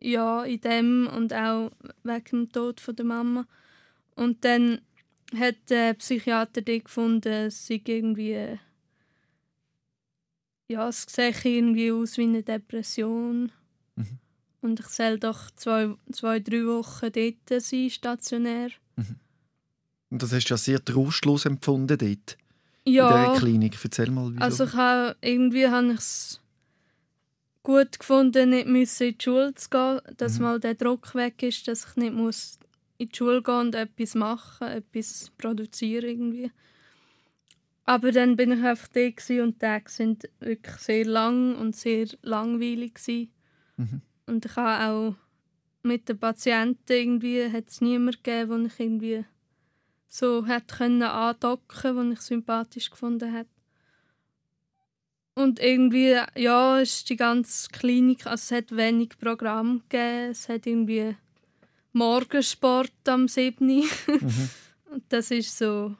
ja, 0.00 0.44
in 0.44 0.60
dem 0.60 1.10
und 1.14 1.32
auch 1.32 1.70
wegen 2.02 2.24
dem 2.30 2.52
Tod 2.52 2.80
von 2.80 2.96
der 2.96 3.04
Mama. 3.04 3.46
Und 4.14 4.44
dann 4.44 4.80
hat 5.36 5.56
der 5.68 5.94
Psychiater 5.94 6.62
die 6.62 6.82
gefunden, 6.82 7.32
es 7.32 7.66
sei 7.66 7.80
irgendwie 7.84 8.58
ja, 10.68 10.88
es 10.88 11.02
sehe 11.08 11.34
irgendwie 11.44 11.92
aus 11.92 12.16
wie 12.16 12.22
eine 12.22 12.42
Depression. 12.42 13.52
Mhm. 13.96 14.18
Und 14.62 14.80
ich 14.80 14.86
soll 14.86 15.18
doch 15.18 15.50
zwei, 15.50 15.94
zwei, 16.10 16.40
drei 16.40 16.64
Wochen 16.66 17.12
dort 17.12 17.62
sein, 17.62 17.90
stationär. 17.90 18.70
Und 20.10 20.22
das 20.22 20.32
hast 20.32 20.46
du 20.46 20.54
ja 20.54 20.58
sehr 20.58 20.84
trostlos 20.84 21.44
empfunden 21.44 21.98
dort, 21.98 22.38
in 22.84 22.92
Ja, 22.94 23.08
dieser 23.32 23.40
Klinik. 23.40 23.76
Erzähl 23.82 24.10
mal, 24.10 24.30
wieso. 24.32 24.40
also 24.42 24.64
ich 24.64 24.72
habe, 24.74 25.16
irgendwie 25.20 25.68
habe 25.68 25.92
ich 25.92 25.98
es 25.98 26.40
gut 27.62 27.98
gefunden, 27.98 28.50
nicht 28.50 28.66
müssen 28.68 29.08
in 29.08 29.18
die 29.18 29.24
Schule 29.24 29.54
zu 29.54 29.70
gehen, 29.70 30.00
dass 30.16 30.38
Mhm. 30.38 30.44
mal 30.44 30.60
der 30.60 30.74
Druck 30.74 31.14
weg 31.14 31.42
ist, 31.42 31.66
dass 31.66 31.86
ich 31.90 31.96
nicht 31.96 32.12
muss 32.14 32.58
in 32.98 33.08
die 33.08 33.16
Schule 33.16 33.42
gehen 33.42 33.54
und 33.58 33.74
etwas 33.74 34.14
machen, 34.14 34.68
etwas 34.68 35.30
produzieren 35.38 36.08
irgendwie. 36.08 36.50
Aber 37.86 38.12
dann 38.12 38.36
bin 38.36 38.52
ich 38.52 38.62
einfach 38.64 38.88
da 38.88 39.00
und 39.42 39.54
die 39.54 39.58
Tage 39.58 39.90
sind 39.90 40.28
wirklich 40.40 40.76
sehr 40.76 41.04
lang 41.04 41.56
und 41.56 41.76
sehr 41.76 42.06
langweilig 42.22 42.94
gewesen. 42.94 43.30
Mhm. 43.76 44.00
Und 44.26 44.46
ich 44.46 44.56
habe 44.56 44.92
auch 44.92 45.16
mit 45.82 46.08
den 46.08 46.18
Patienten 46.18 46.80
irgendwie 46.92 47.50
hat 47.52 47.68
es 47.68 47.80
niemanden 47.82 48.22
gegeben, 48.22 48.50
wo 48.62 48.66
ich 48.66 48.80
irgendwie 48.80 49.24
so 50.14 50.46
hätte 50.46 50.76
können 50.76 51.02
andocken, 51.02 51.96
den 51.96 52.12
ich 52.12 52.20
sympathisch 52.20 52.88
gefunden 52.88 53.32
hätte. 53.32 53.50
Und 55.34 55.58
irgendwie, 55.58 56.16
ja, 56.36 56.78
ist 56.78 57.10
die 57.10 57.16
ganze 57.16 57.68
Klinik, 57.70 58.24
also 58.24 58.54
es 58.54 58.56
hat 58.56 58.76
wenig 58.76 59.18
Programm 59.18 59.82
gegeben, 59.88 60.30
es 60.30 60.48
hat 60.48 60.66
irgendwie 60.68 61.16
Morgensport 61.92 62.92
am 63.08 63.26
7. 63.26 63.66
Mhm. 63.66 63.90
Und 64.92 65.02
das 65.08 65.32
ist 65.32 65.58
so 65.58 65.96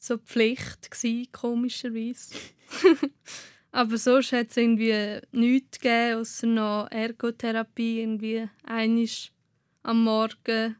so 0.00 0.18
Pflicht 0.18 0.90
gsi, 0.90 1.28
komischerweise. 1.30 2.34
Aber 3.70 3.98
sonst 3.98 4.32
hat 4.32 4.48
es 4.50 4.56
irgendwie 4.56 5.20
nichts 5.30 5.78
gegeben, 5.78 6.18
außer 6.18 6.46
noch 6.48 6.88
Ergotherapie, 6.90 8.00
irgendwie 8.00 8.48
einisch 8.64 9.30
am 9.84 10.02
Morgen. 10.02 10.74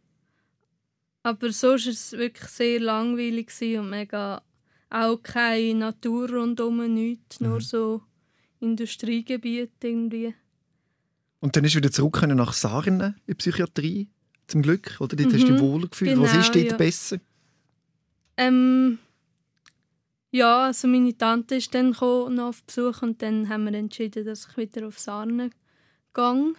Aber 1.23 1.53
sonst 1.53 1.87
war 1.87 1.93
es 1.93 2.13
wirklich 2.13 2.49
sehr 2.51 2.81
langweilig 2.81 3.51
und 3.79 3.91
mega 3.91 4.43
auch 4.89 5.23
keine 5.23 5.75
Natur 5.75 6.31
rundum, 6.31 6.93
nichts, 6.93 7.41
nur 7.41 7.57
Mhm. 7.57 7.61
so 7.61 8.03
Industriegebiet 8.61 9.73
irgendwie. 9.83 10.35
Und 11.41 11.55
dann 11.57 11.63
bist 11.63 11.75
du 11.75 11.79
wieder 11.79 11.91
zurück 11.93 12.15
können 12.21 12.37
nach 12.37 12.53
Sarnen 12.53 13.01
in 13.01 13.15
die 13.29 13.35
Psychiatrie, 13.35 14.09
zum 14.47 14.63
Glück. 14.63 14.97
Oder? 15.01 15.17
Dort 15.17 15.33
hast 15.33 15.43
du 15.43 15.47
dich 15.47 15.57
Mhm. 15.57 15.61
wohler 15.61 15.89
gefühlt. 15.89 16.19
Was 16.19 16.31
Genau, 16.33 16.41
ist 16.43 16.55
dort 16.55 16.71
ja. 16.73 16.77
besser? 16.77 17.19
Ähm, 18.37 18.99
ja, 20.31 20.65
also 20.67 20.89
meine 20.89 21.17
Tante 21.17 21.57
ist 21.57 21.75
dann 21.75 21.91
noch 21.91 22.39
auf 22.39 22.63
Besuch 22.65 23.03
und 23.03 23.21
dann 23.23 23.49
haben 23.49 23.65
wir 23.65 23.75
entschieden, 23.75 24.25
dass 24.25 24.49
ich 24.51 24.57
wieder 24.57 24.87
auf 24.89 24.99
Sarne 24.99 25.51
gehe. 26.15 26.55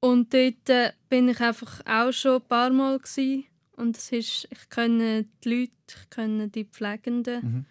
Und 0.00 0.32
dort 0.32 0.68
äh, 0.68 0.92
bin 1.08 1.28
ich 1.28 1.40
einfach 1.40 1.80
auch 1.86 2.12
schon 2.12 2.36
ein 2.40 2.48
paar 2.48 2.70
Mal 2.70 2.98
gewesen. 2.98 3.44
und 3.72 3.96
es 3.96 4.10
ist, 4.12 4.48
ich 4.50 4.68
kenne 4.70 5.26
die 5.44 5.48
Leute, 5.48 5.72
ich 5.88 6.10
kenne 6.10 6.48
die 6.48 6.64
Pflegenden 6.64 7.44
Mhm. 7.44 7.64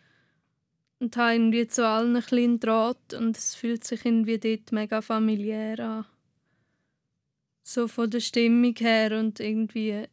und 1.00 1.18
habe 1.18 1.34
irgendwie 1.34 1.68
zu 1.68 1.86
allen 1.86 2.16
ein 2.16 2.22
bisschen 2.22 2.60
Draht 2.60 3.14
und 3.14 3.38
es 3.38 3.56
fühlt 3.56 3.84
sich 3.84 4.06
irgendwie 4.06 4.38
dort 4.40 4.72
mega 4.72 5.02
familiär 5.02 5.80
an. 5.80 6.06
So 7.64 7.88
von 7.90 8.10
der 8.10 8.22
Stimmung 8.22 8.74
her 8.78 9.20
und 9.20 9.40
irgendwie 9.42 10.06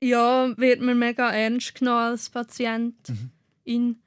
ja, 0.00 0.56
wird 0.58 0.80
mir 0.80 0.94
mega 0.94 1.30
ernst 1.30 1.74
genommen 1.76 1.98
als 2.12 2.30
Patient. 2.30 2.94
Mhm. 3.08 3.30
In. 3.64 4.00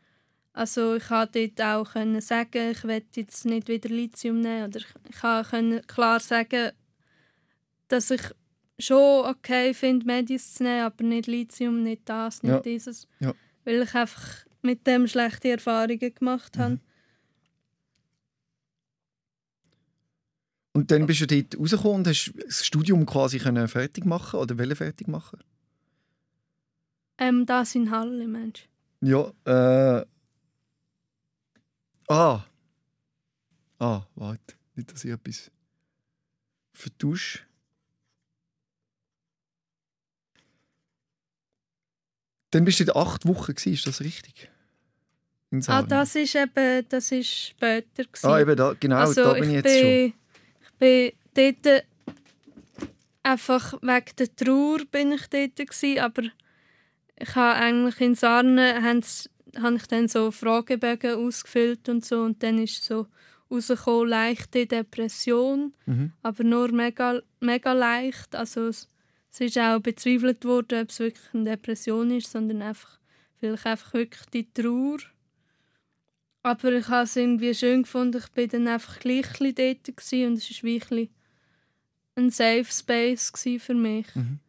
Also 0.57 0.95
ich 0.95 1.07
konnte 1.07 1.49
dort 1.49 1.61
auch 1.61 1.93
können 1.93 2.19
sagen, 2.19 2.71
ich 2.71 2.83
will 2.83 3.03
jetzt 3.13 3.45
nicht 3.45 3.67
wieder 3.67 3.89
Lithium 3.89 4.41
nehmen. 4.41 4.69
Oder 4.69 4.79
ich, 4.79 5.19
konnte 5.21 5.81
klar 5.85 6.19
sagen, 6.19 6.71
dass 7.89 8.09
ich 8.09 8.23
schon 8.79 9.27
okay 9.27 9.75
finde, 9.75 10.07
Medis 10.07 10.55
zu 10.55 10.63
nehmen, 10.63 10.81
aber 10.81 11.03
nicht 11.03 11.27
Lithium, 11.27 11.83
nicht 11.83 12.09
das, 12.09 12.41
nicht 12.41 12.51
Ja. 12.53 12.59
dieses. 12.61 13.07
Ja. 13.19 13.35
Weil 13.65 13.83
ich 13.83 13.93
einfach 13.93 14.47
mit 14.63 14.87
dem 14.87 15.07
schlechte 15.07 15.49
Erfahrungen 15.49 16.15
gemacht 16.15 16.57
habe. 16.57 16.71
Mhm. 16.71 16.79
Und 20.73 20.89
dann 20.89 21.05
bist 21.05 21.21
du 21.21 21.27
dort 21.27 21.55
rausgekommen 21.59 21.97
und 21.97 22.07
hast 22.07 22.33
das 22.43 22.65
Studium 22.65 23.05
quasi 23.05 23.37
können 23.37 23.67
fertig 23.67 24.05
machen 24.05 24.39
oder 24.39 24.57
wollen 24.57 24.75
fertig 24.75 25.07
machen? 25.07 25.37
Ähm, 27.19 27.45
das 27.45 27.75
in 27.75 27.91
Halle, 27.91 28.27
Mensch. 28.27 28.67
Ja, 29.01 29.31
äh. 29.45 30.03
Ah. 32.07 32.45
Ah, 33.79 34.03
warte. 34.15 34.55
Nicht, 34.75 34.91
dass 34.91 35.03
ich 35.03 35.11
etwas 35.11 35.51
vertusche. 36.73 37.39
Dann 42.51 42.63
bist 42.63 42.79
du 42.79 42.85
in 42.85 42.95
acht 42.95 43.27
Wochen, 43.27 43.53
gewesen, 43.53 43.73
ist 43.73 43.87
das 43.87 43.99
richtig? 44.01 44.49
Ah, 45.51 45.61
Sarnen. 45.61 45.89
das 45.89 46.15
ist 46.15 46.35
eben, 46.35 46.85
das 46.89 47.11
ist 47.11 47.29
später. 47.29 48.03
Gewesen. 48.03 48.27
Ah, 48.27 48.39
eben 48.39 48.55
da, 48.55 48.73
genau, 48.79 48.97
also 48.97 49.23
da 49.23 49.33
bin 49.33 49.43
ich 49.43 49.49
ich 49.49 49.55
jetzt 49.55 49.79
schon. 49.79 50.13
bin, 50.79 51.11
ich 51.11 51.23
bin 51.33 51.55
dort 51.63 51.85
einfach 53.23 53.73
wegen 53.81 54.15
der 54.17 54.35
Trauer 54.35 54.79
bin 54.91 55.11
ich 55.11 55.27
dort 55.27 55.55
gewesen, 55.55 55.99
aber 55.99 56.23
ich 57.19 57.35
habe 57.35 57.59
eigentlich 57.59 57.99
in 58.01 58.15
Sarne 58.15 58.81
habe 59.61 59.75
ich 59.75 59.87
dann 59.87 60.07
so 60.07 60.31
Fragebögen 60.31 61.15
ausgefüllt 61.15 61.89
und 61.89 62.05
so 62.05 62.21
und 62.21 62.41
dann 62.43 62.59
ist 62.59 62.83
so 62.83 63.07
rausgekommen, 63.49 64.09
leichte 64.09 64.65
Depression, 64.65 65.73
Mhm. 65.85 66.11
aber 66.21 66.43
nur 66.43 66.71
mega, 66.71 67.21
mega 67.39 67.73
leicht. 67.73 68.35
Also 68.35 68.67
es, 68.67 68.89
es 69.31 69.39
ist 69.41 69.57
auch 69.57 69.79
bezweifelt 69.79 70.43
worden, 70.45 70.81
ob 70.81 70.89
es 70.89 70.99
wirklich 70.99 71.33
eine 71.33 71.45
Depression 71.51 72.11
ist, 72.11 72.31
sondern 72.31 72.61
einfach 72.61 72.99
vielleicht 73.39 73.65
einfach 73.65 73.93
wirklich 73.93 74.25
die 74.33 74.51
Trauer. 74.53 74.97
Aber 76.43 76.71
ich 76.73 76.87
habe 76.87 77.03
es 77.03 77.15
irgendwie 77.15 77.53
schön 77.53 77.83
gefunden, 77.83 78.21
ich 78.23 78.31
bin 78.31 78.49
dann 78.49 78.67
einfach 78.67 78.99
gleich 78.99 79.27
ein 79.41 79.55
dort 79.55 79.87
und 79.89 79.99
es 79.99 80.11
war 80.11 80.63
wirklich 80.63 81.09
ein 82.15 82.29
Safe 82.31 82.65
Space 82.65 83.31
für 83.59 83.73
mich. 83.75 84.07
Mhm. 84.15 84.39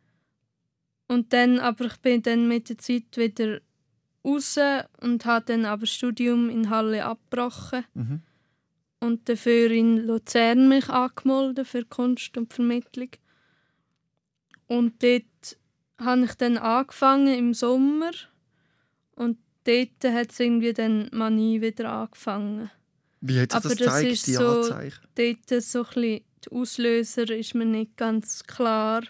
Und 1.07 1.33
dann, 1.33 1.59
aber 1.59 1.87
ich 1.87 1.97
bin 1.99 2.23
dann 2.23 2.49
mit 2.49 2.69
der 2.69 2.79
Zeit 2.79 3.17
wieder 3.17 3.61
raus 4.25 4.59
und 5.01 5.25
habe 5.25 5.45
dann 5.47 5.65
aber 5.65 5.81
das 5.83 5.91
Studium 5.95 6.51
in 6.51 6.71
Halle 6.71 7.05
abgebrochen 7.05 7.85
Mhm. 7.95 8.23
und 9.01 9.29
dafür 9.29 9.71
in 9.71 9.99
Luzern 10.07 10.69
mich 10.69 10.89
angemeldet 10.89 11.67
für 11.67 11.85
Kunst 11.85 12.37
und 12.37 12.53
Vermittlung. 12.53 13.11
Und 14.67 15.03
dort 15.03 15.57
habe 16.01 16.25
ich 16.25 16.35
dann 16.35 16.59
angefangen 16.59 17.35
im 17.35 17.55
Sommer 17.55 18.11
und 19.15 19.39
dort 19.65 20.05
hat 20.15 20.31
es 20.33 20.41
irgendwie 20.41 20.73
dann 20.73 21.09
Manie 21.13 21.61
wieder 21.61 21.91
angefangen. 21.91 22.71
Wie 23.21 23.41
hat 23.41 23.51
sich 23.53 23.57
Aber 23.57 23.69
das 23.71 23.79
das 23.79 23.87
gezeigt, 23.87 24.13
ist 24.13 24.27
die 24.27 24.35
so- 24.35 24.47
Anzeichen? 24.61 25.01
Dort 25.17 25.63
so 25.63 25.79
ein 25.81 25.85
bisschen 25.87 26.25
der 26.45 26.53
Auslöser 26.53 27.31
ist 27.31 27.55
mir 27.57 27.65
nicht 27.65 27.97
ganz 27.97 28.45
klar. 28.45 29.03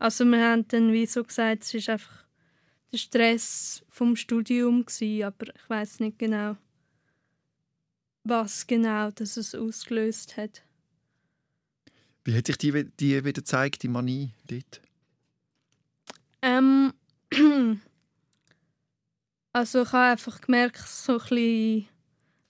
Also 0.00 0.24
wir 0.24 0.42
haben 0.42 0.66
dann 0.68 0.92
wie 0.92 1.06
so 1.06 1.22
gesagt, 1.22 1.62
es 1.62 1.74
ist 1.74 1.88
einfach 1.88 2.25
der 2.96 2.98
Stress 2.98 3.84
vom 3.88 4.16
Studium 4.16 4.84
gewesen, 4.84 5.24
aber 5.24 5.54
ich 5.54 5.68
weiß 5.70 6.00
nicht 6.00 6.18
genau, 6.18 6.56
was 8.24 8.66
genau 8.66 9.10
das 9.10 9.36
es 9.36 9.54
ausgelöst 9.54 10.36
hat. 10.36 10.62
Wie 12.24 12.34
hat 12.36 12.46
sich 12.46 12.58
die, 12.58 12.72
die 12.98 13.24
wieder 13.24 13.32
gezeigt, 13.32 13.82
die 13.82 13.88
Manie 13.88 14.30
dort? 14.48 14.80
Ähm, 16.42 16.92
also 19.52 19.82
ich 19.82 19.92
habe 19.92 20.12
einfach 20.12 20.40
gemerkt, 20.40 20.78
dass 20.78 20.84
ich 20.84 21.04
so 21.04 21.12
ein 21.12 21.18
bisschen 21.18 21.88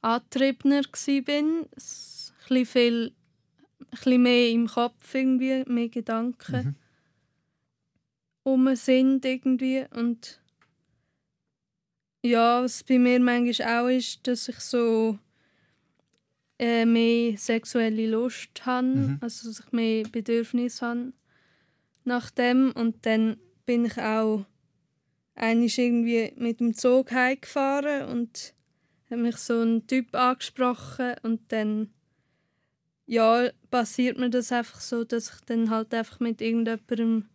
angetriebener 0.01 0.83
war. 0.83 1.35
Ein 1.35 1.67
bisschen, 1.75 2.67
viel, 2.67 3.13
ein 3.81 3.87
bisschen 3.91 4.23
mehr 4.23 4.51
im 4.51 4.67
Kopf, 4.67 5.15
irgendwie, 5.15 5.65
mehr 5.67 5.89
Gedanken 5.89 6.65
Mhm. 6.67 6.86
Rum 8.47 8.75
sind 8.77 9.25
irgendwie. 9.25 9.85
Und 9.95 10.41
ja, 12.25 12.63
was 12.63 12.83
bei 12.85 12.99
mir 12.99 13.21
manchmal 13.21 13.85
auch 13.85 13.89
ist, 13.89 14.27
dass 14.27 14.49
ich 14.49 14.59
so 14.61 15.19
äh, 16.59 16.87
mehr 16.87 17.37
sexuelle 17.37 18.09
Lust 18.09 18.65
habe, 18.65 18.87
Mhm. 18.87 19.19
also 19.21 19.49
dass 19.49 19.61
ich 19.61 19.73
mehr 19.73 20.05
Bedürfnis 20.05 20.81
habe 20.81 21.13
nach 22.05 22.31
dem. 22.31 22.73
Und 22.73 23.05
dann 23.05 23.37
bin 23.67 23.85
ich 23.85 23.99
auch 23.99 24.47
einmal 25.35 25.69
irgendwie 25.69 26.33
mit 26.37 26.61
dem 26.61 26.75
Zug 26.75 27.13
heimgefahren 27.13 28.09
und 28.09 28.55
hat 29.11 29.19
mich 29.19 29.37
so 29.37 29.61
ein 29.63 29.87
Typ 29.87 30.15
angesprochen 30.15 31.15
und 31.23 31.53
dann 31.53 31.91
ja, 33.09 33.51
passiert 33.71 34.19
mir 34.19 34.31
das 34.31 34.51
einfach 34.51 34.81
so, 34.81 35.05
dass 35.05 35.33
ich 35.33 35.41
dann 35.45 35.71
halt 35.71 35.95
einfach 35.95 36.19
mit 36.19 36.41
irgendjemandem 36.41 37.29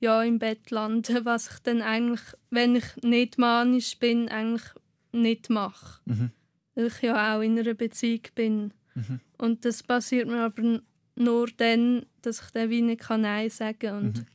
ja, 0.00 0.22
im 0.22 0.38
Bett 0.38 0.70
lande, 0.70 1.24
was 1.24 1.50
ich 1.50 1.58
dann 1.60 1.82
eigentlich, 1.82 2.22
wenn 2.50 2.76
ich 2.76 2.96
nicht 3.02 3.38
manisch 3.38 3.98
bin, 3.98 4.28
eigentlich 4.28 4.68
nicht 5.12 5.50
mache. 5.50 6.00
Mhm. 6.04 6.30
Weil 6.74 6.86
ich 6.86 7.02
ja 7.02 7.36
auch 7.36 7.40
in 7.40 7.58
einer 7.58 7.74
Beziehung 7.74 8.20
bin. 8.34 8.74
Mhm. 8.94 9.20
Und 9.38 9.64
das 9.64 9.82
passiert 9.82 10.28
mir 10.28 10.40
aber 10.40 10.80
nur 11.14 11.46
dann, 11.56 12.06
dass 12.22 12.42
ich 12.42 12.50
dann 12.50 12.70
wie 12.70 12.82
nicht 12.82 13.08
Nein 13.08 13.48
sagen 13.50 13.78
kann. 13.78 14.04
Und 14.04 14.18
Mhm. 14.18 14.26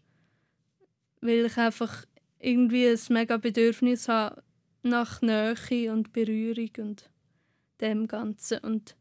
weil 1.21 1.45
ich 1.45 1.57
einfach 1.57 2.05
irgendwie 2.39 2.87
ein 2.87 2.99
mega 3.09 3.37
Bedürfnis 3.37 4.07
habe 4.07 4.43
nach 4.83 5.21
Nähe 5.21 5.93
und 5.93 6.11
Berührung 6.11 6.71
und 6.79 7.09
dem 7.79 8.07
Ganzen. 8.07 8.59
Und 8.59 8.95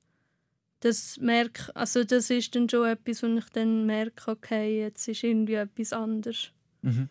das 0.80 1.18
merke, 1.18 1.74
also 1.76 2.04
das 2.04 2.30
ist 2.30 2.54
dann 2.54 2.68
schon 2.68 2.88
etwas, 2.88 3.22
wo 3.22 3.26
ich 3.26 3.48
dann 3.50 3.86
merke, 3.86 4.30
okay, 4.30 4.80
jetzt 4.80 5.06
ist 5.08 5.22
irgendwie 5.22 5.54
etwas 5.54 5.92
anderes. 5.92 6.50
Mhm. 6.82 7.08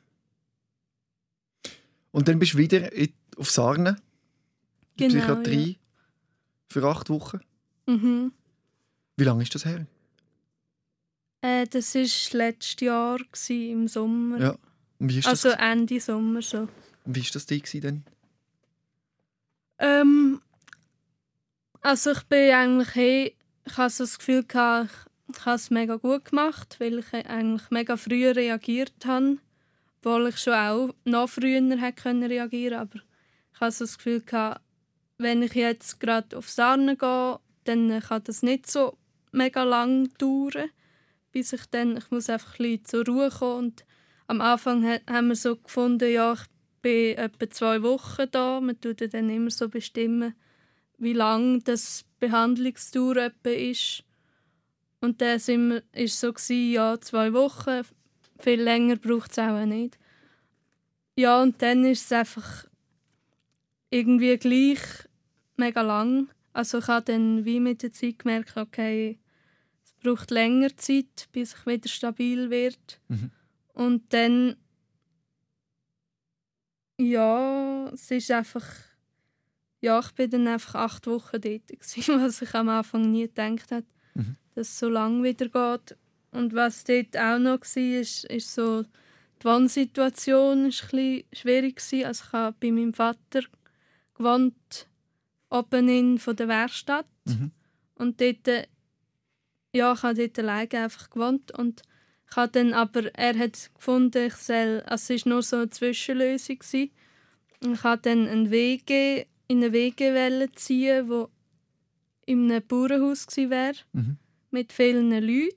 Und 2.11 2.27
dann 2.27 2.39
bist 2.39 2.53
du 2.53 2.57
wieder 2.57 2.91
in, 2.91 3.13
auf 3.37 3.51
Sarne, 3.51 3.97
in 4.97 5.09
Genau, 5.09 5.19
Psychiatrie, 5.19 5.77
für 6.67 6.83
acht 6.83 7.09
Wochen. 7.09 7.39
Mhm. 7.85 8.31
Wie 9.15 9.23
lange 9.23 9.43
ist 9.43 9.53
das 9.53 9.65
her? 9.65 9.85
Äh, 11.41 11.67
das 11.67 11.95
war 11.95 12.39
letztes 12.39 12.79
Jahr 12.81 13.17
gewesen, 13.17 13.71
im 13.71 13.87
Sommer. 13.87 14.39
Ja. 14.39 14.57
Ist 15.07 15.27
das, 15.27 15.45
also 15.45 15.49
Ende 15.57 15.99
Sommer 15.99 16.41
so. 16.41 16.67
und 17.05 17.15
wie 17.15 17.21
ist 17.21 17.33
das 17.33 17.45
die 17.45 17.61
denn? 17.79 18.03
Ähm, 19.77 20.41
also 21.81 22.11
ich 22.11 22.23
bin 22.23 22.53
eigentlich 22.53 22.95
hey, 22.95 23.35
ich 23.69 23.77
habe 23.77 23.89
so 23.89 24.03
das 24.03 24.17
Gefühl 24.17 24.45
ich, 24.49 25.45
habe 25.45 25.55
es 25.55 25.69
mega 25.69 25.95
gut 25.97 26.25
gemacht, 26.25 26.77
weil 26.79 26.99
ich 26.99 27.13
eigentlich 27.13 27.69
mega 27.69 27.97
früh 27.97 28.27
reagiert 28.27 29.05
habe, 29.05 29.37
obwohl 29.97 30.29
ich 30.29 30.37
schon 30.37 30.53
auch 30.53 30.95
noch 31.05 31.29
früher 31.29 31.77
hätte 31.77 32.01
können 32.01 32.23
reagieren, 32.23 32.79
aber 32.79 32.99
ich 33.53 33.61
habe 33.61 33.71
so 33.71 33.85
das 33.85 33.97
Gefühl 33.97 34.23
wenn 35.17 35.43
ich 35.43 35.53
jetzt 35.53 35.99
gerade 35.99 36.37
auf 36.37 36.49
Sarne 36.49 36.95
gehe, 36.95 37.39
dann 37.65 37.99
kann 37.99 38.23
das 38.23 38.41
nicht 38.41 38.71
so 38.71 38.97
mega 39.31 39.63
lang 39.63 40.09
dauern, 40.17 40.69
bis 41.31 41.53
ich 41.53 41.65
dann, 41.69 41.97
ich 41.97 42.09
muss 42.09 42.29
einfach 42.29 42.57
ein 42.59 42.79
bisschen 42.79 42.85
zur 42.85 43.05
Ruhe 43.05 43.29
kommen 43.29 43.57
und 43.57 43.85
am 44.27 44.41
Anfang 44.41 44.83
ha- 44.85 45.01
haben 45.09 45.27
wir 45.27 45.35
so 45.35 45.55
gefunden, 45.55 46.11
ja, 46.11 46.33
ich 46.33 46.41
bin 46.81 47.17
etwa 47.17 47.49
zwei 47.49 47.81
Wochen 47.83 48.25
da. 48.31 48.61
Man 48.61 48.79
tut 48.79 49.13
dann 49.13 49.29
immer 49.29 49.49
so 49.49 49.69
bestimmen, 49.69 50.35
wie 50.97 51.13
lang 51.13 51.63
das 51.63 52.05
Behandlungsdauer 52.19 53.17
etwa 53.17 53.49
ist. 53.49 54.03
Und 55.01 55.21
dann 55.21 55.39
sind 55.39 55.69
wir, 55.69 55.83
ist 55.93 56.19
so 56.19 56.33
gewesen, 56.33 56.71
ja, 56.73 56.99
zwei 56.99 57.33
Wochen. 57.33 57.81
Viel 58.39 58.61
länger 58.61 58.97
braucht 58.97 59.31
es 59.31 59.39
auch 59.39 59.65
nicht. 59.65 59.97
Ja, 61.15 61.41
und 61.41 61.61
dann 61.61 61.83
ist 61.85 62.05
es 62.05 62.11
einfach 62.11 62.65
irgendwie 63.89 64.37
gleich 64.37 64.79
mega 65.57 65.81
lang. 65.81 66.29
Also 66.53 66.79
ich 66.79 66.87
habe 66.87 67.05
dann 67.05 67.45
wie 67.45 67.59
mit 67.59 67.83
der 67.83 67.91
Zeit 67.91 68.19
gemerkt, 68.19 68.57
okay, 68.57 69.19
es 69.83 69.93
braucht 69.93 70.31
länger 70.31 70.75
Zeit, 70.77 71.27
bis 71.31 71.53
ich 71.53 71.65
wieder 71.65 71.89
stabil 71.89 72.49
wird. 72.49 73.01
Mhm. 73.07 73.31
Und 73.73 74.13
dann 74.13 74.55
ja, 76.99 77.89
es 77.93 78.11
ist 78.11 78.29
einfach 78.29 78.65
ja, 79.81 79.99
ich 79.99 80.11
bin 80.11 80.29
dann 80.29 80.47
einfach 80.47 80.75
acht 80.75 81.07
Wochen 81.07 81.39
dort, 81.41 81.67
gewesen, 81.67 82.03
was 82.21 82.41
ich 82.41 82.53
am 82.53 82.69
Anfang 82.69 83.09
nie 83.11 83.27
gedacht 83.27 83.71
habe, 83.71 83.85
Mhm. 84.15 84.35
dass 84.55 84.67
es 84.69 84.79
so 84.79 84.89
lange 84.89 85.23
wieder 85.23 85.47
geht. 85.47 85.97
Und 86.31 86.53
was 86.53 86.83
dort 86.83 87.15
auch 87.15 87.37
noch 87.39 87.61
war, 87.61 87.99
ist, 87.99 88.25
ist 88.25 88.53
so, 88.53 88.83
die 88.83 89.45
Wohnsituation 89.45 90.63
war 90.63 90.65
ein 90.65 90.71
schwierig. 90.71 91.75
Gewesen. 91.77 92.05
Also 92.05 92.23
ich 92.27 92.33
habe 92.33 92.55
bei 92.59 92.71
meinem 92.71 92.93
Vater 92.93 93.41
gewohnt, 94.15 94.87
oben 95.49 95.87
in 95.87 96.17
von 96.19 96.35
der 96.35 96.47
Werkstatt. 96.47 97.05
Mhm. 97.25 97.51
Und 97.95 98.19
dort, 98.19 98.47
äh, 98.47 98.67
ja, 99.73 99.93
ich 99.93 100.03
habe 100.03 100.15
dort 100.15 100.39
alleine 100.39 100.83
einfach 100.85 101.09
gewohnt. 101.09 101.51
Und 101.51 101.83
ich 102.29 102.35
habe 102.35 102.51
dann 102.51 102.73
aber, 102.73 103.13
er 103.15 103.37
hat 103.37 103.71
gefunden, 103.73 104.27
ich 104.27 104.35
soll, 104.35 104.83
also 104.85 105.13
es 105.13 105.25
war 105.25 105.33
nur 105.33 105.43
so 105.43 105.55
eine 105.57 105.69
Zwischenlösung. 105.69 106.59
Gewesen. 106.59 106.91
Ich 107.61 107.83
habe 107.83 108.01
dann 108.01 108.27
einen 108.27 108.51
WG, 108.51 109.25
in 109.49 109.57
eine 109.63 109.73
WG 109.73 110.47
ziehen, 110.55 111.09
wo 111.09 111.29
in 112.25 112.49
einem 112.51 112.65
Bauernhaus 112.65 113.25
wäre, 113.35 113.73
Mhm. 113.91 114.17
mit 114.51 114.71
vielen 114.71 115.09
Leuten. 115.11 115.55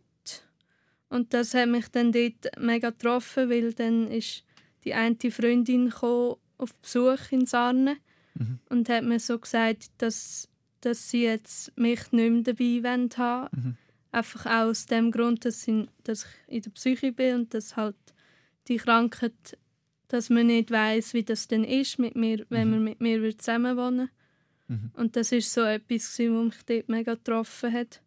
Und 1.11 1.35
das 1.35 1.53
hat 1.55 1.69
mich 1.69 1.89
dann 1.89 2.11
dort 2.11 2.59
mega 2.59 2.91
getroffen, 2.91 3.51
weil 3.51 3.75
dann 3.75 4.11
ist 4.11 4.45
die 4.85 4.95
eine 4.95 5.17
Freundin 5.31 5.91
gekommen 5.91 6.37
auf 6.57 6.75
Besuch 6.81 7.31
in 7.31 7.45
Sarne 7.47 7.99
Mhm. 8.35 8.59
und 8.71 8.89
hat 8.89 9.05
mir 9.05 9.21
so 9.21 9.39
gesagt, 9.39 9.91
dass, 9.99 10.49
dass 10.81 11.11
sie 11.11 11.25
jetzt 11.25 11.77
mich 11.79 12.11
nicht 12.13 12.31
mehr 12.33 12.43
dabei 12.43 12.83
wollen 12.83 13.11
haben 13.17 13.49
Mhm. 13.57 13.77
Einfach 14.15 14.45
auch 14.45 14.69
aus 14.71 14.85
dem 14.87 15.11
Grund, 15.11 15.45
dass 15.47 15.67
ich 15.67 15.69
in 16.49 16.63
der 16.63 16.71
Psyche 16.71 17.13
bin 17.13 17.35
und 17.35 17.55
dass 17.55 17.77
halt 17.77 17.97
die 18.69 18.77
Krankheit, 18.77 19.59
dass 20.13 20.31
man 20.31 20.47
nicht 20.47 20.71
weiß, 20.71 21.15
wie 21.15 21.25
das 21.25 21.49
denn 21.49 21.65
ist, 21.65 21.99
mit 21.99 22.17
mir, 22.17 22.45
wenn 22.49 22.71
man 22.71 22.85
mit 22.85 23.01
mir 23.01 23.23
wird 23.23 23.41
zusammenwohnen 23.41 24.11
Mhm. 24.73 24.91
Und 24.95 25.17
das 25.17 25.33
ist 25.33 25.53
so 25.53 25.63
etwas, 25.63 26.19
was 26.19 26.19
mich 26.19 26.63
dort 26.65 26.89
mega 26.89 27.15
getroffen 27.15 27.73
hat. 27.73 28.01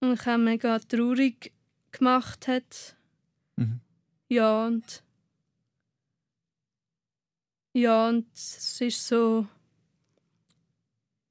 Und 0.00 0.14
ich 0.14 0.26
war 0.26 0.38
mega 0.38 0.78
traurig, 0.78 1.52
gemacht 1.92 2.48
hat. 2.48 2.96
Mhm. 3.56 3.80
Ja, 4.28 4.66
und. 4.66 5.02
Ja, 7.74 8.08
und 8.08 8.26
es 8.32 8.80
ist 8.80 9.06
so. 9.06 9.46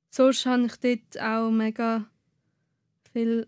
Sonst 0.09 0.45
habe 0.45 0.65
ich 0.65 0.75
dort 0.77 1.21
auch 1.21 1.49
mega 1.49 2.09
viel 3.13 3.47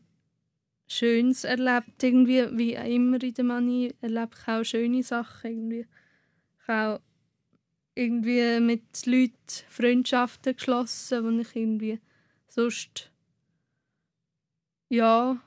Schönes 0.91 1.43
erlebt. 1.43 2.01
Irgendwie, 2.01 2.45
wie 2.57 2.73
immer 2.73 3.21
in 3.21 3.33
der 3.33 3.45
Mani, 3.45 3.93
erlebe 4.01 4.31
ich 4.33 4.47
auch 4.47 4.63
schöne 4.63 5.03
Sachen. 5.03 5.51
Irgendwie. 5.51 5.87
Ich 6.61 6.69
auch 6.69 6.99
irgendwie 7.95 8.59
mit 8.59 9.05
Leuten 9.05 9.33
Freundschaften 9.69 10.55
geschlossen, 10.55 11.23
wo 11.23 11.41
ich 11.41 11.55
irgendwie 11.55 11.99
sonst. 12.47 13.11
Ja. 14.89 15.37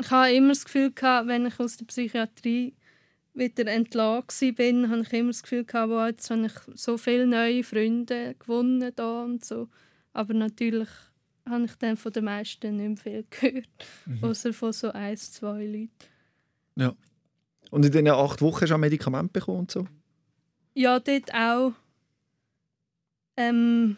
Ich 0.00 0.10
habe 0.10 0.32
immer 0.32 0.48
das 0.48 0.64
Gefühl 0.64 0.90
gehabt, 0.92 1.28
wenn 1.28 1.46
ich 1.46 1.60
aus 1.60 1.76
der 1.76 1.84
Psychiatrie 1.84 2.74
wieder 3.34 3.66
entlassen 3.66 4.54
bin, 4.54 4.90
habe 4.90 5.02
ich 5.02 5.12
immer 5.12 5.30
das 5.30 5.42
Gefühl 5.42 5.64
gehabt, 5.64 5.90
wow, 5.90 6.06
jetzt 6.06 6.30
habe 6.30 6.46
ich 6.46 6.52
so 6.74 6.96
viele 6.96 7.26
neue 7.26 7.62
Freunde 7.62 8.34
gewonnen 8.38 8.92
da 8.94 9.22
und 9.22 9.44
so. 9.44 9.68
Aber 10.12 10.34
natürlich 10.34 10.88
habe 11.48 11.64
ich 11.64 11.74
dann 11.76 11.96
von 11.96 12.12
den 12.12 12.24
meisten 12.24 12.76
nicht 12.76 12.88
mehr 12.88 12.96
viel 12.96 13.24
gehört, 13.30 13.68
Mhm. 14.06 14.24
außer 14.24 14.52
von 14.52 14.72
so 14.72 14.90
ein, 14.92 15.16
zwei 15.16 15.64
Leuten. 15.64 15.90
Ja. 16.76 16.94
Und 17.70 17.84
in 17.84 17.92
diesen 17.92 18.08
acht 18.08 18.40
Wochen 18.42 18.62
hast 18.62 18.70
du 18.70 18.74
auch 18.74 18.78
Medikamente 18.78 19.32
bekommen 19.32 19.60
und 19.60 19.70
so? 19.70 19.86
Ja, 20.74 20.98
dort 21.00 21.32
auch. 21.34 21.72
Ähm, 23.36 23.96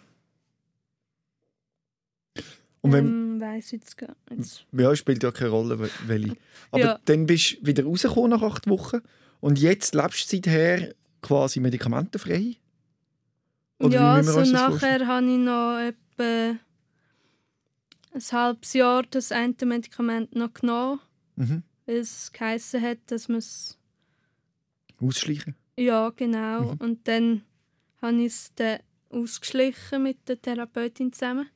Und 2.82 2.92
wenn, 2.92 3.06
ähm 3.06 3.40
weiss 3.40 3.70
jetzt 3.72 3.96
gar 3.98 4.14
nicht. 4.30 4.66
ja, 4.72 4.94
spielt 4.96 5.22
ja 5.22 5.30
keine 5.32 5.50
Rolle, 5.50 5.74
wel- 5.78 5.90
welche. 6.06 6.36
Aber 6.70 6.82
Ja. 6.82 7.00
dann 7.04 7.26
bist 7.26 7.58
du 7.60 7.66
wieder 7.66 7.84
rausgekommen 7.84 8.30
nach 8.30 8.42
acht 8.42 8.68
Wochen 8.68 9.00
und 9.40 9.58
jetzt 9.58 9.94
lebst 9.94 10.32
du 10.32 10.36
seither 10.36 10.94
quasi 11.22 11.60
medikamentenfrei? 11.60 12.56
Oder 13.78 13.94
ja, 13.94 14.14
also 14.14 14.40
nachher 14.52 15.06
habe 15.06 15.26
ich 15.26 15.38
noch 15.38 15.78
etwa 15.78 16.58
ein 18.16 18.32
halbes 18.32 18.72
Jahr 18.72 19.02
das 19.04 19.32
eine 19.32 19.54
Medikament 19.64 20.34
noch 20.34 20.52
genommen, 20.54 21.00
Mhm. 21.36 21.62
weil 21.84 21.96
es 21.96 22.32
geheissen 22.32 22.82
hat, 22.82 22.98
dass 23.06 23.28
man 23.28 23.38
es 23.38 23.78
Ausschleichen? 25.00 25.54
Ja, 25.78 26.10
genau. 26.10 26.72
Mhm. 26.72 26.80
Und 26.80 27.08
dann 27.08 27.42
habe 28.00 28.16
ich 28.22 28.26
es 28.32 28.52
dann 28.54 28.80
ausgeschlichen 29.10 30.02
mit 30.02 30.26
der 30.28 30.40
Therapeutin 30.40 31.12
zusammen. 31.12 31.48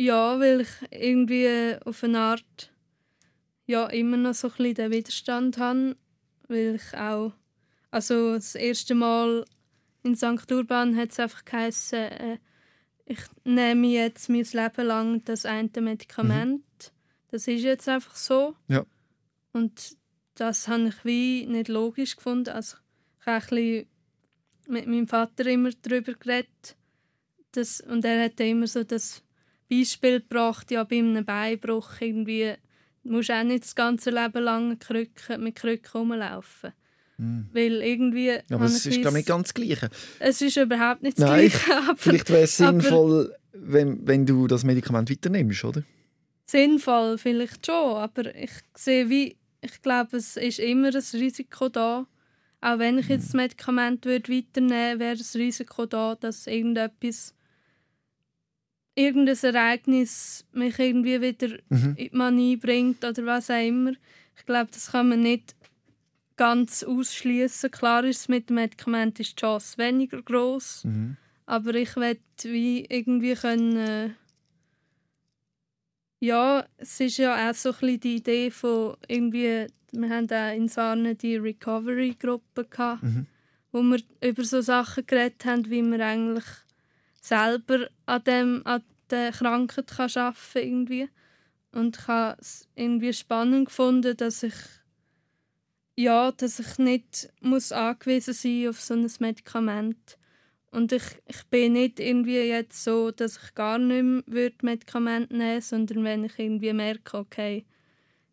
Ja, 0.00 0.38
weil 0.38 0.60
ich 0.62 0.68
irgendwie 0.90 1.76
auf 1.84 2.04
eine 2.04 2.18
Art 2.20 2.72
ja, 3.66 3.86
immer 3.88 4.16
noch 4.16 4.32
so 4.34 4.48
ein 4.48 4.54
bisschen 4.56 4.74
den 4.76 4.90
Widerstand 4.92 5.58
habe, 5.58 5.96
weil 6.46 6.76
ich 6.76 6.96
auch 6.96 7.32
also 7.90 8.34
das 8.34 8.54
erste 8.54 8.94
Mal 8.94 9.44
in 10.04 10.16
St. 10.16 10.50
Urban 10.50 10.96
hat 10.96 11.10
es 11.10 11.18
einfach 11.20 11.44
geheißen, 11.44 11.98
äh, 11.98 12.38
ich 13.08 13.20
nehme 13.44 13.86
jetzt 13.86 14.28
mein 14.28 14.44
Leben 14.44 14.86
lang 14.86 15.24
das 15.24 15.46
eine 15.46 15.70
Medikament. 15.80 16.92
Das 17.30 17.48
ist 17.48 17.62
jetzt 17.62 17.88
einfach 17.88 18.14
so. 18.14 18.54
Ja. 18.68 18.84
Und 19.52 19.96
das 20.34 20.68
habe 20.68 20.88
ich 20.88 21.04
wie 21.04 21.46
nicht 21.46 21.68
logisch 21.68 22.16
gefunden. 22.16 22.50
Also 22.50 22.76
ich 23.20 23.26
habe 23.26 23.36
ein 23.36 23.48
bisschen 23.48 23.86
mit 24.68 24.86
meinem 24.86 25.08
Vater 25.08 25.46
immer 25.46 25.70
darüber 25.82 26.12
geredet. 26.12 26.76
Das, 27.52 27.80
und 27.80 28.04
er 28.04 28.24
hat 28.24 28.38
immer 28.40 28.66
so 28.66 28.84
das 28.84 29.22
Beispiel 29.70 30.20
gebracht, 30.20 30.70
ja, 30.70 30.84
bei 30.84 30.98
einem 30.98 31.24
Beinbruch 31.24 32.00
irgendwie 32.00 32.54
musst 33.04 33.30
du 33.30 33.34
auch 33.34 33.42
nicht 33.42 33.64
das 33.64 33.74
ganze 33.74 34.10
Leben 34.10 34.42
lang 34.42 34.68
mit 34.68 35.56
Krücken 35.56 35.90
rumlaufen. 35.94 36.72
Mhm. 37.18 37.48
Weil 37.52 37.82
irgendwie... 37.82 38.26
Ja, 38.28 38.40
aber 38.52 38.64
es 38.64 38.86
ist 38.86 39.00
glaube 39.00 39.16
nicht 39.16 39.28
ganz 39.28 39.48
das 39.48 39.54
Gleiche. 39.54 39.90
Es 40.20 40.40
ist 40.40 40.56
überhaupt 40.56 41.02
nicht 41.02 41.18
das 41.18 41.26
Nein, 41.28 41.48
Gleiche. 41.50 41.76
Aber 41.88 41.96
Vielleicht 41.96 42.30
wäre 42.30 42.42
es 42.42 42.56
sinnvoll, 42.56 43.34
wenn, 43.52 44.06
wenn 44.06 44.24
du 44.24 44.46
das 44.46 44.64
Medikament 44.64 45.10
weiternimmst, 45.10 45.64
oder? 45.64 45.82
sinnvoll 46.46 47.18
vielleicht 47.18 47.66
schon, 47.66 47.96
aber 47.98 48.34
ich 48.34 48.50
sehe 48.74 49.10
wie, 49.10 49.36
ich 49.60 49.82
glaube, 49.82 50.16
es 50.16 50.38
ist 50.38 50.58
immer 50.60 50.88
ein 50.88 51.02
Risiko 51.20 51.68
da. 51.68 52.06
Auch 52.62 52.78
wenn 52.78 52.98
ich 52.98 53.08
jetzt 53.08 53.26
das 53.26 53.34
Medikament 53.34 54.06
würde 54.06 54.32
weiternehmen 54.32 54.98
wäre 54.98 55.16
das 55.16 55.34
Risiko 55.36 55.84
da, 55.84 56.14
dass 56.14 56.46
irgendetwas, 56.46 57.34
irgendein 58.94 59.36
Ereignis 59.54 60.44
mich 60.52 60.78
irgendwie 60.78 61.20
wieder 61.20 61.58
Mhm. 61.68 61.94
in 61.96 62.08
die 62.10 62.10
Manie 62.16 62.56
bringt 62.56 63.04
oder 63.04 63.26
was 63.26 63.50
auch 63.50 63.62
immer. 63.62 63.92
Ich 64.36 64.46
glaube, 64.46 64.70
das 64.72 64.90
kann 64.92 65.08
man 65.10 65.20
nicht 65.20 65.54
ganz 66.38 66.82
ausschließen. 66.82 67.70
Klar 67.70 68.04
ist 68.04 68.28
mit 68.30 68.48
dem 68.48 68.54
Medikament 68.56 69.20
ist 69.20 69.32
die 69.32 69.40
Chance 69.40 69.76
weniger 69.76 70.22
groß, 70.22 70.84
Mhm. 70.84 71.16
aber 71.44 71.74
ich 71.74 71.94
will 71.96 72.18
wie 72.44 72.86
irgendwie 72.88 73.34
können. 73.34 73.76
äh, 73.76 74.10
Ja, 76.20 76.66
es 76.78 76.98
ist 77.00 77.18
ja 77.18 77.48
auch 77.50 77.54
so 77.54 77.72
ein 77.80 78.00
die 78.00 78.16
Idee 78.16 78.50
von 78.50 78.96
irgendwie, 79.06 79.66
wir 79.92 80.08
haben 80.10 80.28
auch 80.30 80.56
in 80.56 80.68
Sarne 80.68 81.14
die 81.14 81.36
Recovery-Gruppe 81.36 82.64
gehabt, 82.64 83.02
Mhm. 83.04 83.26
wo 83.70 83.82
wir 83.82 84.00
über 84.22 84.42
so 84.44 84.60
Sachen 84.60 85.06
geredet 85.06 85.44
haben, 85.44 85.70
wie 85.70 85.82
man 85.82 86.00
eigentlich 86.00 86.44
selber 87.20 87.88
an, 88.06 88.24
dem, 88.24 88.62
an 88.66 88.82
der 89.10 89.30
Krankheit 89.32 89.86
kann 89.88 90.10
arbeiten 90.16 90.36
kann 90.52 90.62
irgendwie. 90.62 91.08
Und 91.72 91.96
ich 91.98 92.08
habe 92.08 92.40
es 92.40 92.68
irgendwie 92.74 93.12
spannend 93.12 93.66
gefunden, 93.66 94.16
dass 94.16 94.42
ich 94.42 94.54
ja, 95.98 96.30
dass 96.30 96.60
ich 96.60 96.78
nicht 96.78 97.28
muss 97.40 97.72
angewiesen 97.72 98.32
sein 98.32 98.68
auf 98.68 98.80
so 98.80 98.94
ein 98.94 99.10
Medikament. 99.18 100.16
Und 100.70 100.92
ich, 100.92 101.02
ich 101.26 101.42
bin 101.50 101.72
nicht 101.72 101.98
irgendwie 101.98 102.36
jetzt 102.36 102.84
so, 102.84 103.10
dass 103.10 103.36
ich 103.42 103.54
gar 103.54 103.78
nicht 103.78 104.04
mehr 104.04 104.22
würde 104.26 104.56
Medikamente 104.62 105.36
nehmen 105.36 105.60
sondern 105.60 106.04
wenn 106.04 106.24
ich 106.24 106.38
irgendwie 106.38 106.72
merke, 106.72 107.18
okay, 107.18 107.64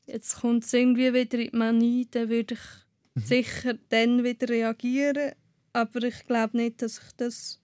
jetzt 0.05 0.41
kommt 0.41 0.63
es 0.63 0.73
irgendwie 0.73 1.11
wieder 1.11 1.39
in 1.39 1.49
die 1.49 1.57
Manie, 1.57 2.07
dann 2.11 2.29
würde 2.29 2.53
ich 2.53 3.23
sicher 3.23 3.73
dann 3.89 4.23
wieder 4.23 4.47
reagieren. 4.47 5.31
Aber 5.73 6.03
ich 6.03 6.27
glaube 6.27 6.57
nicht, 6.57 6.83
dass 6.83 6.99
ich 6.99 7.15
das 7.17 7.61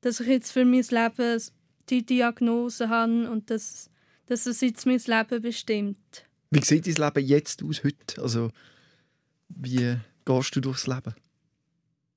dass 0.00 0.20
ich 0.20 0.28
jetzt 0.28 0.52
für 0.52 0.64
mein 0.64 0.84
Leben 0.88 1.42
die 1.90 2.06
Diagnose 2.06 2.88
habe 2.88 3.28
und 3.28 3.50
dass, 3.50 3.90
dass 4.26 4.46
es 4.46 4.60
jetzt 4.60 4.86
mein 4.86 5.00
Leben 5.04 5.42
bestimmt. 5.42 6.24
Wie 6.50 6.62
sieht 6.62 6.86
dein 6.86 7.04
Leben 7.04 7.26
jetzt 7.26 7.64
aus, 7.64 7.82
heute? 7.82 8.22
Also, 8.22 8.52
wie 9.48 9.96
gehst 10.24 10.56
du 10.56 10.60
durchs 10.60 10.86
Leben? 10.86 11.14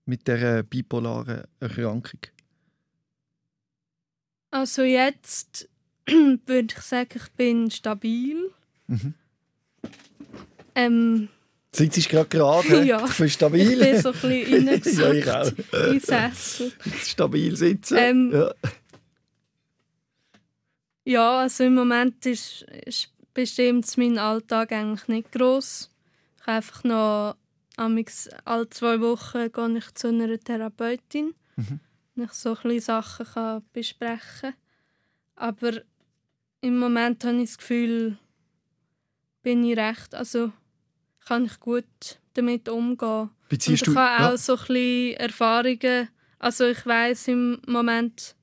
Mit 0.06 0.28
dieser 0.28 0.64
bipolaren 0.64 1.44
Erkrankung? 1.60 2.20
Also 4.52 4.84
jetzt 4.84 5.70
würde 6.08 6.74
ich 6.76 6.82
sagen, 6.82 7.10
ich 7.16 7.32
bin 7.34 7.72
stabil. 7.72 8.52
Mhm. 8.88 9.14
Ähm, 10.76 11.30
Sitzt 11.74 11.98
ist 11.98 12.10
gerade 12.10 12.28
gerade, 12.28 12.84
Ja. 12.86 13.06
ich 13.06 13.18
bin 13.18 13.30
stabil. 13.30 13.72
ich 13.72 13.80
bin 13.80 14.02
so 14.02 14.10
ein 14.12 14.20
bisschen 14.20 14.66
ja, 14.68 15.14
ich 15.14 15.28
reingesackt 15.28 15.74
auch. 15.74 15.86
in 15.86 15.92
den 15.92 16.00
Sessel. 16.02 16.72
Stabil 17.04 17.56
sitzen. 17.56 17.98
Ähm, 17.98 18.32
ja. 18.34 18.52
Ja, 21.04 21.40
also 21.40 21.64
im 21.64 21.74
Moment 21.76 22.26
ist, 22.26 22.64
ist 22.86 23.10
bestimmt 23.34 23.88
mein 23.98 24.18
Alltag 24.18 24.72
eigentlich 24.72 25.08
nicht 25.08 25.32
gross. 25.32 25.91
Ich 26.42 26.48
habe 26.48 26.58
einfach 26.58 26.84
noch 26.84 27.36
amigs 27.78 28.30
alle 28.46 28.70
zwei 28.70 29.00
Wochen 29.00 29.52
gehe 29.52 29.78
ich 29.78 29.94
zu 29.94 30.08
einer 30.10 30.40
Therapeutin, 30.40 31.34
Mhm. 31.56 31.80
und 32.16 32.24
ich 32.24 32.32
so 32.32 32.50
ein 32.56 32.56
bisschen 32.64 32.80
Sachen 32.82 33.26
kann 33.26 33.64
besprechen 33.74 34.54
Aber 35.36 35.82
im 36.62 36.78
Moment 36.80 37.24
habe 37.26 37.38
ich 37.38 37.50
das 37.50 37.58
Gefühl, 37.58 38.18
bin 39.44 39.64
ich 39.64 39.78
recht, 39.78 40.14
also 40.16 40.52
kann 41.26 41.46
ich 41.46 41.60
gut 41.60 42.20
damit 42.34 42.70
umgehen. 42.70 43.30
Beziehst 43.50 43.70
und 43.84 43.88
ich 43.90 43.94
du... 43.94 44.00
habe 44.00 44.26
auch 44.26 44.32
ja. 44.32 44.38
so 44.38 44.58
ein 44.70 45.14
Erfahrungen. 45.16 46.10
Also 46.40 46.66
ich 46.66 46.86
weiß 46.86 47.28
im 47.28 47.62
Moment, 47.68 48.36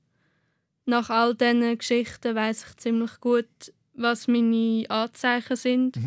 nach 0.85 1.09
all 1.09 1.35
diesen 1.35 1.77
Geschichten, 1.77 2.35
weiß 2.35 2.65
ich 2.69 2.77
ziemlich 2.77 3.19
gut, 3.19 3.47
was 3.93 4.27
meine 4.27 4.85
Anzeichen 4.89 5.55
sind. 5.55 5.99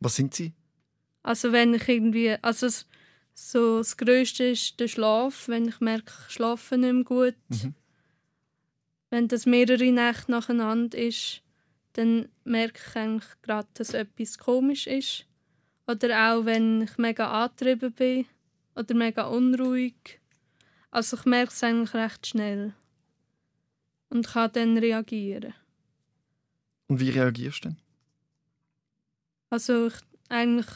Was 0.00 0.16
sind 0.16 0.34
sie? 0.34 0.52
Also 1.26 1.50
wenn 1.50 1.74
ich 1.74 1.88
irgendwie, 1.88 2.36
also 2.40 2.68
so 3.34 3.78
das 3.78 3.96
Größte 3.96 4.44
ist 4.44 4.78
der 4.78 4.86
Schlaf, 4.86 5.48
wenn 5.48 5.66
ich 5.66 5.80
merke, 5.80 6.12
ich 6.28 6.34
schlafe 6.34 6.78
nicht 6.78 6.92
mehr 6.92 7.02
gut. 7.02 7.34
Mhm. 7.48 7.74
Wenn 9.10 9.26
das 9.26 9.44
mehrere 9.44 9.90
Nächte 9.90 10.30
nacheinander 10.30 10.96
ist, 10.96 11.42
dann 11.94 12.28
merke 12.44 12.78
ich 12.78 12.94
eigentlich 12.94 13.28
gerade, 13.42 13.66
dass 13.74 13.92
etwas 13.92 14.38
komisch 14.38 14.86
ist. 14.86 15.26
Oder 15.88 16.30
auch 16.30 16.44
wenn 16.44 16.82
ich 16.82 16.96
mega 16.96 17.42
angetrieben 17.42 17.92
bin 17.92 18.26
oder 18.76 18.94
mega 18.94 19.24
unruhig. 19.24 20.20
Also 20.92 21.16
ich 21.16 21.24
merke 21.24 21.52
es 21.52 21.64
eigentlich 21.64 21.94
recht 21.94 22.24
schnell. 22.24 22.72
Und 24.10 24.28
kann 24.28 24.52
dann 24.52 24.78
reagieren. 24.78 25.54
Und 26.86 27.00
wie 27.00 27.10
reagierst 27.10 27.64
du 27.64 27.70
denn? 27.70 27.78
Also 29.50 29.88
ich, 29.88 29.94
eigentlich 30.28 30.68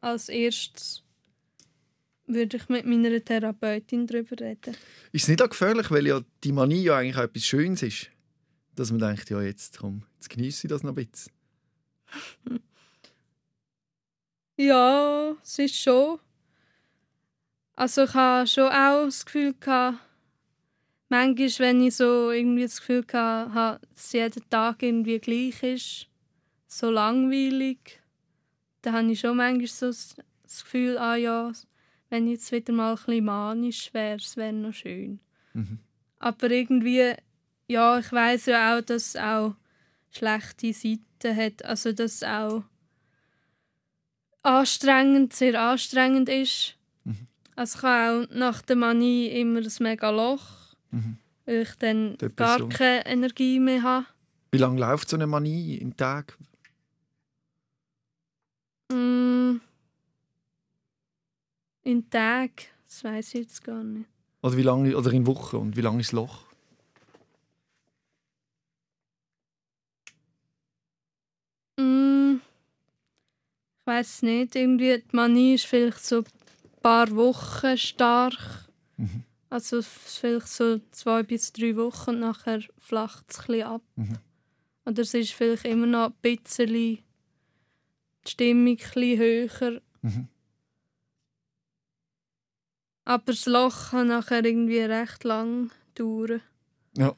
als 0.00 0.28
erstes 0.28 1.02
würde 2.26 2.56
ich 2.56 2.68
mit 2.68 2.86
meiner 2.86 3.22
Therapeutin 3.24 4.06
darüber 4.06 4.38
reden. 4.40 4.76
Ist 5.12 5.22
es 5.22 5.28
nicht 5.28 5.42
auch 5.42 5.50
gefährlich, 5.50 5.90
weil 5.90 6.06
ja 6.06 6.20
die 6.44 6.52
Manie 6.52 6.82
ja 6.82 6.98
eigentlich 6.98 7.16
auch 7.16 7.24
etwas 7.24 7.44
Schönes 7.44 7.82
ist? 7.82 8.10
Dass 8.76 8.90
man 8.90 9.00
denkt, 9.00 9.30
ja 9.30 9.42
jetzt 9.42 9.78
komm, 9.78 10.04
jetzt 10.14 10.30
genieße 10.30 10.66
ich 10.66 10.70
das 10.70 10.82
noch 10.82 10.96
ein 10.96 11.06
bisschen. 11.06 11.32
Ja, 14.56 15.36
es 15.42 15.58
ist 15.58 15.74
schon. 15.80 16.18
Also 17.74 18.04
ich 18.04 18.12
habe 18.12 18.46
schon 18.46 18.68
auch 18.68 19.06
das 19.06 19.24
Gefühl 19.24 19.54
gehabt, 19.58 20.00
manchmal, 21.08 21.58
wenn 21.60 21.80
ich 21.80 21.96
so 21.96 22.30
irgendwie 22.30 22.64
das 22.64 22.78
Gefühl 22.80 23.06
hatte, 23.10 23.80
dass 23.94 24.12
jeder 24.12 24.42
Tag 24.50 24.82
irgendwie 24.82 25.18
gleich 25.18 25.62
ist, 25.62 26.08
so 26.66 26.90
langweilig, 26.90 27.99
dann 28.82 28.94
habe 28.94 29.12
ich 29.12 29.20
schon 29.20 29.36
manchmal 29.36 29.66
so 29.66 29.86
das 29.86 30.16
Gefühl, 30.62 30.98
ah 30.98 31.16
ja, 31.16 31.52
wenn 32.08 32.26
ich 32.26 32.32
jetzt 32.34 32.52
wieder 32.52 32.72
mal 32.72 32.90
ein 32.92 32.96
bisschen 32.96 33.24
manisch 33.24 33.94
wäre, 33.94 34.16
es 34.16 34.36
wäre 34.36 34.52
noch 34.52 34.72
schön. 34.74 35.20
Mhm. 35.54 35.78
Aber 36.18 36.50
irgendwie, 36.50 37.12
ja, 37.68 37.98
ich 37.98 38.10
weiß 38.12 38.46
ja 38.46 38.76
auch, 38.76 38.80
dass 38.82 39.08
es 39.08 39.16
auch 39.16 39.54
schlechte 40.10 40.72
Seiten 40.72 41.36
hat, 41.36 41.64
also 41.64 41.92
dass 41.92 42.16
es 42.16 42.22
auch 42.24 42.64
anstrengend, 44.42 45.32
sehr 45.34 45.60
anstrengend 45.60 46.28
ist. 46.28 46.76
Mhm. 47.04 47.26
Also 47.56 47.78
ich 47.78 47.82
habe 47.84 48.24
auch 48.30 48.34
nach 48.34 48.62
der 48.62 48.76
Manie 48.76 49.26
immer 49.28 49.60
ein 49.60 49.68
mega 49.80 50.10
Loch, 50.10 50.74
Mhm. 50.90 51.18
weil 51.44 51.62
ich 51.62 51.74
dann 51.76 52.16
gar 52.18 52.28
Depression. 52.58 52.68
keine 52.70 53.06
Energie 53.06 53.60
mehr 53.60 53.82
habe. 53.82 54.06
Wie 54.50 54.58
lange 54.58 54.80
läuft 54.80 55.08
so 55.08 55.16
eine 55.16 55.26
Manie 55.28 55.76
im 55.76 55.96
Tag? 55.96 56.36
Mm. 58.90 59.60
In 61.82 62.10
Tag, 62.10 62.50
das 62.86 63.04
weiß 63.04 63.28
ich 63.28 63.40
jetzt 63.40 63.64
gar 63.64 63.82
nicht. 63.82 64.06
Oder 64.42 64.56
wie 64.56 64.62
lange 64.62 64.96
oder 64.96 65.12
in 65.12 65.26
Wochen 65.26 65.56
und 65.56 65.76
wie 65.76 65.80
lange 65.80 66.00
ist 66.00 66.08
das 66.08 66.12
Loch? 66.12 66.44
Mm. 71.78 72.36
Ich 73.80 73.86
weiß 73.86 74.22
nicht, 74.22 74.56
irgendwie 74.56 74.98
die 74.98 75.16
Manie 75.16 75.54
ist 75.54 75.66
vielleicht 75.66 76.04
so 76.04 76.18
ein 76.18 76.24
paar 76.82 77.10
Wochen 77.14 77.76
stark. 77.76 78.68
Mhm. 78.96 79.24
Also 79.48 79.82
vielleicht 79.82 80.48
so 80.48 80.80
zwei 80.90 81.22
bis 81.22 81.52
drei 81.52 81.76
Wochen 81.76 82.10
und 82.10 82.20
nachher 82.20 82.60
flacht 82.78 83.26
es 83.30 83.48
ein 83.48 83.62
ab. 83.62 83.82
Mhm. 83.96 84.18
Oder 84.86 85.02
es 85.02 85.14
ist 85.14 85.32
vielleicht 85.32 85.64
immer 85.64 85.86
noch 85.86 86.06
ein 86.06 86.14
bisschen 86.22 86.98
die 88.26 88.30
Stimmung 88.30 88.76
bisschen 88.76 89.18
höher. 89.18 89.80
Mhm. 90.02 90.28
Aber 93.04 93.24
das 93.32 93.46
Loch 93.46 93.90
kann 93.90 94.08
nachher 94.08 94.44
irgendwie 94.44 94.78
recht 94.78 95.24
lang 95.24 95.70
dauern. 95.94 96.40
Ja. 96.96 97.14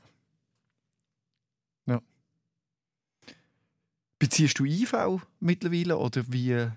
Ja. 1.86 2.00
Beziehst 4.18 4.58
du 4.58 4.64
IV 4.64 4.94
mittlerweile 5.40 5.98
oder 5.98 6.24
wie 6.28 6.68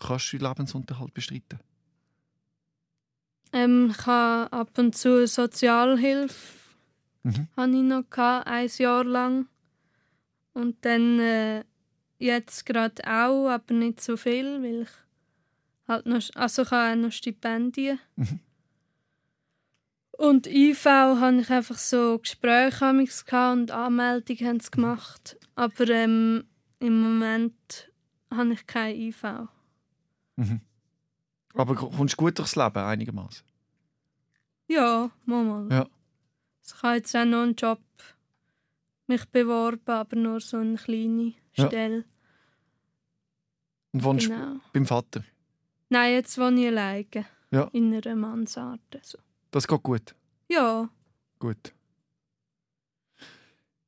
kannst 0.00 0.32
du 0.32 0.38
Lebensunterhalt 0.38 1.14
bestreiten? 1.14 1.60
Ähm, 3.52 3.92
ich 3.96 4.06
habe 4.06 4.52
ab 4.52 4.76
und 4.78 4.96
zu 4.96 5.26
Sozialhilfe 5.26 6.56
Mhm. 7.26 7.48
habe 7.56 7.72
ich 7.72 7.82
noch 7.82 8.08
gehabt, 8.08 8.46
ein 8.46 8.70
Jahr 8.78 9.04
lang. 9.04 9.48
Und 10.54 10.76
dann 10.84 11.18
äh, 11.18 11.64
jetzt 12.18 12.66
gerade 12.66 13.02
auch, 13.04 13.48
aber 13.48 13.74
nicht 13.74 14.00
so 14.00 14.16
viel, 14.16 14.62
weil 14.62 14.82
ich 14.82 14.88
halt 15.88 16.06
noch, 16.06 16.20
also 16.34 16.62
ich 16.62 16.70
habe 16.70 16.92
auch 16.92 17.02
noch 17.04 17.12
Stipendien. 17.12 17.98
Mhm. 18.16 18.40
Und 20.18 20.46
IV 20.46 20.84
habe 20.86 21.40
ich 21.40 21.50
einfach 21.50 21.76
so 21.76 22.18
Gespräche 22.18 22.88
und 23.52 23.70
Anmeldungen 23.70 24.46
haben 24.46 24.60
sie 24.60 24.70
gemacht. 24.70 25.36
Aber 25.54 25.88
ähm, 25.90 26.44
im 26.80 27.00
Moment 27.02 27.90
habe 28.32 28.54
ich 28.54 28.66
kein 28.66 28.96
IV. 28.96 29.22
Mhm. 30.36 30.60
Aber 31.54 31.74
ko- 31.74 31.90
kommst 31.90 32.14
du 32.14 32.16
gut 32.18 32.38
durchs 32.38 32.56
Leben 32.56 32.76
einigermaßen? 32.78 33.44
Ja, 34.68 35.10
mal 35.26 35.44
mal. 35.44 35.68
Ja. 35.70 35.86
Ich 36.66 36.82
habe 36.82 36.96
jetzt 36.96 37.14
auch 37.14 37.24
noch 37.24 37.42
einen 37.42 37.54
Job 37.54 37.80
mich 39.06 39.24
beworben, 39.26 39.80
aber 39.86 40.16
nur 40.16 40.40
so 40.40 40.56
eine 40.56 40.76
kleine 40.76 41.34
Ja. 41.56 41.66
Stelle. 41.66 42.04
Und 43.92 44.04
wohnst 44.04 44.28
Genau. 44.28 44.60
beim 44.72 44.86
Vater? 44.86 45.24
Nein, 45.88 46.12
jetzt 46.14 46.36
wohne 46.38 46.60
ich 46.60 46.66
alleine. 46.68 47.26
Ja. 47.50 47.70
In 47.72 47.94
einer 47.94 48.16
Mansarde. 48.16 49.00
So. 49.02 49.18
Das 49.50 49.66
geht 49.66 49.82
gut. 49.82 50.14
Ja, 50.48 50.88
Gut. 51.38 51.74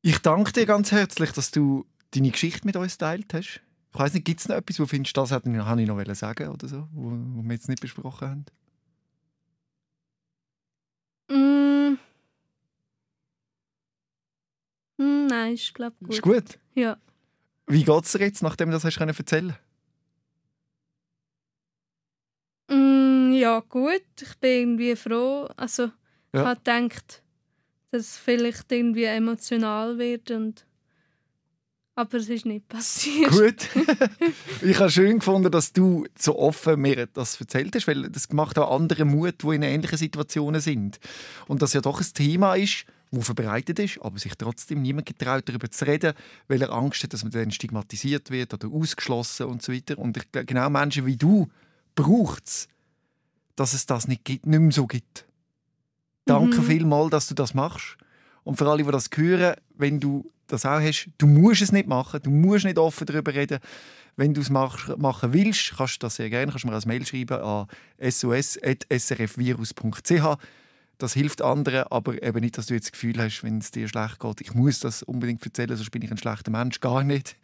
Ich 0.02 0.18
danke 0.20 0.52
dir 0.52 0.66
ganz 0.66 0.92
herzlich, 0.92 1.32
dass 1.32 1.50
du 1.50 1.86
deine 2.12 2.30
Geschichte 2.30 2.66
mit 2.66 2.76
uns 2.76 2.98
teilt 2.98 3.32
hast. 3.34 3.60
Ich 3.92 3.98
weiß 3.98 4.14
nicht, 4.14 4.24
gibt 4.24 4.40
es 4.40 4.48
noch 4.48 4.56
etwas, 4.56 4.78
wo 4.78 4.84
du 4.84 4.88
findest, 4.88 5.16
das 5.16 5.30
hätte 5.32 5.50
ich 5.50 5.56
ich 5.56 5.62
noch 5.88 6.14
sagen 6.14 6.48
oder 6.48 6.68
so, 6.68 6.86
wo, 6.92 7.10
wo 7.10 7.42
wir 7.42 7.52
jetzt 7.52 7.68
nicht 7.68 7.80
besprochen 7.80 8.28
haben? 8.28 8.44
mm. 11.30 11.98
Mm, 15.02 15.26
nein, 15.26 15.54
ist 15.54 15.74
glaube 15.74 15.96
gut. 16.00 16.14
Ist 16.14 16.22
gut. 16.22 16.58
Ja. 16.74 16.96
Wie 17.68 17.84
geht 17.84 18.04
es 18.04 18.12
dir 18.12 18.20
jetzt, 18.20 18.42
nachdem 18.42 18.70
du 18.70 18.74
das 18.76 18.84
hast 18.84 18.98
erzählen 18.98 19.56
Mm, 22.70 23.32
ja, 23.32 23.60
gut. 23.60 24.02
Ich 24.20 24.36
bin 24.38 24.50
irgendwie 24.78 24.94
froh. 24.96 25.48
Also, 25.56 25.84
ich 25.86 25.92
Ja. 26.34 26.44
habe 26.46 26.56
gedacht, 26.60 27.22
dass 27.90 28.02
es 28.02 28.16
vielleicht 28.18 28.70
irgendwie 28.70 29.04
emotional 29.04 29.98
wird. 29.98 30.30
Und... 30.30 30.66
Aber 31.94 32.18
es 32.18 32.28
ist 32.28 32.46
nicht 32.46 32.68
passiert. 32.68 33.30
Gut. 33.30 33.68
ich 34.62 34.78
habe 34.78 34.90
schön 34.90 35.18
gefunden, 35.18 35.50
dass 35.50 35.72
du 35.72 36.06
so 36.16 36.38
offen 36.38 36.80
mir 36.80 37.06
das 37.06 37.40
erzählt 37.40 37.74
hast, 37.74 37.88
weil 37.88 38.08
das 38.08 38.28
macht 38.32 38.58
auch 38.58 38.70
andere 38.74 39.04
Mut, 39.04 39.42
die 39.42 39.54
in 39.56 39.62
ähnlichen 39.62 39.98
Situationen 39.98 40.60
sind. 40.60 41.00
Und 41.48 41.60
das 41.62 41.72
ja 41.72 41.80
doch 41.80 42.00
ein 42.00 42.06
Thema 42.14 42.54
ist, 42.54 42.84
wo 43.10 43.20
verbreitet 43.20 43.78
ist, 43.78 44.00
aber 44.02 44.18
sich 44.18 44.34
trotzdem 44.36 44.82
niemand 44.82 45.06
getraut, 45.06 45.48
darüber 45.48 45.70
zu 45.70 45.86
reden, 45.86 46.14
weil 46.46 46.62
er 46.62 46.72
Angst 46.72 47.02
hat, 47.02 47.12
dass 47.12 47.22
man 47.22 47.32
dann 47.32 47.50
stigmatisiert 47.50 48.30
wird 48.30 48.54
oder 48.54 48.68
ausgeschlossen 48.68 49.46
und 49.46 49.62
so 49.62 49.72
weiter. 49.72 49.98
Und 49.98 50.16
ich 50.16 50.24
genau 50.46 50.70
Menschen 50.70 51.06
wie 51.06 51.16
du 51.16 51.48
braucht 51.94 52.46
es, 52.46 52.68
dass 53.56 53.72
es 53.72 53.86
das 53.86 54.06
nicht, 54.08 54.24
gibt, 54.24 54.46
nicht 54.46 54.60
mehr 54.60 54.72
so 54.72 54.86
gibt. 54.86 55.26
Danke 56.26 56.60
Mhm. 56.60 56.64
vielmals, 56.64 57.10
dass 57.10 57.28
du 57.28 57.34
das 57.34 57.54
machst. 57.54 57.96
Und 58.44 58.56
für 58.56 58.68
alle, 58.68 58.84
die 58.84 58.90
das 58.90 59.08
hören, 59.14 59.54
wenn 59.76 60.00
du 60.00 60.30
das 60.46 60.64
auch 60.64 60.80
hast, 60.80 61.08
du 61.18 61.26
musst 61.26 61.62
es 61.62 61.72
nicht 61.72 61.88
machen, 61.88 62.20
du 62.22 62.30
musst 62.30 62.64
nicht 62.64 62.78
offen 62.78 63.06
darüber 63.06 63.34
reden. 63.34 63.58
Wenn 64.16 64.32
du 64.34 64.40
es 64.40 64.50
mach, 64.50 64.96
machen 64.96 65.32
willst, 65.32 65.74
kannst 65.76 65.96
du 65.96 66.06
das 66.06 66.16
sehr 66.16 66.30
gerne, 66.30 66.50
kannst 66.50 66.64
du 66.64 66.68
mir 66.68 66.74
als 66.74 66.86
Mail 66.86 67.06
schreiben 67.06 67.40
an 67.40 67.66
sos.srfvirus.ch. 68.00 70.38
Das 70.98 71.14
hilft 71.14 71.42
anderen, 71.42 71.84
aber 71.90 72.20
eben 72.22 72.40
nicht, 72.40 72.58
dass 72.58 72.66
du 72.66 72.74
jetzt 72.74 72.86
das 72.86 72.92
Gefühl 72.92 73.18
hast, 73.18 73.44
wenn 73.44 73.58
es 73.58 73.70
dir 73.70 73.86
schlecht 73.86 74.18
geht, 74.18 74.40
ich 74.40 74.52
muss 74.54 74.80
das 74.80 75.04
unbedingt 75.04 75.44
erzählen, 75.44 75.76
sonst 75.76 75.90
bin 75.90 76.02
ich 76.02 76.10
ein 76.10 76.18
schlechter 76.18 76.50
Mensch. 76.50 76.80
Gar 76.80 77.04
nicht. 77.04 77.36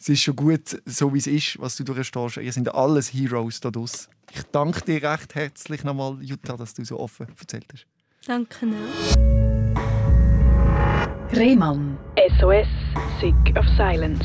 Es 0.00 0.08
ist 0.08 0.22
schon 0.22 0.34
gut, 0.34 0.82
so 0.84 1.14
wie 1.14 1.18
es 1.18 1.28
ist, 1.28 1.60
was 1.60 1.76
du 1.76 1.84
durchstehst. 1.84 2.38
Ihr 2.38 2.52
sind 2.52 2.74
alles 2.74 3.14
Heroes 3.14 3.60
da. 3.60 3.70
Ich 3.74 4.42
danke 4.52 4.80
dir 4.82 5.02
recht 5.02 5.34
herzlich 5.36 5.84
nochmal, 5.84 6.18
Jutta, 6.20 6.56
dass 6.56 6.74
du 6.74 6.84
so 6.84 6.98
offen 6.98 7.28
erzählt 7.38 7.66
hast. 7.72 7.86
Danke 8.26 8.66
auch. 8.66 9.16
Rehmann. 11.36 11.96
SOS, 12.40 12.66
Sick 13.20 13.56
of 13.56 13.64
Silence. 13.76 14.24